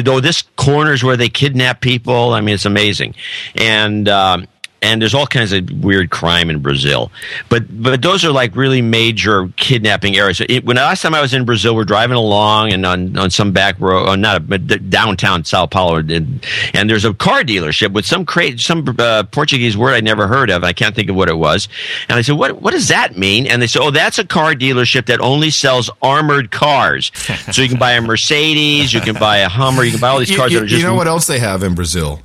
[0.04, 2.34] though this corners where they kidnap people.
[2.34, 3.14] I mean, it's amazing,
[3.56, 4.10] and.
[4.10, 4.48] Um,
[4.84, 7.12] and there's all kinds of weird crime in Brazil,
[7.50, 10.42] but but those are like really major kidnapping areas.
[10.42, 13.32] It, when the last time I was in Brazil, we're driving along and on, on
[13.32, 17.42] some back road, oh, not a, but downtown Sao Paulo, and, and there's a car
[17.44, 20.64] dealership with some cra- some uh, Portuguese word I never heard of.
[20.64, 21.68] I can't think of what it was,
[22.10, 24.54] and I said, "What what does that mean?" And they said, "Oh, that's a car
[24.54, 27.12] dealership that only sells armored cars.
[27.52, 30.20] so you can buy a Mercedes, you can buy a Hummer, you can buy all
[30.20, 32.22] these You, cars you- that are just you know what else they have in Brazil?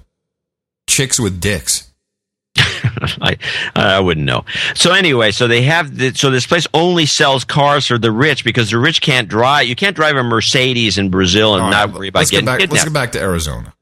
[0.89, 1.88] Chicks with dicks.
[3.20, 3.37] I
[3.75, 4.45] I wouldn't know.
[4.75, 8.45] So anyway, so they have the, so this place only sells cars for the rich
[8.45, 9.66] because the rich can't drive.
[9.66, 12.53] You can't drive a Mercedes in Brazil and All not right, worry about getting get
[12.53, 12.61] back.
[12.61, 12.73] kidnapped.
[12.73, 13.75] Let's get back to Arizona.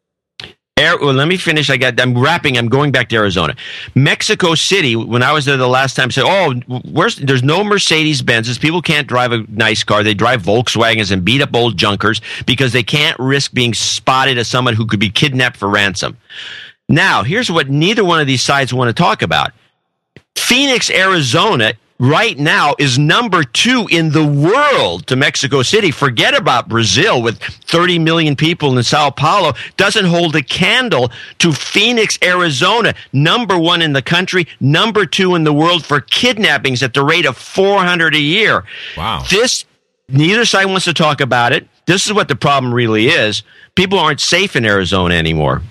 [0.78, 1.70] Air, well, let me finish.
[1.70, 1.98] I got.
[1.98, 2.58] I'm wrapping.
[2.58, 3.56] I'm going back to Arizona,
[3.94, 4.94] Mexico City.
[4.94, 6.52] When I was there the last time, said, "Oh,
[6.84, 8.60] there's no Mercedes Benzes.
[8.60, 10.02] People can't drive a nice car.
[10.02, 14.48] They drive Volkswagens and beat up old junkers because they can't risk being spotted as
[14.48, 16.18] someone who could be kidnapped for ransom."
[16.88, 19.52] Now, here's what neither one of these sides want to talk about.
[20.36, 25.90] Phoenix, Arizona, right now is number two in the world to Mexico City.
[25.90, 29.54] Forget about Brazil with 30 million people in Sao Paulo.
[29.76, 35.44] Doesn't hold a candle to Phoenix, Arizona, number one in the country, number two in
[35.44, 38.64] the world for kidnappings at the rate of 400 a year.
[38.96, 39.24] Wow.
[39.28, 39.64] This,
[40.08, 41.66] neither side wants to talk about it.
[41.86, 43.42] This is what the problem really is.
[43.74, 45.62] People aren't safe in Arizona anymore.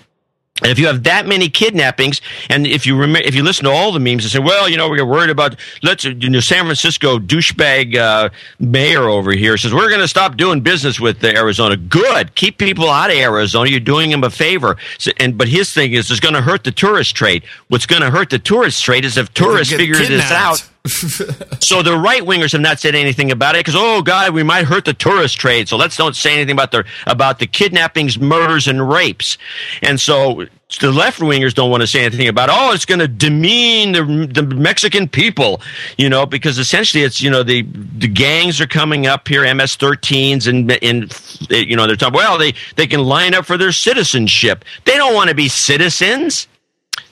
[0.61, 3.72] And if you have that many kidnappings, and if you remember, if you listen to
[3.72, 6.64] all the memes and say, "Well, you know, we're worried about let's," you know, San
[6.64, 11.27] Francisco douchebag uh, mayor over here says we're going to stop doing business with uh,
[11.27, 11.76] Arizona.
[11.76, 13.69] Good, keep people out of Arizona.
[13.69, 14.77] You're doing them a favor.
[14.98, 17.44] So, and but his thing is, it's going to hurt the tourist trade.
[17.68, 20.69] What's going to hurt the tourist trade is if tourists figure this out.
[21.60, 24.66] so the right wingers have not said anything about it because oh god we might
[24.66, 25.68] hurt the tourist trade.
[25.68, 29.38] So let's don't say anything about the about the kidnappings murders and rapes.
[29.82, 30.45] And so
[30.80, 34.28] the left wingers don't want to say anything about oh it's going to demean the,
[34.32, 35.62] the Mexican people
[35.98, 37.64] you know because essentially it's you know the
[37.98, 41.10] the gangs are coming up here MS13s and in
[41.49, 44.64] you know they're talking well they they can line up for their citizenship.
[44.86, 46.48] They don't want to be citizens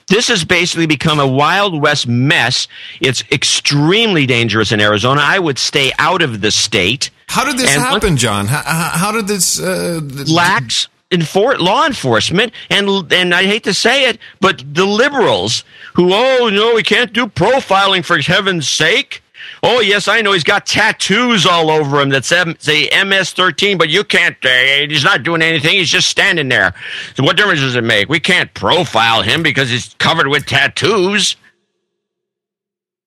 [0.08, 2.68] this has basically become a Wild West mess.
[3.00, 5.20] It's extremely dangerous in Arizona.
[5.22, 7.10] I would stay out of the state.
[7.28, 8.46] How did this And happen, John?
[8.46, 9.60] How, how did this?
[9.60, 15.64] Uh, Lax enfor- law enforcement, and and I hate to say it, but the liberals
[15.94, 19.22] who, oh no, we can't do profiling for heaven's sake.
[19.66, 23.88] Oh yes, I know he's got tattoos all over him that say say MS13, but
[23.88, 24.36] you can't.
[24.44, 25.72] Uh, he's not doing anything.
[25.78, 26.74] He's just standing there.
[27.16, 28.10] So what difference does it make?
[28.10, 31.36] We can't profile him because he's covered with tattoos.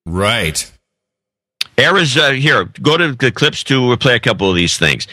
[0.05, 0.71] right.
[1.79, 5.05] Arizona, here, go to the clips to We'll play a couple of these things.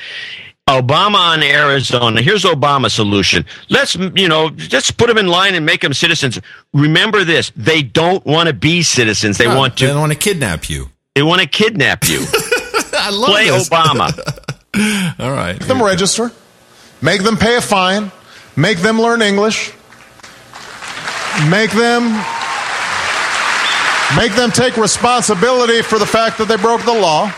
[0.66, 2.22] Obama on Arizona.
[2.22, 3.44] Here's Obama's solution.
[3.68, 6.40] Let's, you know, just put them in line and make them citizens.
[6.72, 9.36] Remember this: they don't want to be citizens.
[9.36, 9.92] They No, want They to.
[9.92, 10.88] don't want to kidnap you.
[11.14, 12.18] They want to kidnap you.
[12.92, 13.68] I love Play this.
[13.68, 14.10] Obama.
[15.20, 15.58] All right.
[15.58, 16.32] Make them register,
[17.00, 18.10] make them pay a fine,
[18.56, 19.72] make them learn English,
[21.48, 22.10] make them
[24.16, 27.32] make them take responsibility for the fact that they broke the law.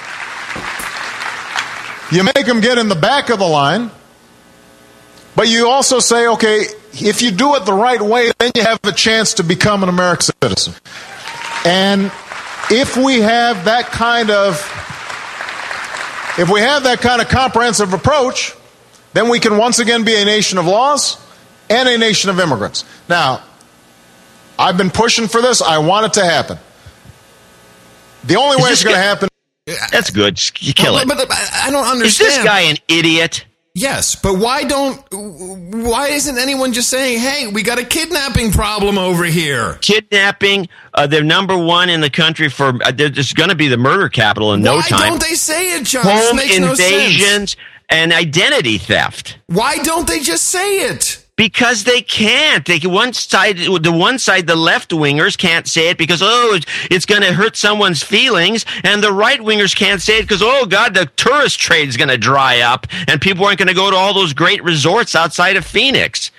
[2.11, 3.91] You make them get in the back of the line,
[5.35, 8.79] but you also say, okay, if you do it the right way, then you have
[8.85, 10.75] a chance to become an American citizen.
[11.65, 12.11] And
[12.71, 14.55] if we have that kind of
[16.39, 18.55] if we have that kind of comprehensive approach,
[19.15, 21.17] then we can once again be a nation of laws
[21.71, 22.85] and a nation of immigrants.
[23.09, 23.43] Now,
[24.59, 25.63] I've been pushing for this.
[25.63, 26.59] I want it to happen.
[28.25, 29.29] The only Is way it's going to happen.
[29.91, 30.39] That's good.
[30.61, 31.09] You kill Well, it.
[31.09, 32.05] But, but I don't understand.
[32.05, 32.45] Is understand.
[32.45, 33.46] this guy an idiot?
[33.79, 35.05] Yes, but why don't?
[35.13, 39.75] Why isn't anyone just saying, "Hey, we got a kidnapping problem over here"?
[39.83, 40.71] Kidnapping.
[40.95, 42.69] Uh, they're number one in the country for.
[42.83, 44.99] Uh, they're- it's going to be the murder capital in no time.
[45.01, 46.05] why don't they say it, John?
[46.05, 47.55] Home makes no invasions,
[47.91, 49.37] and identity theft.
[49.49, 51.19] Why don't they just say it?
[51.37, 52.65] Because they can't.
[52.65, 56.59] They one side, the one side, the left wingers can't say it because oh,
[56.91, 60.65] it's, going to hurt someone's feelings, and the right wingers can't say it because oh
[60.65, 63.97] God, the tourist trade's going to dry up, and people aren't going to go to
[63.97, 66.31] all those great resorts outside of Phoenix.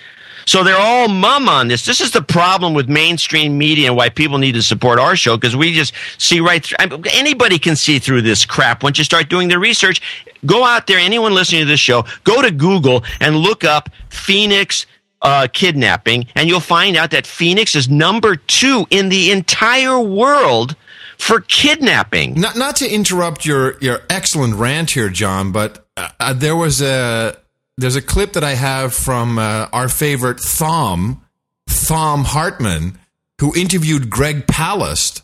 [0.48, 1.84] So they're all mum on this.
[1.84, 5.36] This is the problem with mainstream media and why people need to support our show
[5.36, 6.78] because we just see right through.
[7.12, 10.00] Anybody can see through this crap once you start doing the research.
[10.46, 14.86] Go out there, anyone listening to this show, go to Google and look up Phoenix
[15.20, 20.76] uh, kidnapping, and you'll find out that Phoenix is number two in the entire world
[21.18, 22.40] for kidnapping.
[22.40, 26.80] Not not to interrupt your your excellent rant here, John, but uh, uh, there was
[26.80, 27.36] a
[27.78, 31.22] there's a clip that I have from uh, our favorite Thom
[31.68, 32.98] Thom Hartmann,
[33.40, 35.22] who interviewed Greg Palast.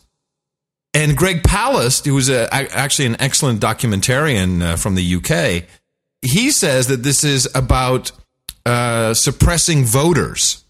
[0.93, 5.65] And Greg Palast, who's a, actually an excellent documentarian uh, from the UK,
[6.21, 8.11] he says that this is about
[8.65, 10.63] uh, suppressing voters.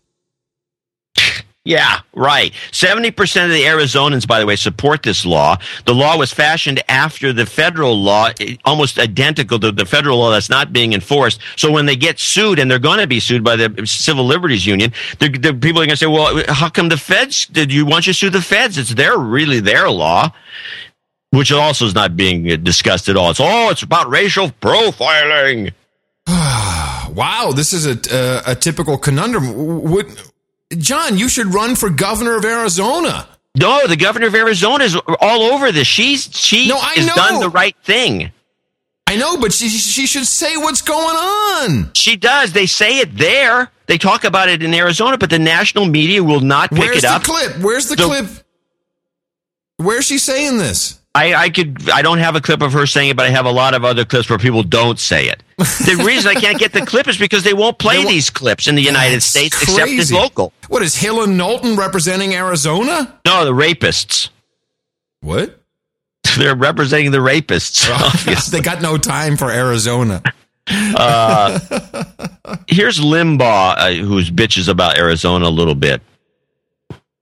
[1.67, 2.53] Yeah, right.
[2.71, 3.09] 70%
[3.45, 5.57] of the Arizonans, by the way, support this law.
[5.85, 10.29] The law was fashioned after the federal law, eh, almost identical to the federal law
[10.29, 11.39] that's not being enforced.
[11.55, 14.67] So when they get sued, and they're going to be sued by the Civil Liberties
[14.67, 17.83] Union, the, the people are going to say, well, how come the feds, did you
[17.83, 18.77] want you to sue the feds?
[18.77, 20.31] It's their, really their law
[21.31, 23.29] which also is not being discussed at all.
[23.29, 25.73] It's oh, it's about racial profiling.
[26.27, 29.81] wow, this is a uh, a typical conundrum.
[29.81, 30.17] Would
[30.77, 33.27] John, you should run for governor of Arizona.
[33.57, 35.87] No, the governor of Arizona is all over this.
[35.87, 37.15] She's she no, has know.
[37.15, 38.31] done the right thing.
[39.07, 41.91] I know, but she she should say what's going on.
[41.93, 42.53] She does.
[42.53, 43.71] They say it there.
[43.87, 47.05] They talk about it in Arizona, but the national media will not pick Where's it
[47.05, 47.27] up.
[47.27, 47.63] Where's the clip?
[47.63, 48.25] Where's the, the clip?
[49.77, 50.99] Where's she saying this?
[51.15, 53.45] I, I could I don't have a clip of her saying it, but I have
[53.45, 55.41] a lot of other clips where people don't say it.
[55.57, 58.67] The reason I can't get the clip is because they won't play won't, these clips
[58.67, 59.81] in the United States crazy.
[59.81, 60.51] except as local.
[60.67, 63.17] What is Hill and Knowlton representing Arizona?
[63.25, 64.27] No, the rapists.
[65.21, 65.57] What?
[66.37, 67.87] They're representing the rapists.
[67.89, 70.21] Oh, they got no time for Arizona.
[70.67, 71.59] Uh,
[72.67, 76.01] here's Limbaugh, uh, who's bitches about Arizona a little bit.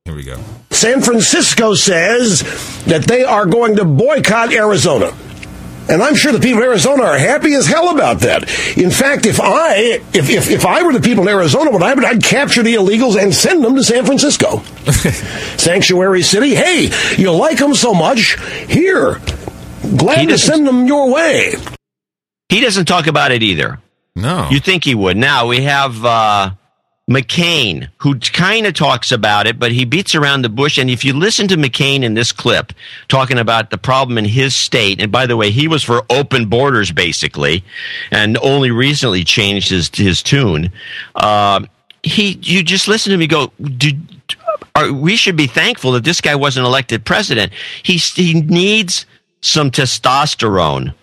[0.06, 0.38] Here we go.
[0.70, 2.42] San Francisco says
[2.88, 5.14] that they are going to boycott Arizona.
[5.88, 8.44] And I'm sure the people of Arizona are happy as hell about that.
[8.78, 11.94] In fact, if I if, if, if I were the people in Arizona, what I
[11.94, 14.60] would I'd capture the illegals and send them to San Francisco.
[15.58, 16.54] Sanctuary city.
[16.54, 18.38] Hey, you like them so much?
[18.68, 19.22] Here.
[19.96, 21.54] Glad to send them your way.
[22.50, 23.80] He doesn't talk about it either.
[24.18, 24.50] No.
[24.52, 25.16] You think he would.
[25.16, 26.52] Now we have uh
[27.10, 30.78] McCain, who kind of talks about it, but he beats around the bush.
[30.78, 32.72] And if you listen to McCain in this clip
[33.10, 36.46] talking about the problem in his state, and by the way, he was for open
[36.46, 37.64] borders basically,
[38.12, 40.72] and only recently changed his his tune.
[41.16, 41.66] Uh,
[42.04, 43.52] he, you just listen to me go.
[44.76, 47.52] Are, we should be thankful that this guy wasn't elected president.
[47.84, 49.06] He he needs
[49.42, 50.94] some testosterone.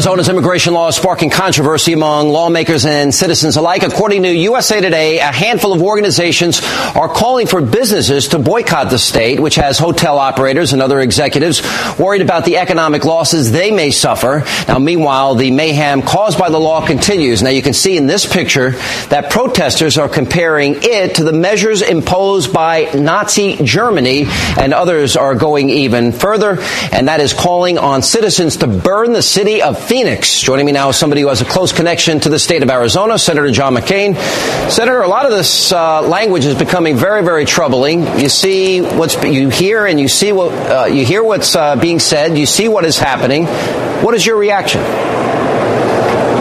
[0.00, 3.82] Arizona's immigration law is sparking controversy among lawmakers and citizens alike.
[3.82, 6.62] According to USA Today, a handful of organizations
[6.96, 11.60] are calling for businesses to boycott the state, which has hotel operators and other executives
[11.98, 14.42] worried about the economic losses they may suffer.
[14.66, 17.42] Now, meanwhile, the mayhem caused by the law continues.
[17.42, 18.70] Now, you can see in this picture
[19.10, 24.24] that protesters are comparing it to the measures imposed by Nazi Germany,
[24.56, 26.56] and others are going even further,
[26.90, 30.38] and that is calling on citizens to burn the city of Phoenix.
[30.38, 33.18] Joining me now is somebody who has a close connection to the state of Arizona,
[33.18, 34.14] Senator John McCain.
[34.70, 38.06] Senator, a lot of this uh, language is becoming very, very troubling.
[38.16, 41.98] You see what's you hear, and you see what uh, you hear what's uh, being
[41.98, 42.38] said.
[42.38, 43.46] You see what is happening.
[44.04, 44.80] What is your reaction?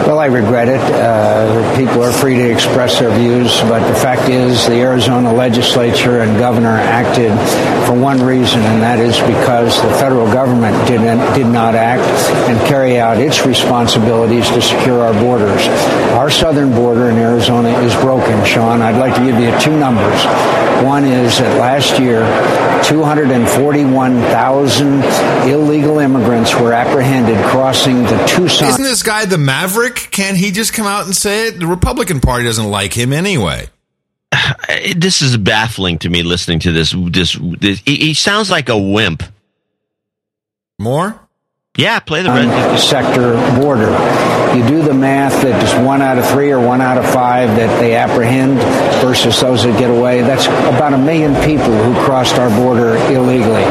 [0.10, 0.82] Well, I regret it.
[0.82, 6.22] Uh, people are free to express their views, but the fact is the Arizona legislature
[6.22, 7.30] and governor acted
[7.86, 12.02] for one reason, and that is because the federal government did not, did not act
[12.50, 15.68] and carry out its responsibilities to secure our borders.
[16.18, 18.82] Our southern border in Arizona is broken, Sean.
[18.82, 20.26] I'd like to give you two numbers.
[20.84, 22.22] One is that last year,
[22.84, 25.04] 241,000
[25.50, 28.68] illegal immigrants were apprehended crossing the Tucson.
[28.70, 29.96] Isn't this guy the maverick?
[30.12, 31.60] Can't he just come out and say it?
[31.60, 33.68] The Republican Party doesn't like him anyway.
[34.96, 36.96] This is baffling to me listening to this.
[36.98, 39.24] This, this he, he sounds like a wimp.
[40.80, 41.20] More?
[41.78, 42.78] Yeah, play the red.
[42.78, 43.92] sector border.
[44.58, 47.56] You do the math that just one out of three or one out of five
[47.56, 48.58] that they apprehend
[49.02, 50.22] versus those that get away.
[50.22, 53.64] That's about a million people who crossed our border illegally.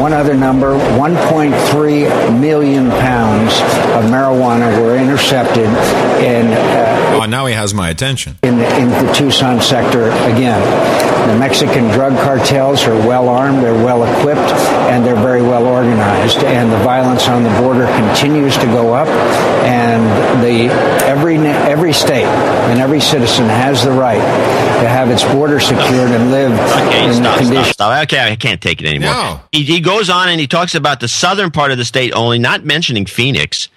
[0.00, 3.52] One other number 1.3 million pounds
[3.96, 5.66] of marijuana were intercepted
[6.22, 6.46] in.
[6.52, 8.36] Uh, oh, now he has my attention.
[8.42, 11.17] In, in the Tucson sector again.
[11.28, 14.50] The Mexican drug cartels are well armed, they're well equipped,
[14.88, 16.38] and they're very well organized.
[16.38, 19.08] And the violence on the border continues to go up.
[19.68, 20.02] And
[20.42, 20.72] the
[21.04, 24.22] every every state and every citizen has the right
[24.80, 27.66] to have its border secured and live okay, in stop, conditions.
[27.66, 28.02] Stop, stop.
[28.04, 29.10] Okay, I can't take it anymore.
[29.10, 29.40] No.
[29.52, 32.38] He, he goes on and he talks about the southern part of the state only,
[32.38, 33.68] not mentioning Phoenix.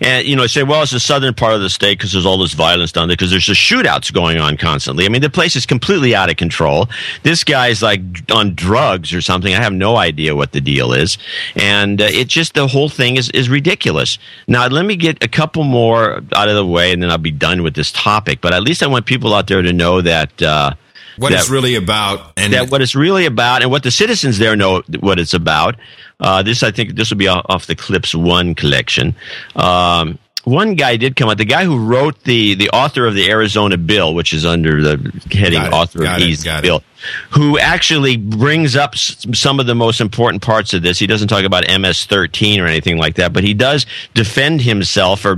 [0.00, 2.38] And you know, say, well, it's the southern part of the state because there's all
[2.38, 5.04] this violence down there because there's the shootouts going on constantly.
[5.04, 6.88] I mean, the place is completely out of control.
[7.22, 8.00] This guy's like
[8.30, 9.54] on drugs or something.
[9.54, 11.18] I have no idea what the deal is,
[11.54, 14.18] and uh, it just the whole thing is is ridiculous.
[14.46, 17.30] Now, let me get a couple more out of the way, and then I'll be
[17.30, 18.40] done with this topic.
[18.40, 20.42] But at least I want people out there to know that.
[20.42, 20.72] Uh,
[21.18, 24.36] what that, it's really about, and that what it's really about, and what the citizens
[24.38, 25.76] there know what it's about.
[26.20, 29.14] Uh, this, I think, this will be off the Clips One collection.
[29.54, 31.38] Um, one guy did come out.
[31.38, 35.22] The guy who wrote the the author of the Arizona bill, which is under the
[35.32, 36.62] heading it, author of it, East got it.
[36.68, 36.82] bill,
[37.30, 40.98] who actually brings up s- some of the most important parts of this.
[41.00, 45.36] He doesn't talk about MS-13 or anything like that, but he does defend himself for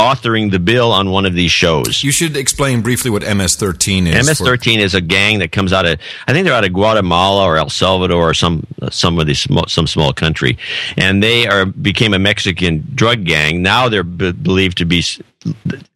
[0.00, 2.04] authoring the bill on one of these shows.
[2.04, 4.28] You should explain briefly what MS-13 is.
[4.28, 5.98] MS-13 is a gang that comes out of,
[6.28, 9.66] I think they're out of Guatemala or El Salvador or some some of these small,
[9.66, 10.56] some small country,
[10.96, 13.60] and they are became a Mexican drug gang.
[13.60, 15.02] Now they're b- believed to be.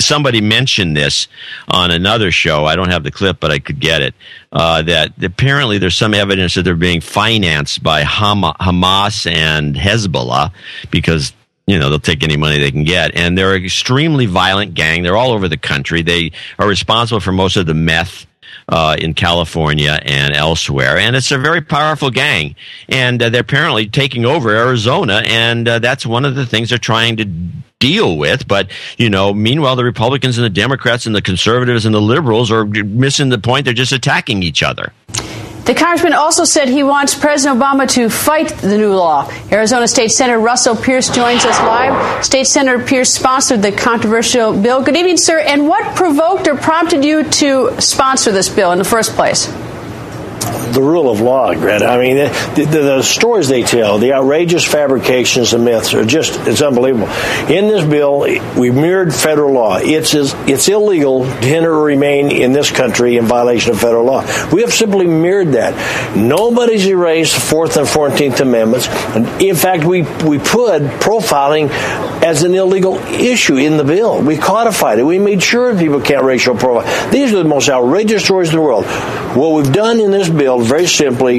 [0.01, 1.29] Somebody mentioned this
[1.69, 2.65] on another show.
[2.65, 4.15] I don't have the clip, but I could get it.
[4.51, 10.53] Uh, that apparently there's some evidence that they're being financed by Hama- Hamas and Hezbollah
[10.91, 11.33] because
[11.67, 15.03] you know they'll take any money they can get and they're an extremely violent gang
[15.03, 18.27] they're all over the country they are responsible for most of the meth
[18.69, 22.55] uh, in California and elsewhere, and it's a very powerful gang.
[22.89, 26.79] And uh, they're apparently taking over Arizona, and uh, that's one of the things they're
[26.79, 27.25] trying to
[27.79, 28.47] deal with.
[28.47, 32.51] But you know, meanwhile, the Republicans and the Democrats and the conservatives and the liberals
[32.51, 33.65] are missing the point.
[33.65, 34.93] They're just attacking each other.
[35.65, 39.31] The congressman also said he wants President Obama to fight the new law.
[39.53, 42.25] Arizona State Senator Russell Pearce joins us live.
[42.25, 44.83] State Senator Pearce sponsored the controversial bill.
[44.83, 45.39] Good evening, sir.
[45.39, 49.47] And what provoked or prompted you to sponsor this bill in the first place?
[50.45, 51.87] The rule of law, Greta.
[51.87, 56.39] I mean, the, the, the, stories they tell, the outrageous fabrications and myths are just,
[56.47, 57.09] it's unbelievable.
[57.51, 59.79] In this bill, we mirrored federal law.
[59.81, 64.23] It's, it's illegal to enter or remain in this country in violation of federal law.
[64.53, 66.17] We have simply mirrored that.
[66.17, 68.87] Nobody's erased the Fourth and Fourteenth Amendments.
[69.41, 71.69] In fact, we, we put profiling
[72.23, 74.23] as an illegal issue in the bill.
[74.23, 75.03] We codified it.
[75.03, 77.11] We made sure people can't racial profile.
[77.11, 78.87] These are the most outrageous stories in the world.
[79.37, 81.39] What we've done in this bill, very simply,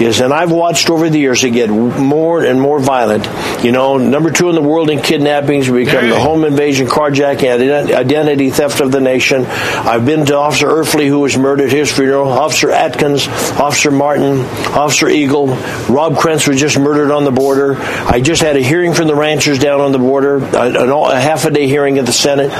[0.00, 3.28] is, and I've watched over the years it get more and more violent.
[3.64, 7.94] You know, number two in the world in kidnappings, we become the home invasion, carjacking,
[7.94, 9.46] identity theft of the nation.
[9.46, 14.40] I've been to Officer Erfle, who was murdered, at his funeral, Officer Atkins, Officer Martin,
[14.74, 15.48] Officer Eagle,
[15.88, 17.76] Rob Krentz was just murdered on the border.
[17.78, 21.44] I just had a hearing from the ranchers down on the border, a, a half
[21.44, 22.50] a day hearing at the Senate.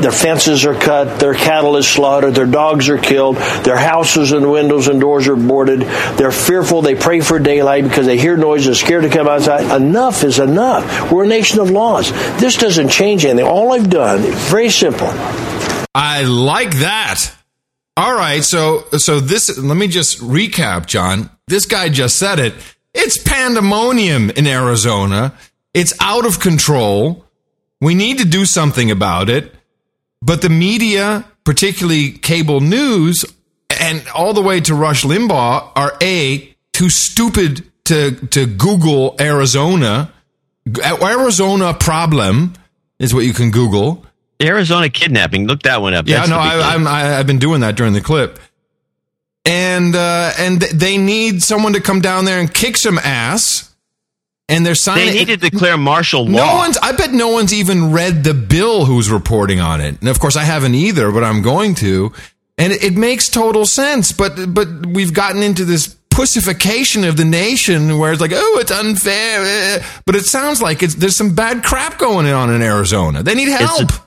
[0.00, 4.50] Their fences are cut, their cattle is slaughtered, their dogs are killed, their houses and
[4.50, 5.80] windows and doors are boarded.
[5.80, 6.82] They're fearful.
[6.82, 9.74] They pray for daylight because they hear noise and scared to come outside.
[9.74, 11.10] Enough is enough.
[11.10, 12.10] We're a nation of laws.
[12.40, 13.46] This doesn't change anything.
[13.46, 15.08] All I've done, very simple.
[15.94, 17.32] I like that.
[17.96, 21.28] All right, so so this let me just recap, John.
[21.48, 22.54] This guy just said it.
[22.94, 25.34] It's pandemonium in Arizona.
[25.74, 27.26] It's out of control.
[27.80, 29.54] We need to do something about it.
[30.22, 33.24] But the media, particularly cable news,
[33.80, 40.12] and all the way to Rush Limbaugh, are a too stupid to to Google Arizona.
[40.84, 42.52] Arizona problem
[42.98, 44.04] is what you can Google.
[44.40, 45.46] Arizona kidnapping.
[45.46, 46.06] Look that one up.
[46.06, 48.38] Yeah, That's no, I, I'm, I, I've been doing that during the clip,
[49.44, 53.66] and uh, and they need someone to come down there and kick some ass.
[54.48, 55.06] And they're signing.
[55.06, 56.44] They need to declare martial law.
[56.44, 56.76] No one's.
[56.78, 60.00] I bet no one's even read the bill who's reporting on it.
[60.00, 62.12] And of course, I haven't either, but I'm going to.
[62.60, 64.12] And it, it makes total sense.
[64.12, 68.70] But but we've gotten into this pussification of the nation where it's like, oh, it's
[68.70, 69.82] unfair.
[70.04, 73.22] But it sounds like it's there's some bad crap going on in Arizona.
[73.22, 73.90] They need help.
[73.90, 74.02] A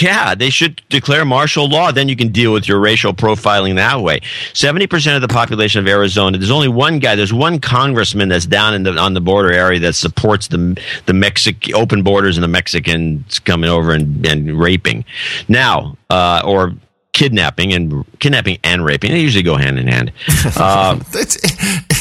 [0.00, 1.90] Yeah, they should declare martial law.
[1.90, 4.20] Then you can deal with your racial profiling that way.
[4.52, 6.38] Seventy percent of the population of Arizona.
[6.38, 7.16] There's only one guy.
[7.16, 11.12] There's one congressman that's down in the on the border area that supports the the
[11.12, 15.04] Mexic open borders and the Mexicans coming over and, and raping.
[15.48, 16.74] Now, uh, or
[17.14, 19.12] kidnapping and kidnapping and raping.
[19.12, 20.12] They usually go hand in hand.
[20.56, 21.38] Uh, it's,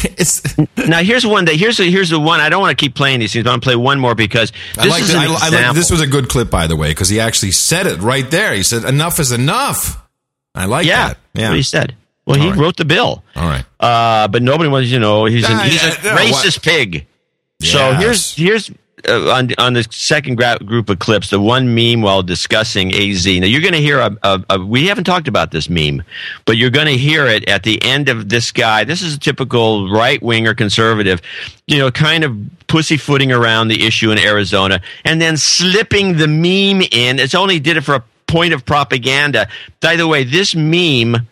[0.04, 0.58] it's
[0.88, 3.20] now here's one that here's the, here's the one I don't want to keep playing
[3.20, 3.46] these things.
[3.46, 5.44] But I'm gonna play one more because this I like, is an I, I like
[5.46, 5.74] example.
[5.76, 8.54] this was a good clip by the way because he actually said it right there.
[8.54, 10.06] He said enough is enough.
[10.54, 11.18] I like yeah, that.
[11.34, 11.96] Yeah, what he said.
[12.26, 12.60] Well, he All right.
[12.60, 13.24] wrote the bill.
[13.36, 13.66] All right.
[13.80, 17.08] Uh, but nobody wants you know he's, an, he's a no, what- racist pig.
[17.62, 18.70] So here's here's
[19.08, 23.26] uh, on on the second gra- group of clips, the one meme while discussing AZ.
[23.26, 26.04] Now you're going to hear a, a, a we haven't talked about this meme,
[26.46, 28.84] but you're going to hear it at the end of this guy.
[28.84, 31.22] This is a typical right winger conservative,
[31.68, 36.88] you know, kind of pussyfooting around the issue in Arizona, and then slipping the meme
[36.92, 37.20] in.
[37.20, 39.48] It's only did it for a point of propaganda.
[39.82, 41.28] By the way, this meme.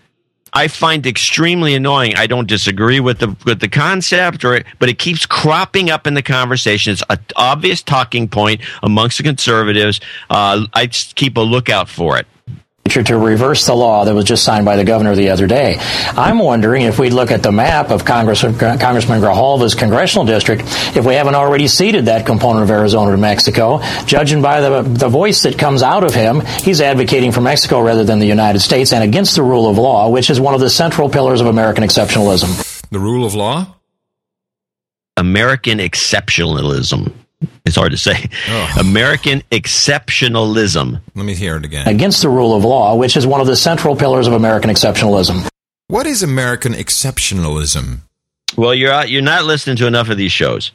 [0.53, 2.15] I find extremely annoying.
[2.15, 6.13] I don't disagree with the with the concept, or but it keeps cropping up in
[6.13, 6.93] the conversation.
[6.93, 10.01] It's an obvious talking point amongst the conservatives.
[10.29, 12.27] Uh, I keep a lookout for it.
[12.89, 15.77] To reverse the law that was just signed by the governor the other day.
[15.79, 20.63] I'm wondering if we look at the map of Congress, Congressman Grijalva's congressional district,
[20.95, 23.81] if we haven't already ceded that component of Arizona to Mexico.
[24.05, 28.03] Judging by the, the voice that comes out of him, he's advocating for Mexico rather
[28.03, 30.69] than the United States and against the rule of law, which is one of the
[30.69, 32.89] central pillars of American exceptionalism.
[32.89, 33.75] The rule of law?
[35.15, 37.13] American exceptionalism.
[37.65, 38.29] It's hard to say.
[38.49, 38.75] Oh.
[38.79, 41.01] American exceptionalism.
[41.15, 41.87] Let me hear it again.
[41.87, 45.47] Against the rule of law, which is one of the central pillars of American exceptionalism.
[45.87, 47.99] What is American exceptionalism?
[48.57, 50.71] Well, you're out, you're not listening to enough of these shows.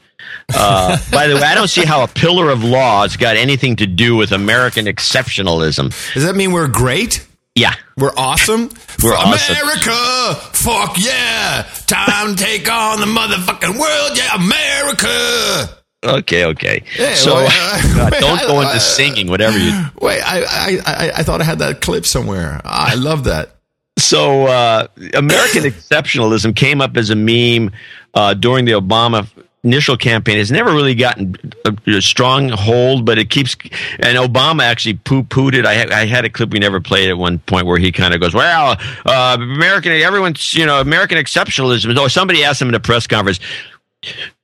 [0.54, 3.76] Uh, by the way, I don't see how a pillar of law has got anything
[3.76, 5.92] to do with American exceptionalism.
[6.14, 7.26] Does that mean we're great?
[7.54, 8.68] Yeah, We're awesome?
[9.02, 9.56] We're F- awesome.
[9.56, 10.34] America!
[10.52, 11.66] Fuck yeah!
[11.86, 15.78] Time to take on the motherfucking world, yeah, America!
[16.04, 16.82] Okay, okay.
[16.98, 19.70] Yeah, so well, don't go into singing, whatever you.
[20.00, 22.60] Wait, I, I, I, I thought I had that clip somewhere.
[22.64, 23.56] I love that.
[23.98, 27.72] So uh, American exceptionalism came up as a meme
[28.14, 29.26] uh, during the Obama
[29.64, 30.38] initial campaign.
[30.38, 33.56] It's never really gotten a, a strong hold, but it keeps.
[33.98, 35.66] And Obama actually poo pooed it.
[35.66, 38.14] I, had- I had a clip we never played at one point where he kind
[38.14, 42.74] of goes, "Well, uh, American, everyone's you know American exceptionalism." Or somebody asked him in
[42.74, 43.40] a press conference.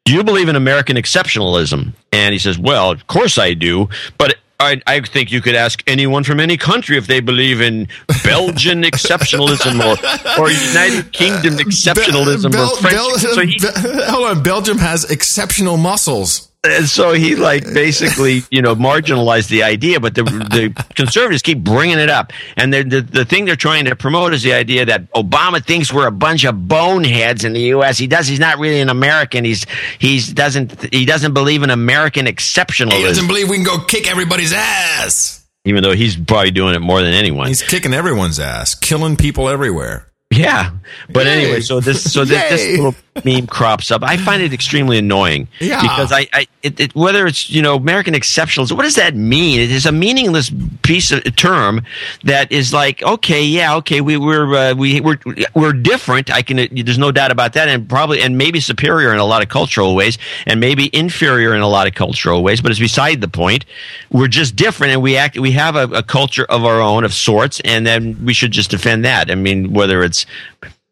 [0.05, 1.93] Do you believe in American exceptionalism?
[2.13, 3.89] And he says, Well, of course I do,
[4.19, 7.89] but I, I think you could ask anyone from any country if they believe in
[8.23, 12.95] Belgian exceptionalism or, or United Kingdom exceptionalism Bel- or French.
[12.95, 13.59] Bel- so he,
[14.09, 16.52] hold on, Belgium has exceptional muscles.
[16.65, 21.59] And so he like basically you know marginalized the idea, but the the conservatives keep
[21.59, 25.11] bringing it up, and the, the thing they're trying to promote is the idea that
[25.13, 27.99] Obama thinks we're a bunch of boneheads in the U.S.
[27.99, 28.29] He does.
[28.29, 29.45] He's not really an American.
[29.45, 29.67] He's
[29.99, 34.09] he's doesn't he doesn't believe in American exceptionalism He doesn't believe we can go kick
[34.09, 35.45] everybody's ass.
[35.65, 37.49] even though he's probably doing it more than anyone.
[37.49, 40.09] He's kicking everyone's ass, killing people everywhere.
[40.31, 40.71] Yeah,
[41.11, 41.33] but Yay.
[41.33, 42.95] anyway, so this so this, this little
[43.25, 44.03] meme crops up.
[44.03, 45.49] I find it extremely annoying.
[45.61, 45.83] Yeah.
[45.83, 49.61] because I, I it, it, whether it's you know American exceptionalism, what does that mean?
[49.61, 50.51] It is a meaningless
[50.83, 51.85] piece of term
[52.25, 55.19] that is like okay, yeah, okay, we we're uh, we we're
[55.55, 56.31] we're different.
[56.31, 59.43] I can there's no doubt about that, and probably and maybe superior in a lot
[59.43, 60.17] of cultural ways,
[60.47, 62.61] and maybe inferior in a lot of cultural ways.
[62.61, 63.67] But it's beside the point.
[64.11, 67.13] We're just different, and we act we have a, a culture of our own of
[67.13, 69.31] sorts, and then we should just defend that.
[69.31, 70.25] I mean, whether it's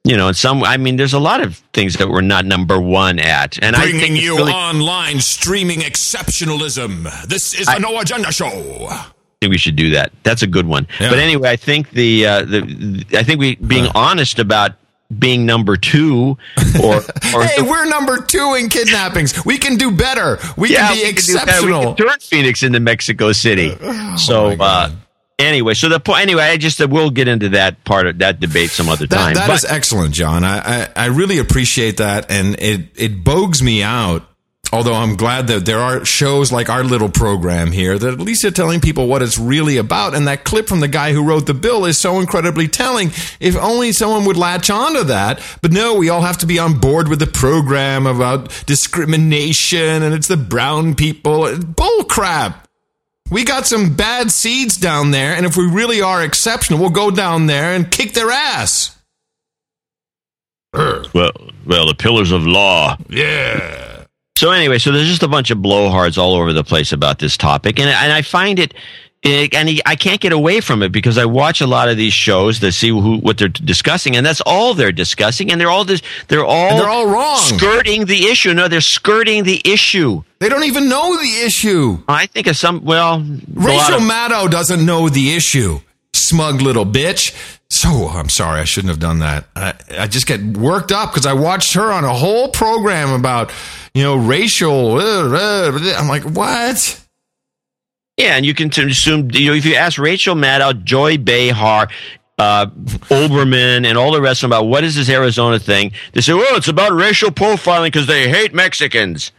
[0.05, 2.81] you know, in some, I mean, there's a lot of things that we're not number
[2.81, 7.27] one at, and I Bringing think it's you really, online streaming exceptionalism.
[7.27, 8.47] This is a no agenda show.
[8.49, 9.07] I
[9.41, 10.13] think we should do that.
[10.23, 10.87] That's a good one.
[11.01, 11.11] Yeah.
[11.11, 14.73] But anyway, I think the, uh, the I think we being honest about
[15.19, 16.39] being number two
[16.83, 16.97] or
[17.35, 19.45] or Hey, we're number two in kidnappings.
[19.45, 20.39] We can do better.
[20.57, 21.05] We yeah, can be we can.
[21.05, 21.95] We exceptional.
[21.95, 23.77] can turn Phoenix into Mexico City.
[24.17, 24.91] so uh,
[25.41, 26.23] anyway, so the point.
[26.23, 29.35] Anyway, I just uh, we'll get into that part of that debate some other time.
[29.35, 30.45] That, that But- is excellent, John.
[30.45, 34.27] I, I, I really appreciate that, and it it bogues me out.
[34.73, 38.45] Although I'm glad that there are shows like our little program here that at least
[38.45, 40.15] are telling people what it's really about.
[40.15, 43.09] And that clip from the guy who wrote the bill is so incredibly telling.
[43.41, 45.43] If only someone would latch onto that.
[45.61, 50.15] But no, we all have to be on board with the program about discrimination and
[50.15, 51.57] it's the brown people.
[51.59, 52.69] Bull crap.
[53.31, 57.11] We got some bad seeds down there, and if we really are exceptional, we'll go
[57.11, 58.97] down there and kick their ass.
[60.73, 61.33] well,
[61.67, 62.97] well, the pillars of law.
[63.09, 64.05] Yeah.
[64.37, 67.37] So anyway, so there's just a bunch of blowhards all over the place about this
[67.37, 68.75] topic, and and I find it
[69.23, 71.97] It- and he, I can't get away from it because I watch a lot of
[71.99, 75.69] these shows to see who what they're discussing, and that's all they're discussing, and they're
[75.71, 77.37] all this, they're all And they're all wrong.
[77.37, 78.55] skirting the issue.
[78.55, 80.23] No, they're skirting the issue.
[80.39, 81.99] They don't even know the issue.
[82.09, 82.83] I think of some.
[82.85, 83.21] Well,
[83.53, 85.81] Rachel of- Maddow doesn't know the issue.
[86.15, 87.35] Smug little bitch.
[87.73, 89.45] So oh, I'm sorry, I shouldn't have done that.
[89.55, 93.53] I, I just get worked up because I watched her on a whole program about,
[93.95, 94.99] you know, racial.
[95.01, 97.05] I'm like, what?
[98.21, 101.89] Yeah, and you can assume you know if you ask Rachel Maddow, Joy Behar,
[102.39, 102.67] uh,
[103.09, 106.35] Olbermann, and all the rest of them about what is this Arizona thing, they say,
[106.35, 109.33] "Well, it's about racial profiling because they hate Mexicans."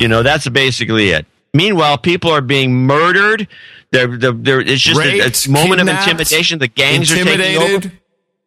[0.00, 1.26] you know, that's basically it.
[1.54, 3.48] Meanwhile, people are being murdered.
[3.90, 6.58] They're, they're, they're, it's just a, Raped, a moment of intimidation.
[6.58, 7.92] The gangs are taking over.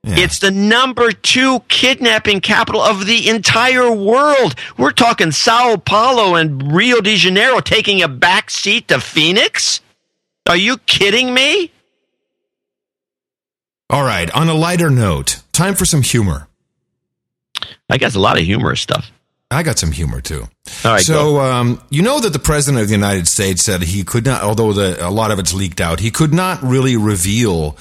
[0.03, 0.25] Intimidated.
[0.31, 4.55] It's the number two kidnapping capital of the entire world.
[4.77, 9.81] We're talking Sao Paulo and Rio de Janeiro taking a back seat to Phoenix?
[10.47, 11.71] Are you kidding me?
[13.89, 14.29] All right.
[14.31, 16.47] On a lighter note, time for some humor.
[17.89, 19.11] I guess a lot of humorous stuff.
[19.51, 20.47] I got some humor too.
[20.85, 24.03] All right, So, um, you know that the president of the United States said he
[24.03, 27.75] could not, although the, a lot of it's leaked out, he could not really reveal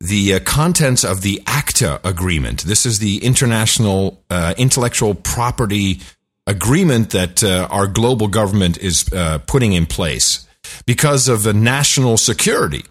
[0.00, 2.62] the uh, contents of the ACTA agreement.
[2.62, 6.00] This is the international uh, intellectual property
[6.46, 10.46] agreement that uh, our global government is uh, putting in place
[10.86, 12.84] because of uh, national security.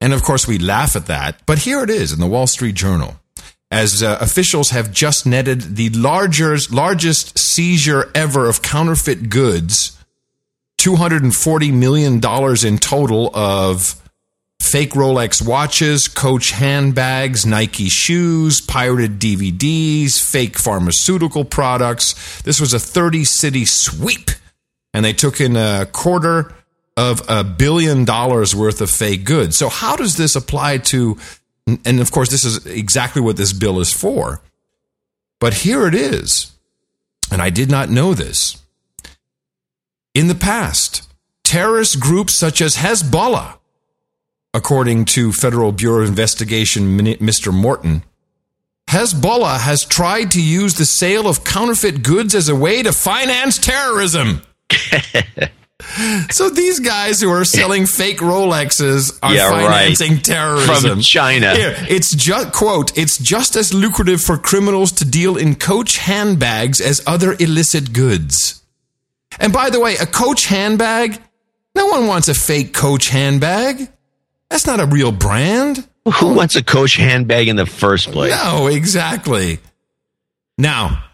[0.00, 1.40] And of course, we laugh at that.
[1.46, 3.16] But here it is in the Wall Street Journal.
[3.70, 9.96] As uh, officials have just netted the larger, largest seizure ever of counterfeit goods,
[10.78, 12.16] $240 million
[12.66, 14.01] in total of
[14.62, 22.40] fake Rolex watches, Coach handbags, Nike shoes, pirated DVDs, fake pharmaceutical products.
[22.42, 24.30] This was a 30 city sweep.
[24.94, 26.54] And they took in a quarter
[26.96, 29.56] of a billion dollars worth of fake goods.
[29.56, 31.18] So, how does this apply to,
[31.66, 34.42] and of course, this is exactly what this bill is for.
[35.40, 36.52] But here it is.
[37.30, 38.62] And I did not know this.
[40.14, 41.08] In the past,
[41.42, 43.56] terrorist groups such as Hezbollah,
[44.54, 47.52] according to Federal Bureau of Investigation Mr.
[47.52, 48.04] Morton,
[48.88, 53.56] Hezbollah has tried to use the sale of counterfeit goods as a way to finance
[53.58, 54.42] terrorism.
[56.30, 59.66] so these guys who are selling fake Rolexes are Yeah, right.
[59.96, 61.54] financing terrorism From China.
[61.54, 66.80] Here, it's just quote, it's just as lucrative for criminals to deal in coach handbags
[66.80, 68.62] as other illicit goods.
[69.40, 71.20] And by the way, a coach handbag,
[71.74, 73.88] no one wants a fake coach handbag.
[74.52, 75.88] That's not a real brand.
[76.04, 78.32] Who wants a Coach handbag in the first place?
[78.32, 79.60] No, exactly.
[80.58, 81.04] Now,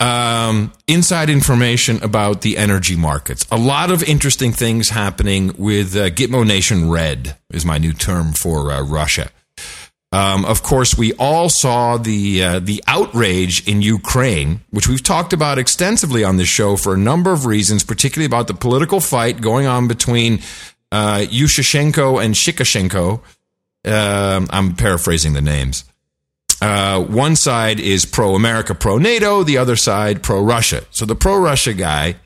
[0.00, 3.44] um, inside information about the energy markets.
[3.52, 8.32] A lot of interesting things happening with uh, Gitmo Nation Red is my new term
[8.32, 9.30] for uh, Russia.
[10.10, 15.32] Um, of course, we all saw the uh, the outrage in Ukraine, which we've talked
[15.32, 19.40] about extensively on this show for a number of reasons, particularly about the political fight
[19.40, 20.40] going on between
[20.92, 23.20] uh, Yushchenko and Shikashenko.
[23.84, 25.84] Um, I'm paraphrasing the names.
[26.60, 29.42] Uh, one side is pro America, pro NATO.
[29.42, 30.84] The other side, pro Russia.
[30.90, 32.16] So the pro Russia guy,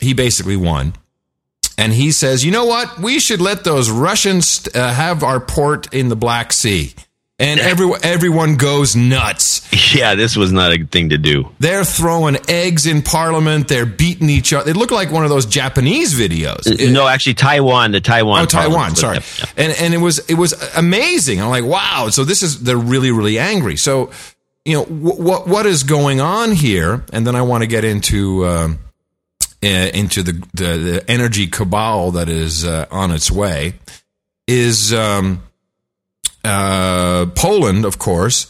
[0.00, 0.94] he basically won.
[1.78, 2.98] And he says, you know what?
[2.98, 6.94] We should let those Russians uh, have our port in the Black Sea.
[7.38, 9.62] And everyone, everyone goes nuts.
[9.94, 11.50] Yeah, this was not a thing to do.
[11.58, 13.68] They're throwing eggs in parliament.
[13.68, 14.70] They're beating each other.
[14.70, 16.90] It looked like one of those Japanese videos.
[16.92, 18.42] No, actually, Taiwan, the Taiwan.
[18.42, 18.96] Oh, Taiwan.
[18.96, 19.18] Sorry.
[19.38, 19.44] yeah.
[19.56, 21.42] And and it was it was amazing.
[21.42, 22.08] I'm like, wow.
[22.10, 23.76] So this is they're really really angry.
[23.76, 24.10] So
[24.64, 27.04] you know wh- what what is going on here?
[27.12, 28.78] And then I want to get into um,
[29.62, 33.74] uh, into the, the the energy cabal that is uh, on its way.
[34.48, 35.42] Is um,
[36.46, 38.46] uh, Poland, of course.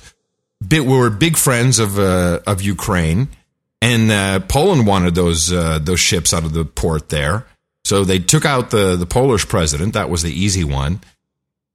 [0.66, 3.28] Bit, we were big friends of uh, of Ukraine,
[3.82, 7.46] and uh, Poland wanted those uh, those ships out of the port there.
[7.84, 9.92] So they took out the the Polish president.
[9.94, 11.00] That was the easy one.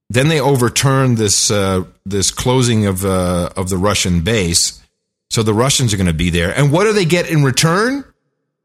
[0.10, 4.82] Then they overturned this uh, this closing of uh, of the Russian base.
[5.30, 6.52] So the Russians are going to be there.
[6.58, 8.04] And what do they get in return?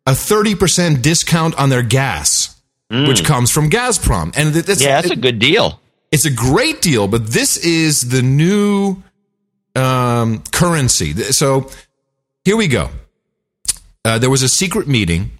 [0.06, 2.56] A thirty percent discount on their gas,
[2.90, 4.32] which comes from Gazprom.
[4.36, 5.80] And that's, Yeah, that's a good deal.
[6.10, 9.02] It's a great deal, but this is the new
[9.74, 11.12] um, currency.
[11.14, 11.70] So
[12.44, 12.90] here we go.
[14.04, 15.32] Uh, there was a secret meeting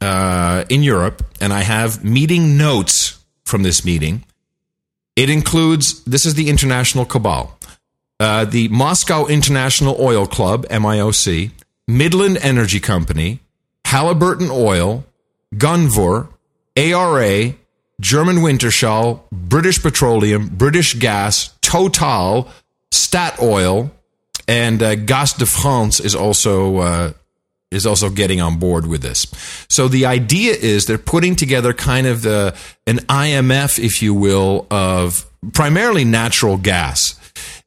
[0.00, 4.24] uh, in Europe, and I have meeting notes from this meeting.
[5.16, 7.58] It includes this is the international cabal,
[8.20, 11.52] uh, the Moscow International Oil Club (MIOC),
[11.88, 13.40] Midland Energy Company,
[13.86, 15.06] Halliburton Oil,
[15.54, 16.28] Gunvor,
[16.76, 17.54] ARA,
[18.00, 22.48] German Wintershall, British Petroleum, British Gas, Total,
[22.92, 23.90] Statoil,
[24.46, 27.12] and uh, Gaz de France is also uh,
[27.70, 29.26] is also getting on board with this.
[29.68, 32.56] So the idea is they're putting together kind of the
[32.86, 37.20] an IMF, if you will, of primarily natural gas.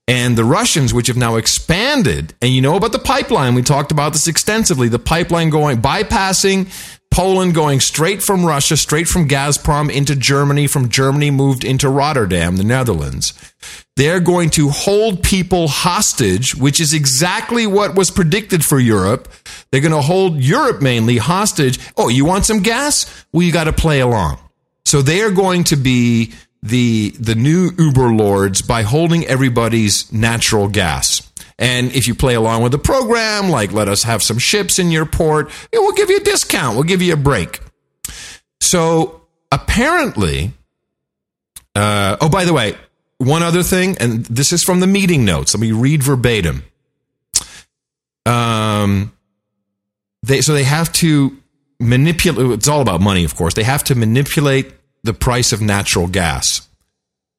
[0.08, 3.92] And the Russians, which have now expanded, and you know about the pipeline, we talked
[3.92, 6.66] about this extensively, the pipeline going, bypassing
[7.12, 12.58] Poland, going straight from Russia, straight from Gazprom into Germany, from Germany moved into Rotterdam,
[12.58, 13.34] the Netherlands.
[13.96, 19.28] They're going to hold people hostage, which is exactly what was predicted for Europe.
[19.72, 21.80] They're going to hold Europe mainly hostage.
[21.98, 23.26] Oh, you want some gas?
[23.34, 24.38] Well, you got to play along.
[24.86, 30.68] So they are going to be the the new Uber lords by holding everybody's natural
[30.68, 31.29] gas.
[31.60, 34.92] And if you play along with the program, like let us have some ships in
[34.92, 36.76] your port, yeah, we'll give you a discount.
[36.76, 37.60] We'll give you a break.
[38.62, 40.54] So apparently,
[41.76, 42.76] uh, oh, by the way,
[43.18, 45.54] one other thing, and this is from the meeting notes.
[45.54, 46.64] Let me read verbatim.
[48.26, 49.12] Um,
[50.24, 51.38] they so they have to
[51.80, 52.52] manipulate.
[52.52, 53.54] It's all about money, of course.
[53.54, 54.72] They have to manipulate
[55.04, 56.69] the price of natural gas.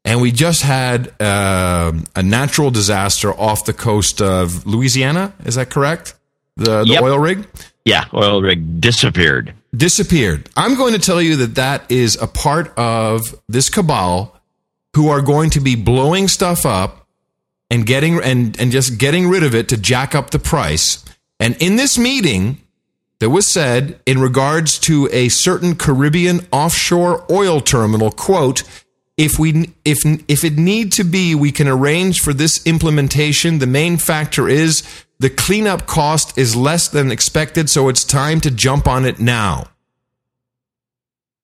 [0.04, 5.34] And we just had uh, a natural disaster off the coast of Louisiana.
[5.44, 6.14] Is that correct?
[6.56, 7.02] The, the Yep.
[7.02, 7.46] oil rig?
[7.84, 9.54] Yeah, oil rig disappeared.
[9.76, 10.48] Disappeared.
[10.56, 14.36] I'm going to tell you that that is a part of this cabal
[14.96, 17.06] who are going to be blowing stuff up
[17.70, 21.04] and getting and, and just getting rid of it to jack up the price.
[21.38, 22.60] And in this meeting,
[23.20, 28.62] there was said in regards to a certain Caribbean offshore oil terminal, quote,
[29.20, 29.98] if we if
[30.28, 33.58] if it need to be, we can arrange for this implementation.
[33.58, 34.82] The main factor is
[35.18, 39.66] the cleanup cost is less than expected, so it's time to jump on it now.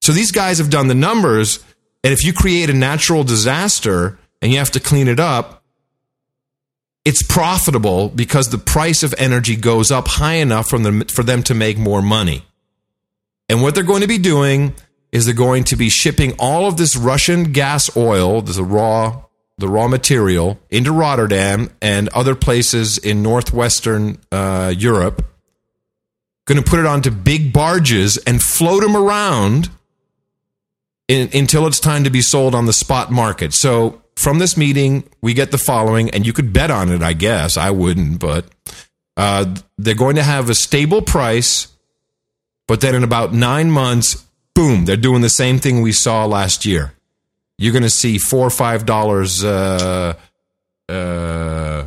[0.01, 1.63] So these guys have done the numbers,
[2.03, 5.63] and if you create a natural disaster and you have to clean it up,
[7.05, 11.53] it's profitable because the price of energy goes up high enough from for them to
[11.53, 12.43] make more money.
[13.51, 14.75] And what they're going to be doing
[15.13, 19.25] is they're going to be shipping all of this Russian gas oil, the raw,
[19.59, 25.25] the raw material, into Rotterdam and other places in northwestern uh, Europe.
[26.47, 29.71] Going to put it onto big barges and float them around
[31.09, 33.53] in, until it's time to be sold on the spot market.
[33.53, 37.13] So from this meeting, we get the following, and you could bet on it, I
[37.13, 37.57] guess.
[37.57, 38.47] I wouldn't, but
[39.17, 41.69] uh, they're going to have a stable price,
[42.67, 44.26] but then in about nine months,
[44.57, 46.95] boom, they're doing the same thing we saw last year.
[47.59, 50.15] You're going to see four or five dollars uh,
[50.89, 51.87] uh,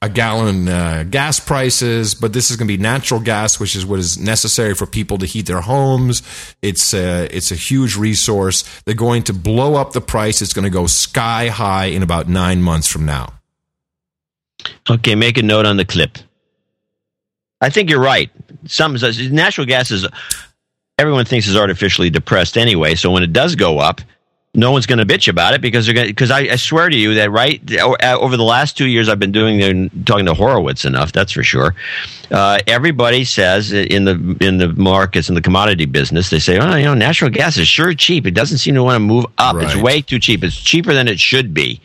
[0.00, 3.86] a gallon uh, gas prices, but this is going to be natural gas, which is
[3.86, 6.22] what is necessary for people to heat their homes.
[6.62, 8.64] It's uh, it's a huge resource.
[8.84, 10.42] They're going to blow up the price.
[10.42, 13.34] It's going to go sky high in about nine months from now.
[14.90, 16.18] Okay, make a note on the clip.
[17.60, 18.30] I think you're right.
[18.66, 18.96] Some
[19.30, 20.06] natural gas is
[20.98, 22.94] everyone thinks is artificially depressed anyway.
[22.94, 24.00] So when it does go up,
[24.54, 26.08] no one's going to bitch about it because they're going.
[26.08, 27.60] Because I, I swear to you that right
[28.02, 31.12] over the last two years, I've been doing the, talking to Horowitz enough.
[31.12, 31.74] That's for sure.
[32.30, 36.76] Uh, everybody says in the in the markets in the commodity business, they say, oh,
[36.76, 38.26] you know, natural gas is sure cheap.
[38.26, 39.56] It doesn't seem to want to move up.
[39.56, 40.42] It's way too cheap.
[40.42, 41.80] It's cheaper than it should be.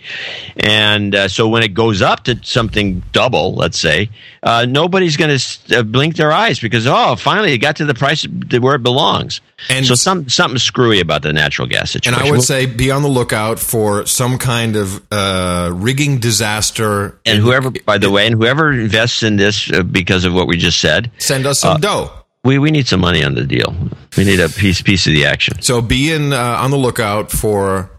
[0.57, 4.10] And uh, so when it goes up to something double, let's say,
[4.41, 7.94] uh, nobody's going to uh, blink their eyes because oh, finally it got to the
[7.94, 8.26] price
[8.60, 9.41] where it belongs.
[9.69, 12.22] And so some something screwy about the natural gas situation.
[12.22, 12.30] And.
[12.30, 17.19] I would say be on the lookout for some kind of uh, rigging disaster.
[17.26, 20.57] and whoever, by the way, and whoever invests in this uh, because of what we
[20.57, 22.11] just said, send us some uh, dough.
[22.44, 23.73] We we need some money on the deal.
[24.18, 25.61] We need a piece piece of the action.
[25.61, 27.90] So be in uh, on the lookout for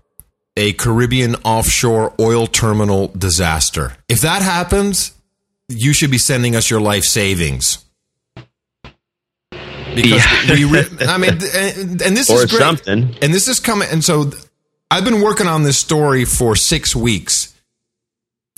[0.57, 3.97] a Caribbean offshore oil terminal disaster.
[4.09, 5.12] If that happens,
[5.69, 7.78] you should be sending us your life savings.
[9.95, 10.53] Because Yeah.
[10.55, 12.59] we, re- I mean, and, and this Or is great.
[12.61, 13.16] something.
[13.23, 13.89] And this is coming.
[13.91, 14.31] And so
[14.90, 17.55] I've been working on this story for six weeks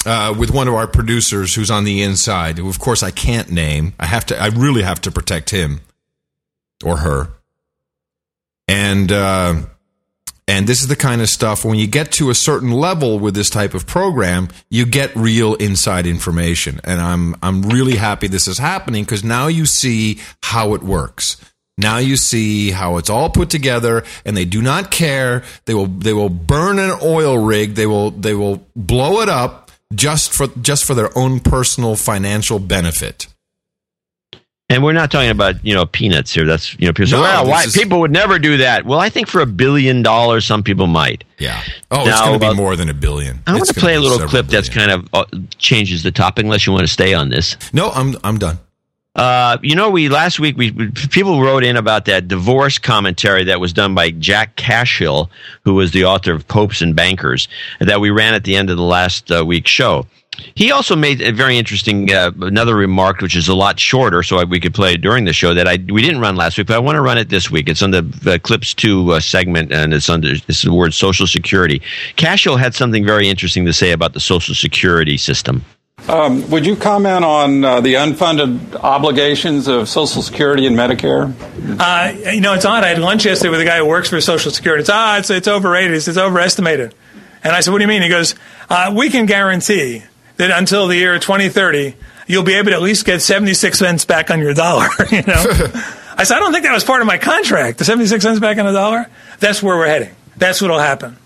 [0.04, 3.50] uh, with one of our producers who's on the inside, who of course I can't
[3.50, 3.94] name.
[3.98, 4.40] I have to.
[4.40, 5.80] I really have to protect him
[6.84, 7.30] or her.
[8.68, 9.62] And uh,
[10.48, 13.34] and this is the kind of stuff when you get to a certain level with
[13.34, 16.80] this type of program, you get real inside information.
[16.84, 21.36] And I'm I'm really happy this is happening because now you see how it works.
[21.78, 25.44] Now you see how it's all put together, and they do not care.
[25.66, 27.74] They will they will burn an oil rig.
[27.74, 32.58] They will they will blow it up just for just for their own personal financial
[32.58, 33.26] benefit.
[34.68, 36.44] And we're not talking about you know peanuts here.
[36.46, 38.84] That's you know people say, No, well, why is- people would never do that.
[38.84, 41.22] Well, I think for a billion dollars, some people might.
[41.38, 41.62] Yeah.
[41.90, 43.40] Oh, it's going to be more than a billion.
[43.46, 45.24] I want to play a little clip that's kind of uh,
[45.58, 47.56] changes the topic, unless you want to stay on this.
[47.72, 48.58] No, I'm I'm done.
[49.16, 50.72] Uh, you know, we last week we
[51.10, 55.30] people wrote in about that divorce commentary that was done by Jack Cashill,
[55.64, 57.48] who was the author of Popes and Bankers,
[57.80, 60.06] that we ran at the end of the last uh, week's show.
[60.54, 64.44] He also made a very interesting uh, another remark, which is a lot shorter, so
[64.44, 66.76] we could play it during the show that I we didn't run last week, but
[66.76, 67.70] I want to run it this week.
[67.70, 71.26] It's on the uh, Clips Two uh, segment, and it's under it's the word Social
[71.26, 71.80] Security.
[72.16, 75.64] Cashill had something very interesting to say about the Social Security system.
[76.08, 81.34] Um, would you comment on uh, the unfunded obligations of Social Security and Medicare?
[81.80, 82.84] Uh, you know, it's odd.
[82.84, 84.82] I had lunch yesterday with a guy who works for Social Security.
[84.82, 85.94] It's ah, it's, it's overrated.
[85.96, 86.94] It's, it's overestimated.
[87.42, 88.02] And I said, what do you mean?
[88.02, 88.36] He goes,
[88.70, 90.04] uh, we can guarantee
[90.36, 91.96] that until the year 2030,
[92.28, 94.86] you'll be able to at least get 76 cents back on your dollar.
[95.10, 95.34] you know,
[96.16, 97.78] I said, I don't think that was part of my contract.
[97.78, 99.06] The 76 cents back on a dollar.
[99.40, 100.14] That's where we're heading.
[100.36, 101.16] That's what'll happen.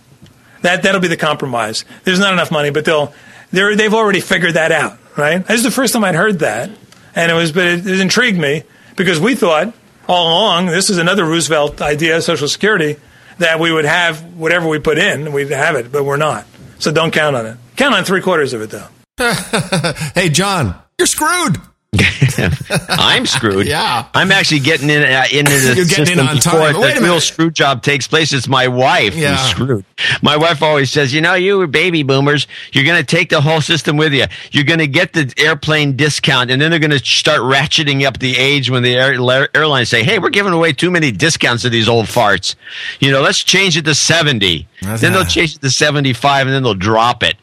[0.62, 1.84] That that'll be the compromise.
[2.04, 3.12] There's not enough money, but they'll
[3.50, 4.98] they're, they've already figured that out.
[5.16, 5.44] Right?
[5.44, 6.70] This is the first time I'd heard that,
[7.14, 8.62] and it was but it, it intrigued me
[8.96, 9.74] because we thought
[10.08, 12.96] all along this is another Roosevelt idea, of Social Security,
[13.38, 16.46] that we would have whatever we put in, we'd have it, but we're not.
[16.78, 17.58] So don't count on it.
[17.76, 18.86] Count on three quarters of it though.
[20.14, 21.58] hey, John, you're screwed.
[22.88, 23.66] I'm screwed.
[23.66, 24.06] Yeah.
[24.14, 26.74] I'm actually getting in uh, into the You're getting in on before time.
[26.74, 28.32] the Wait a real screw job takes place.
[28.32, 29.36] It's my wife Yeah.
[29.36, 29.84] who's screwed.
[30.22, 33.60] My wife always says, "You know, you baby boomers, you're going to take the whole
[33.60, 34.26] system with you.
[34.52, 38.18] You're going to get the airplane discount, and then they're going to start ratcheting up
[38.20, 41.70] the age when the air, airlines say, "Hey, we're giving away too many discounts to
[41.70, 42.54] these old farts.
[43.00, 46.62] You know, let's change it to 70." then they'll change it to 75, and then
[46.62, 47.34] they'll drop it.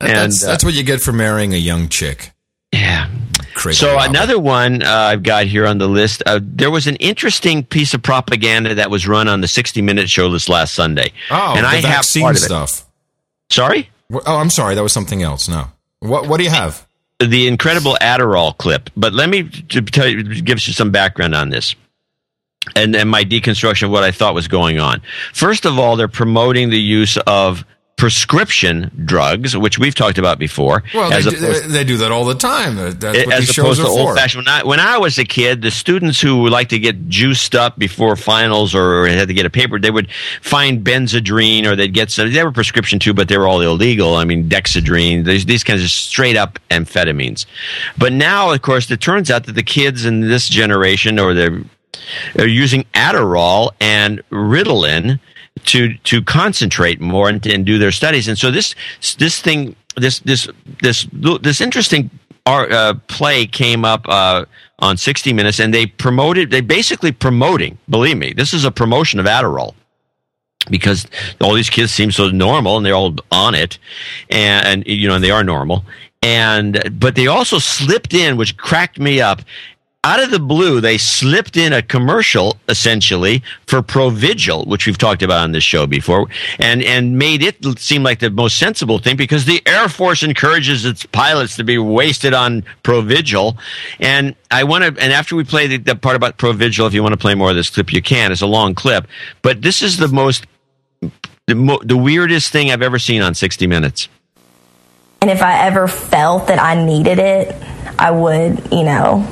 [0.00, 2.32] And that's, uh, that's what you get for marrying a young chick.
[2.72, 3.08] Yeah.
[3.54, 3.76] Crazy.
[3.78, 6.22] So another one uh, I've got here on the list.
[6.26, 10.08] Uh, there was an interesting piece of propaganda that was run on the 60 Minute
[10.10, 11.12] show this last Sunday.
[11.30, 12.46] Oh, and the I have vaccine part of it.
[12.46, 12.86] stuff.
[13.50, 13.90] Sorry.
[14.12, 14.74] Oh, I'm sorry.
[14.74, 15.48] That was something else.
[15.48, 15.68] No.
[16.00, 16.86] What What do you have?
[17.20, 18.90] The incredible Adderall clip.
[18.96, 21.74] But let me tell you, give you some background on this.
[22.76, 25.02] And, and my deconstruction of what I thought was going on.
[25.34, 27.64] First of all, they're promoting the use of
[27.96, 30.82] prescription drugs, which we've talked about before.
[30.92, 32.74] Well, they, as do, opposed- they, do that all the time.
[32.76, 34.44] That- That's what as opposed to old fashioned.
[34.44, 37.54] When I, when I was a kid, the students who would like to get juiced
[37.54, 40.10] up before finals or had to get a paper, they would
[40.40, 42.32] find Benzedrine or they'd get some.
[42.32, 44.16] They were prescription too, but they were all illegal.
[44.16, 47.46] I mean, Dexedrine, these, these kinds of straight up amphetamines.
[47.98, 51.62] But now, of course, it turns out that the kids in this generation or they're,
[52.34, 55.20] they're using Adderall and Ritalin
[55.64, 58.28] to to concentrate more and, and do their studies.
[58.28, 58.74] And so this
[59.18, 60.48] this thing this this
[60.82, 62.10] this this interesting
[62.46, 64.44] art, uh, play came up uh,
[64.80, 66.50] on 60 Minutes, and they promoted.
[66.50, 67.78] They basically promoting.
[67.88, 69.74] Believe me, this is a promotion of Adderall
[70.70, 71.06] because
[71.40, 73.78] all these kids seem so normal and they're all on it
[74.30, 75.84] and, and you know and they are normal
[76.22, 79.42] and but they also slipped in which cracked me up
[80.04, 85.22] out of the blue they slipped in a commercial essentially for provigil which we've talked
[85.22, 86.26] about on this show before
[86.58, 90.84] and and made it seem like the most sensible thing because the air force encourages
[90.84, 93.56] its pilots to be wasted on provigil.
[94.00, 97.02] And i want to and after we play the, the part about provigil if you
[97.02, 98.32] want to play more of this clip you can.
[98.32, 99.06] It's a long clip.
[99.40, 100.46] But this is the most
[101.46, 104.08] the, mo- the weirdest thing I've ever seen on 60 Minutes.
[105.20, 107.54] And if I ever felt that I needed it,
[107.98, 109.24] I would, you know,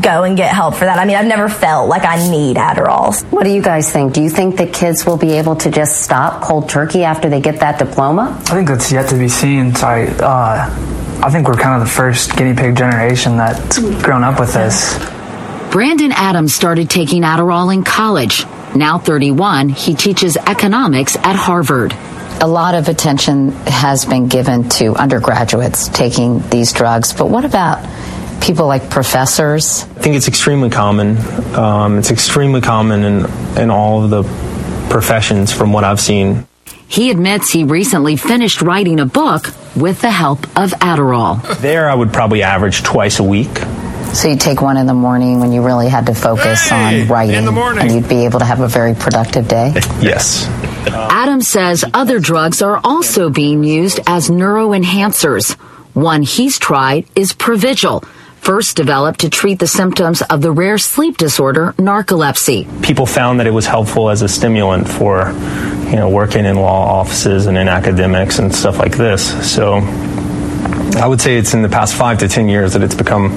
[0.00, 0.98] go and get help for that.
[0.98, 3.20] I mean, I've never felt like I need Adderall.
[3.32, 4.12] What do you guys think?
[4.12, 7.40] Do you think that kids will be able to just stop cold turkey after they
[7.40, 8.36] get that diploma?
[8.42, 9.74] I think that's yet to be seen.
[9.74, 14.22] So I, uh, I think we're kind of the first guinea pig generation that's grown
[14.22, 14.96] up with this.
[15.70, 18.44] Brandon Adams started taking Adderall in college.
[18.74, 21.94] Now 31, he teaches economics at Harvard.
[22.40, 27.78] A lot of attention has been given to undergraduates taking these drugs, but what about
[28.40, 29.82] people like professors?
[29.82, 31.16] I think it's extremely common.
[31.54, 33.26] Um, it's extremely common in,
[33.58, 34.22] in all of the
[34.90, 36.46] professions from what I've seen.
[36.88, 41.58] He admits he recently finished writing a book with the help of Adderall.
[41.60, 43.50] There, I would probably average twice a week.
[44.14, 47.08] So you'd take one in the morning when you really had to focus Hey, on
[47.08, 47.82] writing, in the morning.
[47.82, 49.74] and you'd be able to have a very productive day.
[50.00, 50.46] Yes.
[50.88, 55.54] Adam says other drugs are also being used as neuroenhancers.
[55.94, 58.06] One he's tried is Provigil,
[58.46, 62.64] first developed to treat the symptoms of the rare sleep disorder narcolepsy.
[62.80, 65.32] People found that it was helpful as a stimulant for,
[65.90, 69.52] you know, working in law offices and in academics and stuff like this.
[69.52, 69.78] So
[70.96, 73.30] I would say it's in the past five to ten years that it's become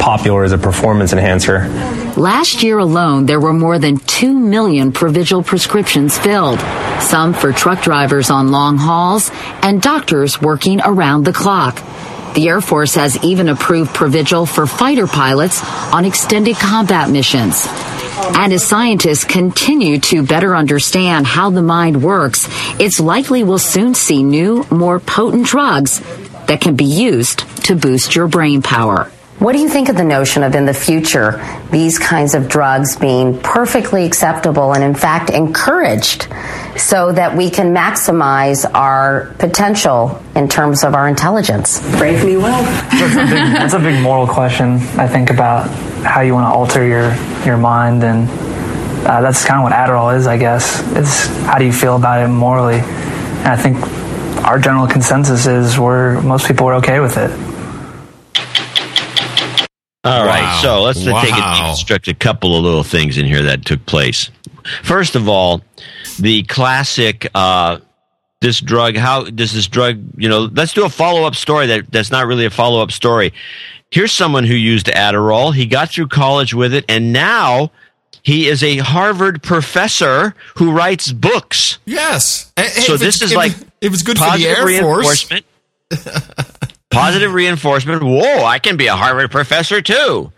[0.00, 1.68] popular as a performance enhancer.
[2.16, 6.58] Last year alone, there were more than 2 million Provigil prescriptions filled,
[7.00, 9.30] some for truck drivers on long hauls
[9.62, 11.80] and doctors working around the clock.
[12.34, 15.62] The Air Force has even approved Provigil for fighter pilots
[15.92, 17.66] on extended combat missions.
[18.36, 22.48] And as scientists continue to better understand how the mind works,
[22.80, 26.00] it's likely we'll soon see new, more potent drugs
[26.46, 29.10] that can be used to boost your brain power.
[29.38, 32.96] What do you think of the notion of in the future these kinds of drugs
[32.96, 36.28] being perfectly acceptable and, in fact, encouraged
[36.76, 41.80] so that we can maximize our potential in terms of our intelligence?
[41.98, 42.64] Brave new world.
[42.64, 45.68] That's a, big, that's a big moral question, I think, about
[46.04, 47.12] how you want to alter your,
[47.44, 48.04] your mind.
[48.04, 48.28] And
[49.04, 50.80] uh, that's kind of what Adderall is, I guess.
[50.96, 52.78] It's how do you feel about it morally?
[52.78, 53.76] And I think
[54.46, 57.53] our general consensus is we're, most people are okay with it.
[60.04, 60.60] All right, Wow.
[60.62, 61.22] so let's Wow.
[61.22, 64.30] take a deconstruct a couple of little things in here that took place.
[64.82, 65.62] First of all,
[66.18, 67.78] the classic uh,
[68.40, 68.96] this drug.
[68.96, 69.98] How does this drug?
[70.18, 72.92] You know, let's do a follow up story that that's not really a follow up
[72.92, 73.32] story.
[73.90, 75.54] Here's someone who used Adderall.
[75.54, 77.70] He got through college with it, and now
[78.22, 81.78] he is a Harvard professor who writes books.
[81.86, 82.52] Yes.
[82.56, 84.82] And- and So if this is if like it was good for the positive Air
[84.82, 85.26] Force.
[86.94, 88.04] positive reinforcement.
[88.04, 90.30] Whoa, I can be a Harvard professor too.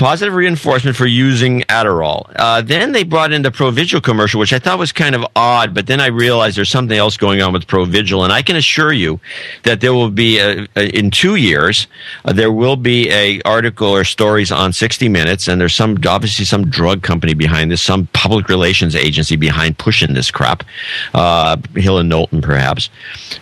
[0.00, 2.32] Positive reinforcement for using Adderall.
[2.36, 5.74] Uh, then they brought in the Provigil commercial, which I thought was kind of odd,
[5.74, 8.94] but then I realized there's something else going on with Provigil, and I can assure
[8.94, 9.20] you
[9.64, 11.86] that there will be a, a, in two years
[12.24, 16.46] uh, there will be a article or stories on 60 Minutes, and there's some obviously
[16.46, 20.64] some drug company behind this, some public relations agency behind pushing this crap,
[21.12, 22.88] uh, Hill and Knowlton perhaps.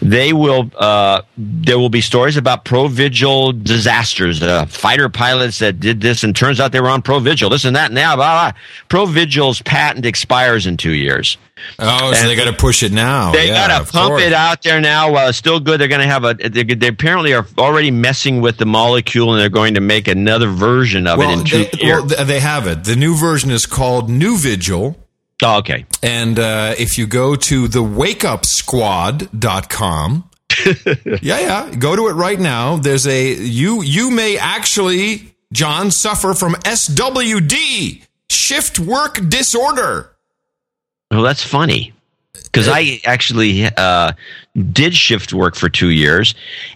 [0.02, 6.00] They will uh, there will be stories about Provigil disasters, uh, fighter pilots that did
[6.00, 8.52] this in and turns out they were on Provigil, this and that, and now blah,
[8.52, 8.60] blah.
[8.88, 11.36] Provigil's patent expires in two years.
[11.78, 13.32] Oh, so And they got to push it now.
[13.32, 14.22] They Yeah, gotta pump course.
[14.22, 15.80] it out there now while it's still good.
[15.80, 16.34] They're gonna have a.
[16.34, 20.48] They, they apparently are already messing with the molecule, and they're going to make another
[20.48, 22.04] version of Well, it in two they, years.
[22.16, 22.84] well, they have it.
[22.84, 24.94] The new version is called Nuvigil.
[25.42, 25.84] Oh, okay.
[26.02, 30.24] And uh, if you go to the wakeupsquad.com,
[31.22, 32.76] yeah, yeah, go to it right now.
[32.76, 40.12] There's a you you may actually John suffer from SWD, shift work disorder.
[41.10, 41.92] Well, that's funny
[42.34, 44.12] because I actually uh,
[44.72, 46.34] did shift work for two years,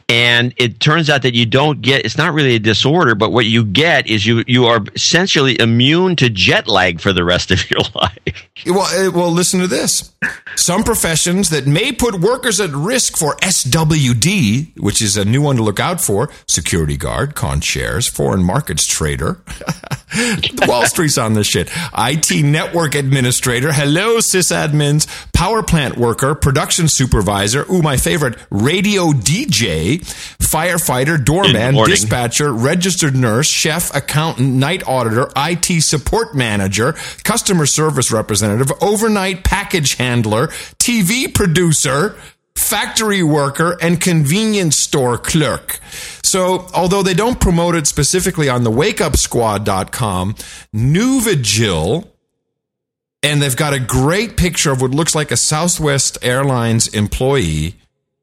[0.09, 2.05] and it turns out that you don't get.
[2.05, 6.17] It's not really a disorder, but what you get is you you are essentially immune
[6.17, 8.49] to jet lag for the rest of your life.
[8.67, 10.13] Well, uh, well, listen to this.
[10.55, 15.57] Some professions that may put workers at risk for SWD, which is a new one
[15.57, 19.43] to look out for: security guard, concierge, foreign markets trader.
[20.67, 21.71] Wall Street's on this shit.
[21.97, 23.73] IT network administrator.
[23.73, 25.07] Hello, sysadmins.
[25.33, 27.62] Power plant worker, production supervisor.
[27.71, 28.37] Ooh, my favorite.
[28.51, 29.99] Radio DJ,
[30.39, 36.95] firefighter, doorman, dispatcher, registered nurse, chef, accountant, night auditor, IT support manager,
[37.25, 40.49] customer service representative, overnight package handler,
[40.79, 42.17] TV producer,
[42.57, 45.79] factory worker, and convenience store clerk.
[46.25, 50.35] So, although they don't promote it specifically on the wakeupsquad.com,
[50.75, 52.12] Nuvigil
[53.23, 57.77] and they've got a great picture of what looks like a Southwest Airlines employee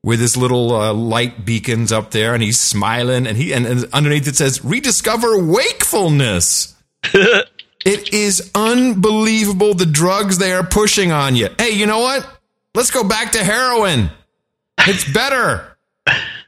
[0.03, 3.85] with his little uh, light beacons up there, and he's smiling, and he and, and
[3.93, 6.75] underneath it says "Rediscover wakefulness."
[7.13, 11.49] it is unbelievable the drugs they are pushing on you.
[11.57, 12.27] Hey, you know what?
[12.75, 14.09] Let's go back to heroin.
[14.79, 15.77] It's better.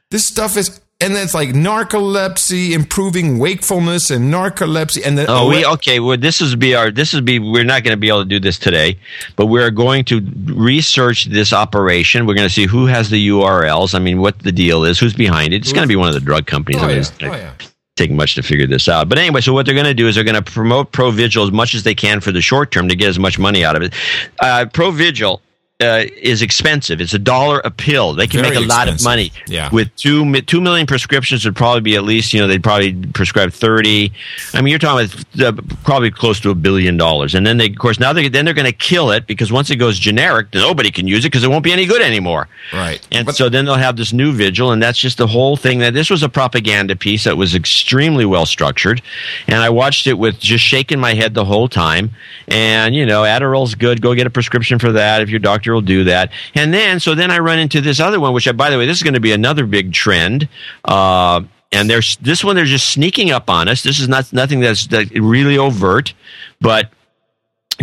[0.10, 0.81] this stuff is.
[1.02, 6.00] And then it's like narcolepsy, improving wakefulness, and narcolepsy, and then Oh, we okay.
[6.00, 6.92] Well, this is be our.
[6.92, 7.40] This is be.
[7.40, 8.98] We're not going to be able to do this today,
[9.36, 12.26] but we're going to research this operation.
[12.26, 13.96] We're going to see who has the URLs.
[13.96, 15.58] I mean, what the deal is, who's behind it.
[15.58, 16.82] It's going to be one of the drug companies.
[16.82, 17.00] Oh, I mean, yeah.
[17.02, 17.54] it's Oh, gonna yeah.
[17.98, 19.10] Take much to figure this out.
[19.10, 21.52] But anyway, so what they're going to do is they're going to promote Provigil as
[21.52, 23.82] much as they can for the short term to get as much money out of
[23.84, 23.94] it.
[24.40, 25.40] Uh, Provigil
[25.82, 27.02] uh, is expensive.
[27.02, 28.14] It's a dollar a pill.
[28.14, 29.32] They can Very make a lot of money.
[29.48, 29.70] Yeah.
[29.72, 33.52] With two two million prescriptions would probably be at least you know they'd probably prescribe
[33.52, 34.12] thirty.
[34.54, 37.36] I mean you're talking about uh, probably close to a billion dollars.
[37.36, 39.70] And then they of course now they then they're going to kill it because once
[39.70, 42.48] it goes generic, nobody can use it because it won't be any good anymore.
[42.72, 43.06] Right.
[43.12, 45.80] And so then they'll have this Nuvigil, and that's just the whole thing.
[45.80, 49.02] That this was a propaganda piece that was extremely well structured,
[49.48, 52.12] and I watched it with just shaking my head the whole time.
[52.48, 54.02] And you know, Adderall's good.
[54.02, 56.32] Go get a prescription for that if your doctor will do that.
[56.56, 58.86] And then, so then I run into this other one, which, I, by the way,
[58.86, 60.48] this is going to be another big trend.
[60.86, 61.42] Uh,
[61.72, 63.84] and there's this one they're just sneaking up on us.
[63.84, 66.14] This is not nothing that's that really overt,
[66.60, 66.90] but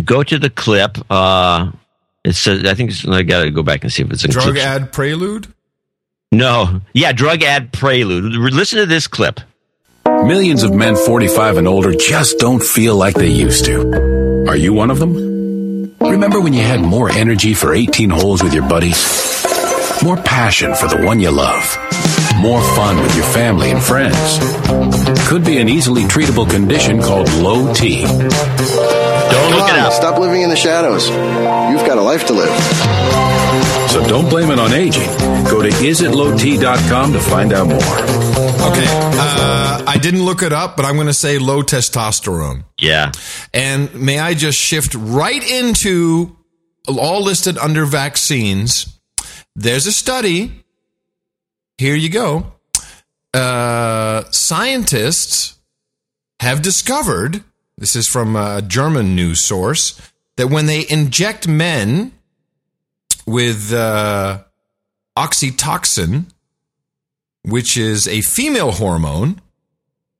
[0.05, 0.97] go to the clip.
[1.09, 1.71] Uh,
[2.23, 4.27] it says I think it's, I got to go back and see if it's a
[4.27, 4.57] Drug clip.
[4.57, 5.47] ad prelude?
[6.31, 8.25] No, yeah, drug ad prelude.
[8.53, 9.39] Listen to this clip.
[10.05, 14.45] Millions of men 45 and older just don't feel like they used to.
[14.47, 15.28] Are you one of them?
[16.01, 19.45] Remember when you had more energy for 18 holes with your buddies?
[20.03, 21.77] More passion for the one you love?
[22.37, 24.39] More fun with your family and friends?
[25.27, 28.03] Could be an easily treatable condition called low T.
[28.03, 29.91] Don't look it up.
[29.91, 31.09] Stop living in the shadows.
[31.09, 32.55] You've got a life to live.
[33.91, 35.09] So don't blame it on aging.
[35.45, 38.28] Go to isitlowt.com to find out more.
[38.69, 38.85] Okay.
[38.87, 42.65] Uh, I didn't look it up, but I'm going to say low testosterone.
[42.77, 43.11] Yeah.
[43.53, 46.37] And may I just shift right into
[46.87, 48.99] all listed under vaccines?
[49.55, 50.63] There's a study.
[51.77, 52.53] Here you go.
[53.33, 55.57] Uh, scientists
[56.39, 57.43] have discovered
[57.77, 59.99] this is from a German news source
[60.35, 62.11] that when they inject men
[63.25, 64.43] with uh,
[65.17, 66.25] oxytocin,
[67.43, 69.41] which is a female hormone,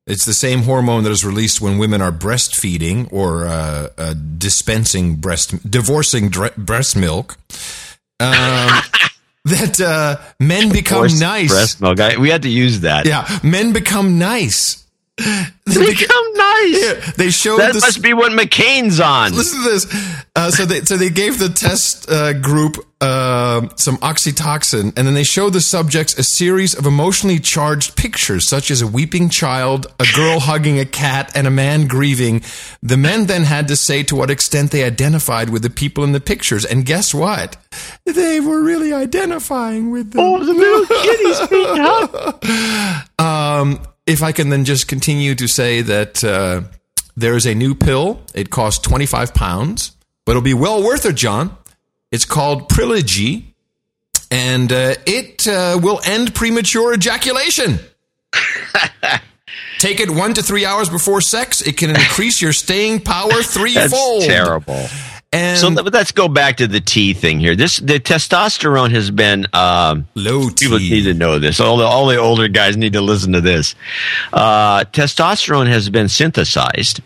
[0.06, 5.16] it's the same hormone that is released when women are breastfeeding or uh, uh, dispensing
[5.16, 7.36] breast, divorcing dre- breast milk.
[8.18, 8.82] Um,
[9.44, 11.48] that uh, men become Forced nice.
[11.50, 12.00] Breast milk.
[12.00, 13.06] I- we had to use that.
[13.06, 14.84] Yeah, men become nice.
[15.16, 16.49] They become nice.
[16.68, 19.32] Yeah, they showed That this- must be what McCain's on.
[19.34, 19.86] Listen to this.
[20.36, 25.14] Uh, so they so they gave the test uh, group uh, some oxytocin, and then
[25.14, 29.86] they showed the subjects a series of emotionally charged pictures, such as a weeping child,
[29.98, 32.42] a girl hugging a cat, and a man grieving.
[32.82, 36.12] The men then had to say to what extent they identified with the people in
[36.12, 37.56] the pictures, and guess what?
[38.04, 40.20] They were really identifying with them.
[40.22, 43.20] Oh, the little kitties being up.
[43.20, 46.62] Um, if I can then just continue to say that uh,
[47.16, 48.22] there is a new pill.
[48.34, 49.92] It costs 25 pounds,
[50.24, 51.56] but it'll be well worth it, John.
[52.10, 53.44] It's called Priligy,
[54.30, 57.78] and uh, it uh, will end premature ejaculation.
[59.78, 61.62] Take it one to three hours before sex.
[61.62, 64.24] It can increase your staying power That's threefold.
[64.24, 64.86] terrible.
[65.32, 67.54] And so let's go back to the T thing here.
[67.54, 70.48] This the testosterone has been um, low.
[70.50, 70.66] T.
[70.66, 71.60] People need to know this.
[71.60, 73.76] All the all the older guys need to listen to this.
[74.32, 77.00] Uh, testosterone has been synthesized,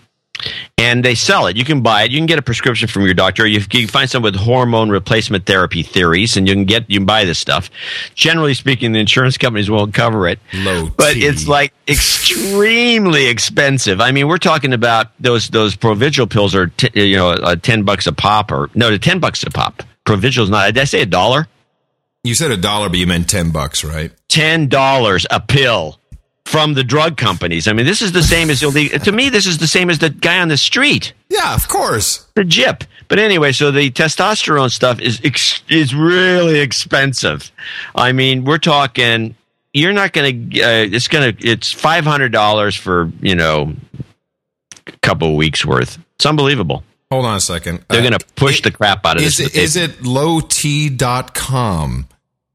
[0.77, 1.57] and they sell it.
[1.57, 2.11] You can buy it.
[2.11, 3.47] You can get a prescription from your doctor.
[3.47, 6.99] You, you can find some with hormone replacement therapy theories, and you can get you
[6.99, 7.71] can buy this stuff.
[8.15, 10.39] Generally speaking, the insurance companies won't cover it.
[10.53, 11.25] Low but T.
[11.25, 14.01] it's like extremely expensive.
[14.01, 17.85] I mean, we're talking about those those Provigil pills are t- you know uh, ten
[17.85, 19.83] bucks a pop, or no, ten bucks a pop.
[20.05, 20.67] Provigil's not.
[20.75, 21.49] Did I say a dollar?
[22.25, 24.11] You said a dollar, but you meant 10 bucks, right?
[24.29, 26.01] ten dollars a pill
[26.45, 27.67] from the drug companies.
[27.67, 28.99] I mean, this is the same as illegal.
[28.99, 31.13] to me, this is the same as the guy on the street.
[31.31, 32.27] Yeah, of course.
[32.35, 32.85] The jip.
[33.09, 37.51] But anyway, so the testosterone stuff is ex- is really expensive.
[37.95, 39.35] I mean, we're talking.
[39.73, 40.63] You're not going to.
[40.63, 41.47] Uh, it's going to.
[41.49, 43.75] It's five hundred dollars for you know
[44.87, 45.99] a couple of weeks worth.
[46.17, 46.85] It's unbelievable.
[47.11, 47.85] Hold on a second.
[47.89, 49.39] They're Uh, going to push the crap out of this.
[49.41, 49.57] is this.
[49.57, 52.09] it, is it lowt.com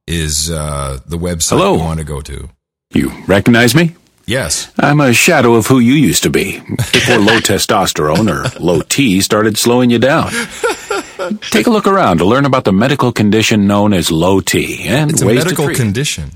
[0.07, 1.73] is uh, the website Hello.
[1.75, 2.49] you want to go to?
[2.91, 3.95] You recognize me?
[4.25, 4.71] Yes.
[4.79, 9.21] I'm a shadow of who you used to be before low testosterone or low T
[9.21, 10.31] started slowing you down.
[11.51, 15.11] Take a look around to learn about the medical condition known as low T and
[15.11, 15.83] It's a ways medical to treat it.
[15.83, 16.31] condition.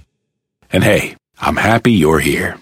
[0.71, 2.57] And hey, I'm happy you're here.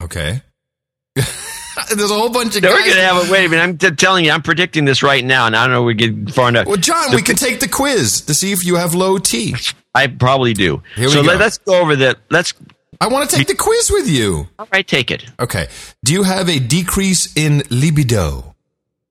[0.00, 0.40] Okay.
[1.16, 3.62] There's a whole bunch of We're going to have a wait a minute.
[3.62, 5.94] I'm t- telling you, I'm predicting this right now, and I don't know if we
[5.94, 6.66] get far enough.
[6.66, 9.54] Well, John, The- we can take the quiz to see if you have low T.
[9.94, 10.82] I probably do.
[10.96, 11.28] Here we so go.
[11.28, 12.16] Let, us go over the.
[12.30, 12.54] Let's.
[13.00, 14.48] I want to take the quiz with you.
[14.58, 15.24] All right, take it.
[15.38, 15.68] Okay.
[16.04, 18.54] Do you have a decrease in libido?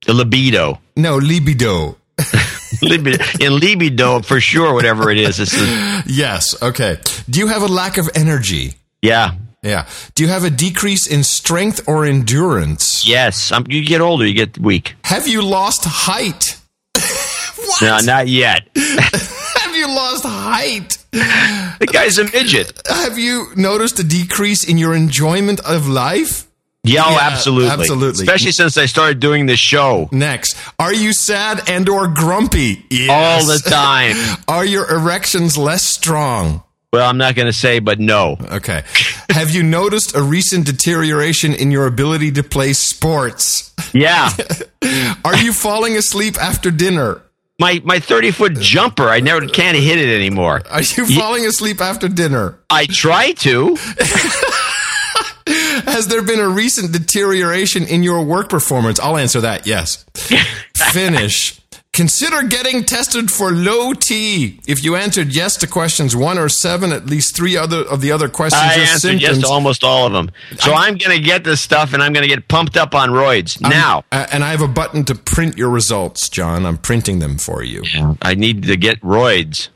[0.06, 0.80] The libido.
[0.96, 1.96] No, libido.
[2.82, 3.18] libido.
[3.40, 5.40] In libido, for sure, whatever it is.
[6.06, 6.62] Yes.
[6.62, 6.98] Okay.
[7.30, 8.74] Do you have a lack of energy?
[9.02, 9.36] yeah.
[9.64, 9.88] Yeah.
[10.14, 13.06] Do you have a decrease in strength or endurance?
[13.08, 13.52] Yes.
[13.52, 14.96] Um, you get older, you get weak.
[15.04, 16.60] Have you lost height?
[17.82, 18.68] No, not yet.
[19.78, 20.98] You lost height?
[21.12, 22.82] The guy's a midget.
[22.88, 26.48] Have you noticed a decrease in your enjoyment of life?
[26.84, 27.70] Yeah, oh, Yeah, absolutely.
[27.70, 28.24] absolutely.
[28.24, 30.10] Especially since I started doing this show.
[30.12, 32.86] Next, are you sad and or grumpy?
[32.90, 33.10] Yes.
[33.12, 34.16] All the time.
[34.48, 36.64] Are your erections less strong?
[36.94, 38.38] Well, I'm not going to say, but no.
[38.52, 38.84] Okay.
[39.30, 43.74] Have you noticed a recent deterioration in your ability to play sports?
[43.94, 44.30] Yeah.
[45.26, 47.22] Are you falling asleep after dinner?
[47.60, 49.10] My my thirty foot uh, jumper.
[49.10, 50.62] I never uh, can't hit it anymore.
[50.70, 52.60] Are you falling asleep after dinner?
[52.70, 53.76] I try to.
[55.48, 59.00] Has there been a recent deterioration in your work performance?
[59.00, 59.66] I'll answer that.
[59.66, 60.06] Yes.
[60.92, 61.60] Finish.
[61.98, 64.60] Consider getting tested for low T.
[64.68, 68.12] If you answered yes to questions one or seven, at least three other of the
[68.12, 69.22] other questions I answered symptoms.
[69.24, 70.30] yes to almost all of them.
[70.60, 73.10] So I'm going to get this stuff and I'm going to get pumped up on
[73.10, 74.04] roids I'm- now.
[74.12, 76.68] uh, and I have a button to print your results, John.
[76.68, 77.84] I'm printing them for you.
[78.22, 79.70] I need to get roids.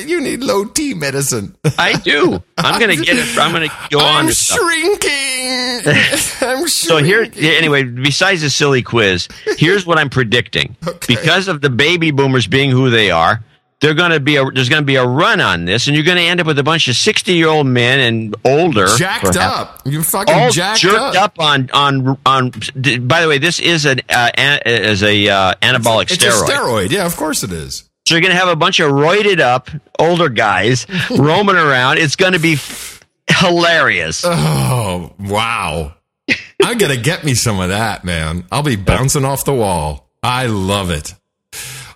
[0.08, 1.54] you need low T medicine.
[1.78, 2.42] I do.
[2.58, 3.38] I'm going to get it.
[3.38, 4.26] I'm going to go on.
[4.26, 4.58] I'm stuff.
[4.58, 5.82] shrinking.
[6.40, 10.76] I'm So here, anyway, besides the silly quiz, here's what I'm predicting.
[11.06, 13.42] Because of the baby boomers being who they are,
[13.80, 16.04] they're going to be a, there's going to be a run on this, and you're
[16.06, 19.24] going to end up with a bunch of 60 year old men and older, jacked
[19.24, 19.82] perhaps, up.
[19.84, 21.14] You're fucking all jacked jerked up.
[21.16, 21.40] up.
[21.40, 22.50] on on on.
[22.50, 26.48] By the way, this is an uh, an, is a uh, anabolic It's steroid.
[26.48, 26.90] a steroid.
[26.90, 27.88] Yeah, of course it is.
[28.06, 29.68] So you're going to have a bunch of roided up
[29.98, 31.98] older guys roaming around.
[31.98, 34.22] It's going to be f- hilarious.
[34.26, 35.94] Oh, wow.
[36.62, 38.44] I'm going to get me some of that, man.
[38.52, 40.08] I'll be bouncing off the wall.
[40.22, 41.14] I love it.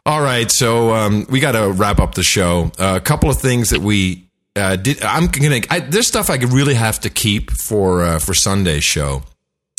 [0.08, 0.50] All right.
[0.50, 2.72] So, um, we got to wrap up the show.
[2.78, 4.26] Uh, a couple of things that we,
[4.56, 5.02] uh, did.
[5.02, 9.22] I'm going to, there's stuff I really have to keep for, uh, for Sunday's show.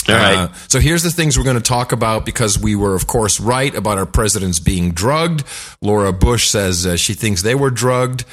[0.08, 0.38] All right.
[0.38, 3.40] Uh, so here's the things we're going to talk about because we were, of course,
[3.40, 5.44] right about our presidents being drugged.
[5.82, 8.24] Laura Bush says uh, she thinks they were drugged.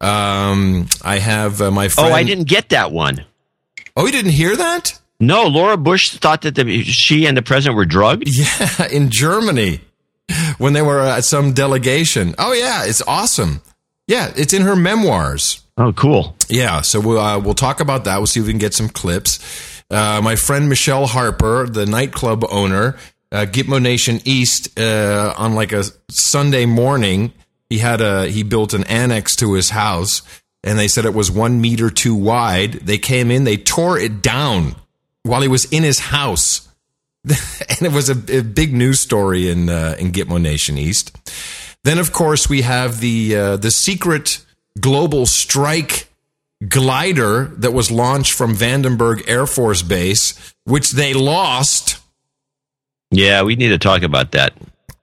[0.00, 2.10] Um, I have uh, my friend.
[2.10, 3.22] Oh, I didn't get that one.
[3.94, 4.98] Oh, you didn't hear that?
[5.20, 8.28] No, Laura Bush thought that the, she and the president were drugged.
[8.32, 9.80] Yeah, in Germany
[10.58, 12.34] when they were at some delegation.
[12.38, 13.62] Oh yeah, it's awesome.
[14.06, 15.62] Yeah, it's in her memoirs.
[15.76, 16.36] Oh, cool.
[16.48, 18.18] Yeah, so we'll uh, we'll talk about that.
[18.18, 19.82] We'll see if we can get some clips.
[19.90, 22.96] Uh, my friend Michelle Harper, the nightclub owner,
[23.32, 27.32] uh, Gitmo Nation East, uh, on like a Sunday morning,
[27.68, 30.22] he had a he built an annex to his house,
[30.62, 32.72] and they said it was one meter too wide.
[32.74, 34.76] They came in, they tore it down
[35.24, 36.68] while he was in his house,
[37.68, 41.16] and it was a, a big news story in uh, in Gitmo Nation East.
[41.84, 44.44] Then, of course, we have the uh, the secret
[44.80, 46.08] global strike
[46.68, 51.98] glider that was launched from Vandenberg Air Force Base, which they lost.
[53.10, 54.54] Yeah, we need to talk about that.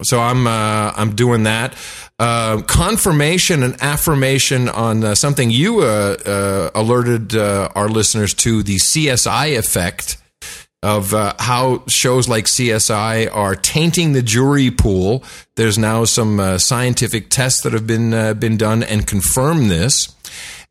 [0.03, 1.75] So I'm uh, I'm doing that.
[2.19, 8.63] Uh, confirmation and affirmation on uh, something you uh, uh, alerted uh, our listeners to
[8.63, 10.17] the CSI effect
[10.83, 15.23] of uh, how shows like CSI are tainting the jury pool.
[15.55, 20.15] There's now some uh, scientific tests that have been uh, been done and confirm this.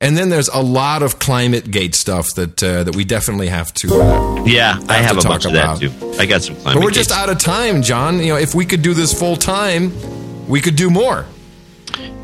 [0.02, 3.72] And then there's a lot of climate gate stuff that uh, that we definitely have
[3.74, 3.88] to.
[4.00, 5.78] Uh, Yeah, I have a talk bunch of about.
[5.80, 6.14] that too.
[6.18, 6.56] I got some.
[6.64, 8.18] but we're just out of time, John.
[8.18, 9.92] You know, if we could do this full time,
[10.48, 11.26] we could do more.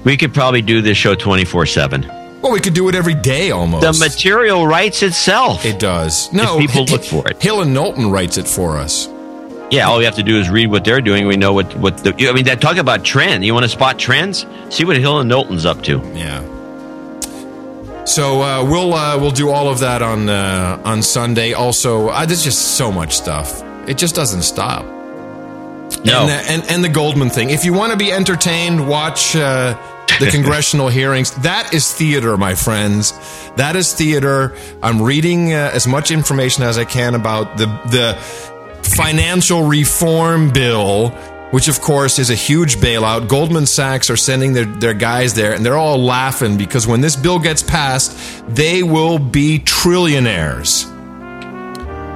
[0.05, 2.05] We could probably do this show twenty four seven.
[2.47, 3.83] Well, we could do it every day almost.
[3.85, 5.65] The material writes itself.
[5.65, 6.33] It does.
[6.33, 7.43] No, people look for it.
[7.43, 9.09] Hill and Knowlton writes it for us.
[9.73, 11.27] Yeah, all we have to do is read what they're doing.
[11.27, 12.15] We know what what the.
[12.29, 13.45] I mean, that talk about trend.
[13.45, 14.47] You want to spot trends?
[14.71, 15.99] See what Hill and Knowlton's up to.
[16.15, 16.41] Yeah.
[18.05, 21.53] So uh, we'll uh, we'll do all of that on uh, on Sunday.
[21.53, 23.61] Also, uh, there's just so much stuff.
[23.89, 24.85] It just doesn't stop.
[24.85, 24.93] No.
[26.21, 27.51] And, the- and and the Goldman thing.
[27.51, 29.77] If you want to be entertained, watch uh,
[30.21, 31.31] the congressional hearings.
[31.43, 33.13] That is theater, my friends.
[33.57, 34.55] That is theater.
[34.83, 38.15] I'm reading uh, as much information as I can about the the
[38.83, 41.11] financial reform bill,
[41.51, 43.29] which of course is a huge bailout.
[43.29, 47.17] Goldman Sachs are sending their, their guys there, and they're all laughing because when this
[47.17, 48.17] bill gets passed,
[48.49, 50.93] they will be trillionaires.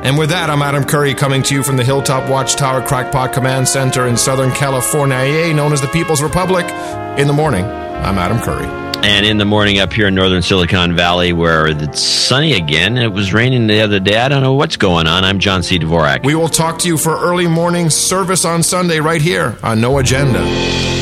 [0.02, 3.68] And with that, I'm Adam Curry coming to you from the Hilltop Watchtower Crackpot Command
[3.68, 6.64] Center in Southern California, known as the People's Republic.
[7.18, 8.64] In the morning, I'm Adam Curry.
[9.04, 13.12] And in the morning up here in northern Silicon Valley, where it's sunny again, it
[13.12, 14.16] was raining the other day.
[14.18, 15.22] I don't know what's going on.
[15.24, 15.78] I'm John C.
[15.78, 16.24] Dvorak.
[16.24, 19.98] We will talk to you for early morning service on Sunday right here on No
[19.98, 20.99] Agenda.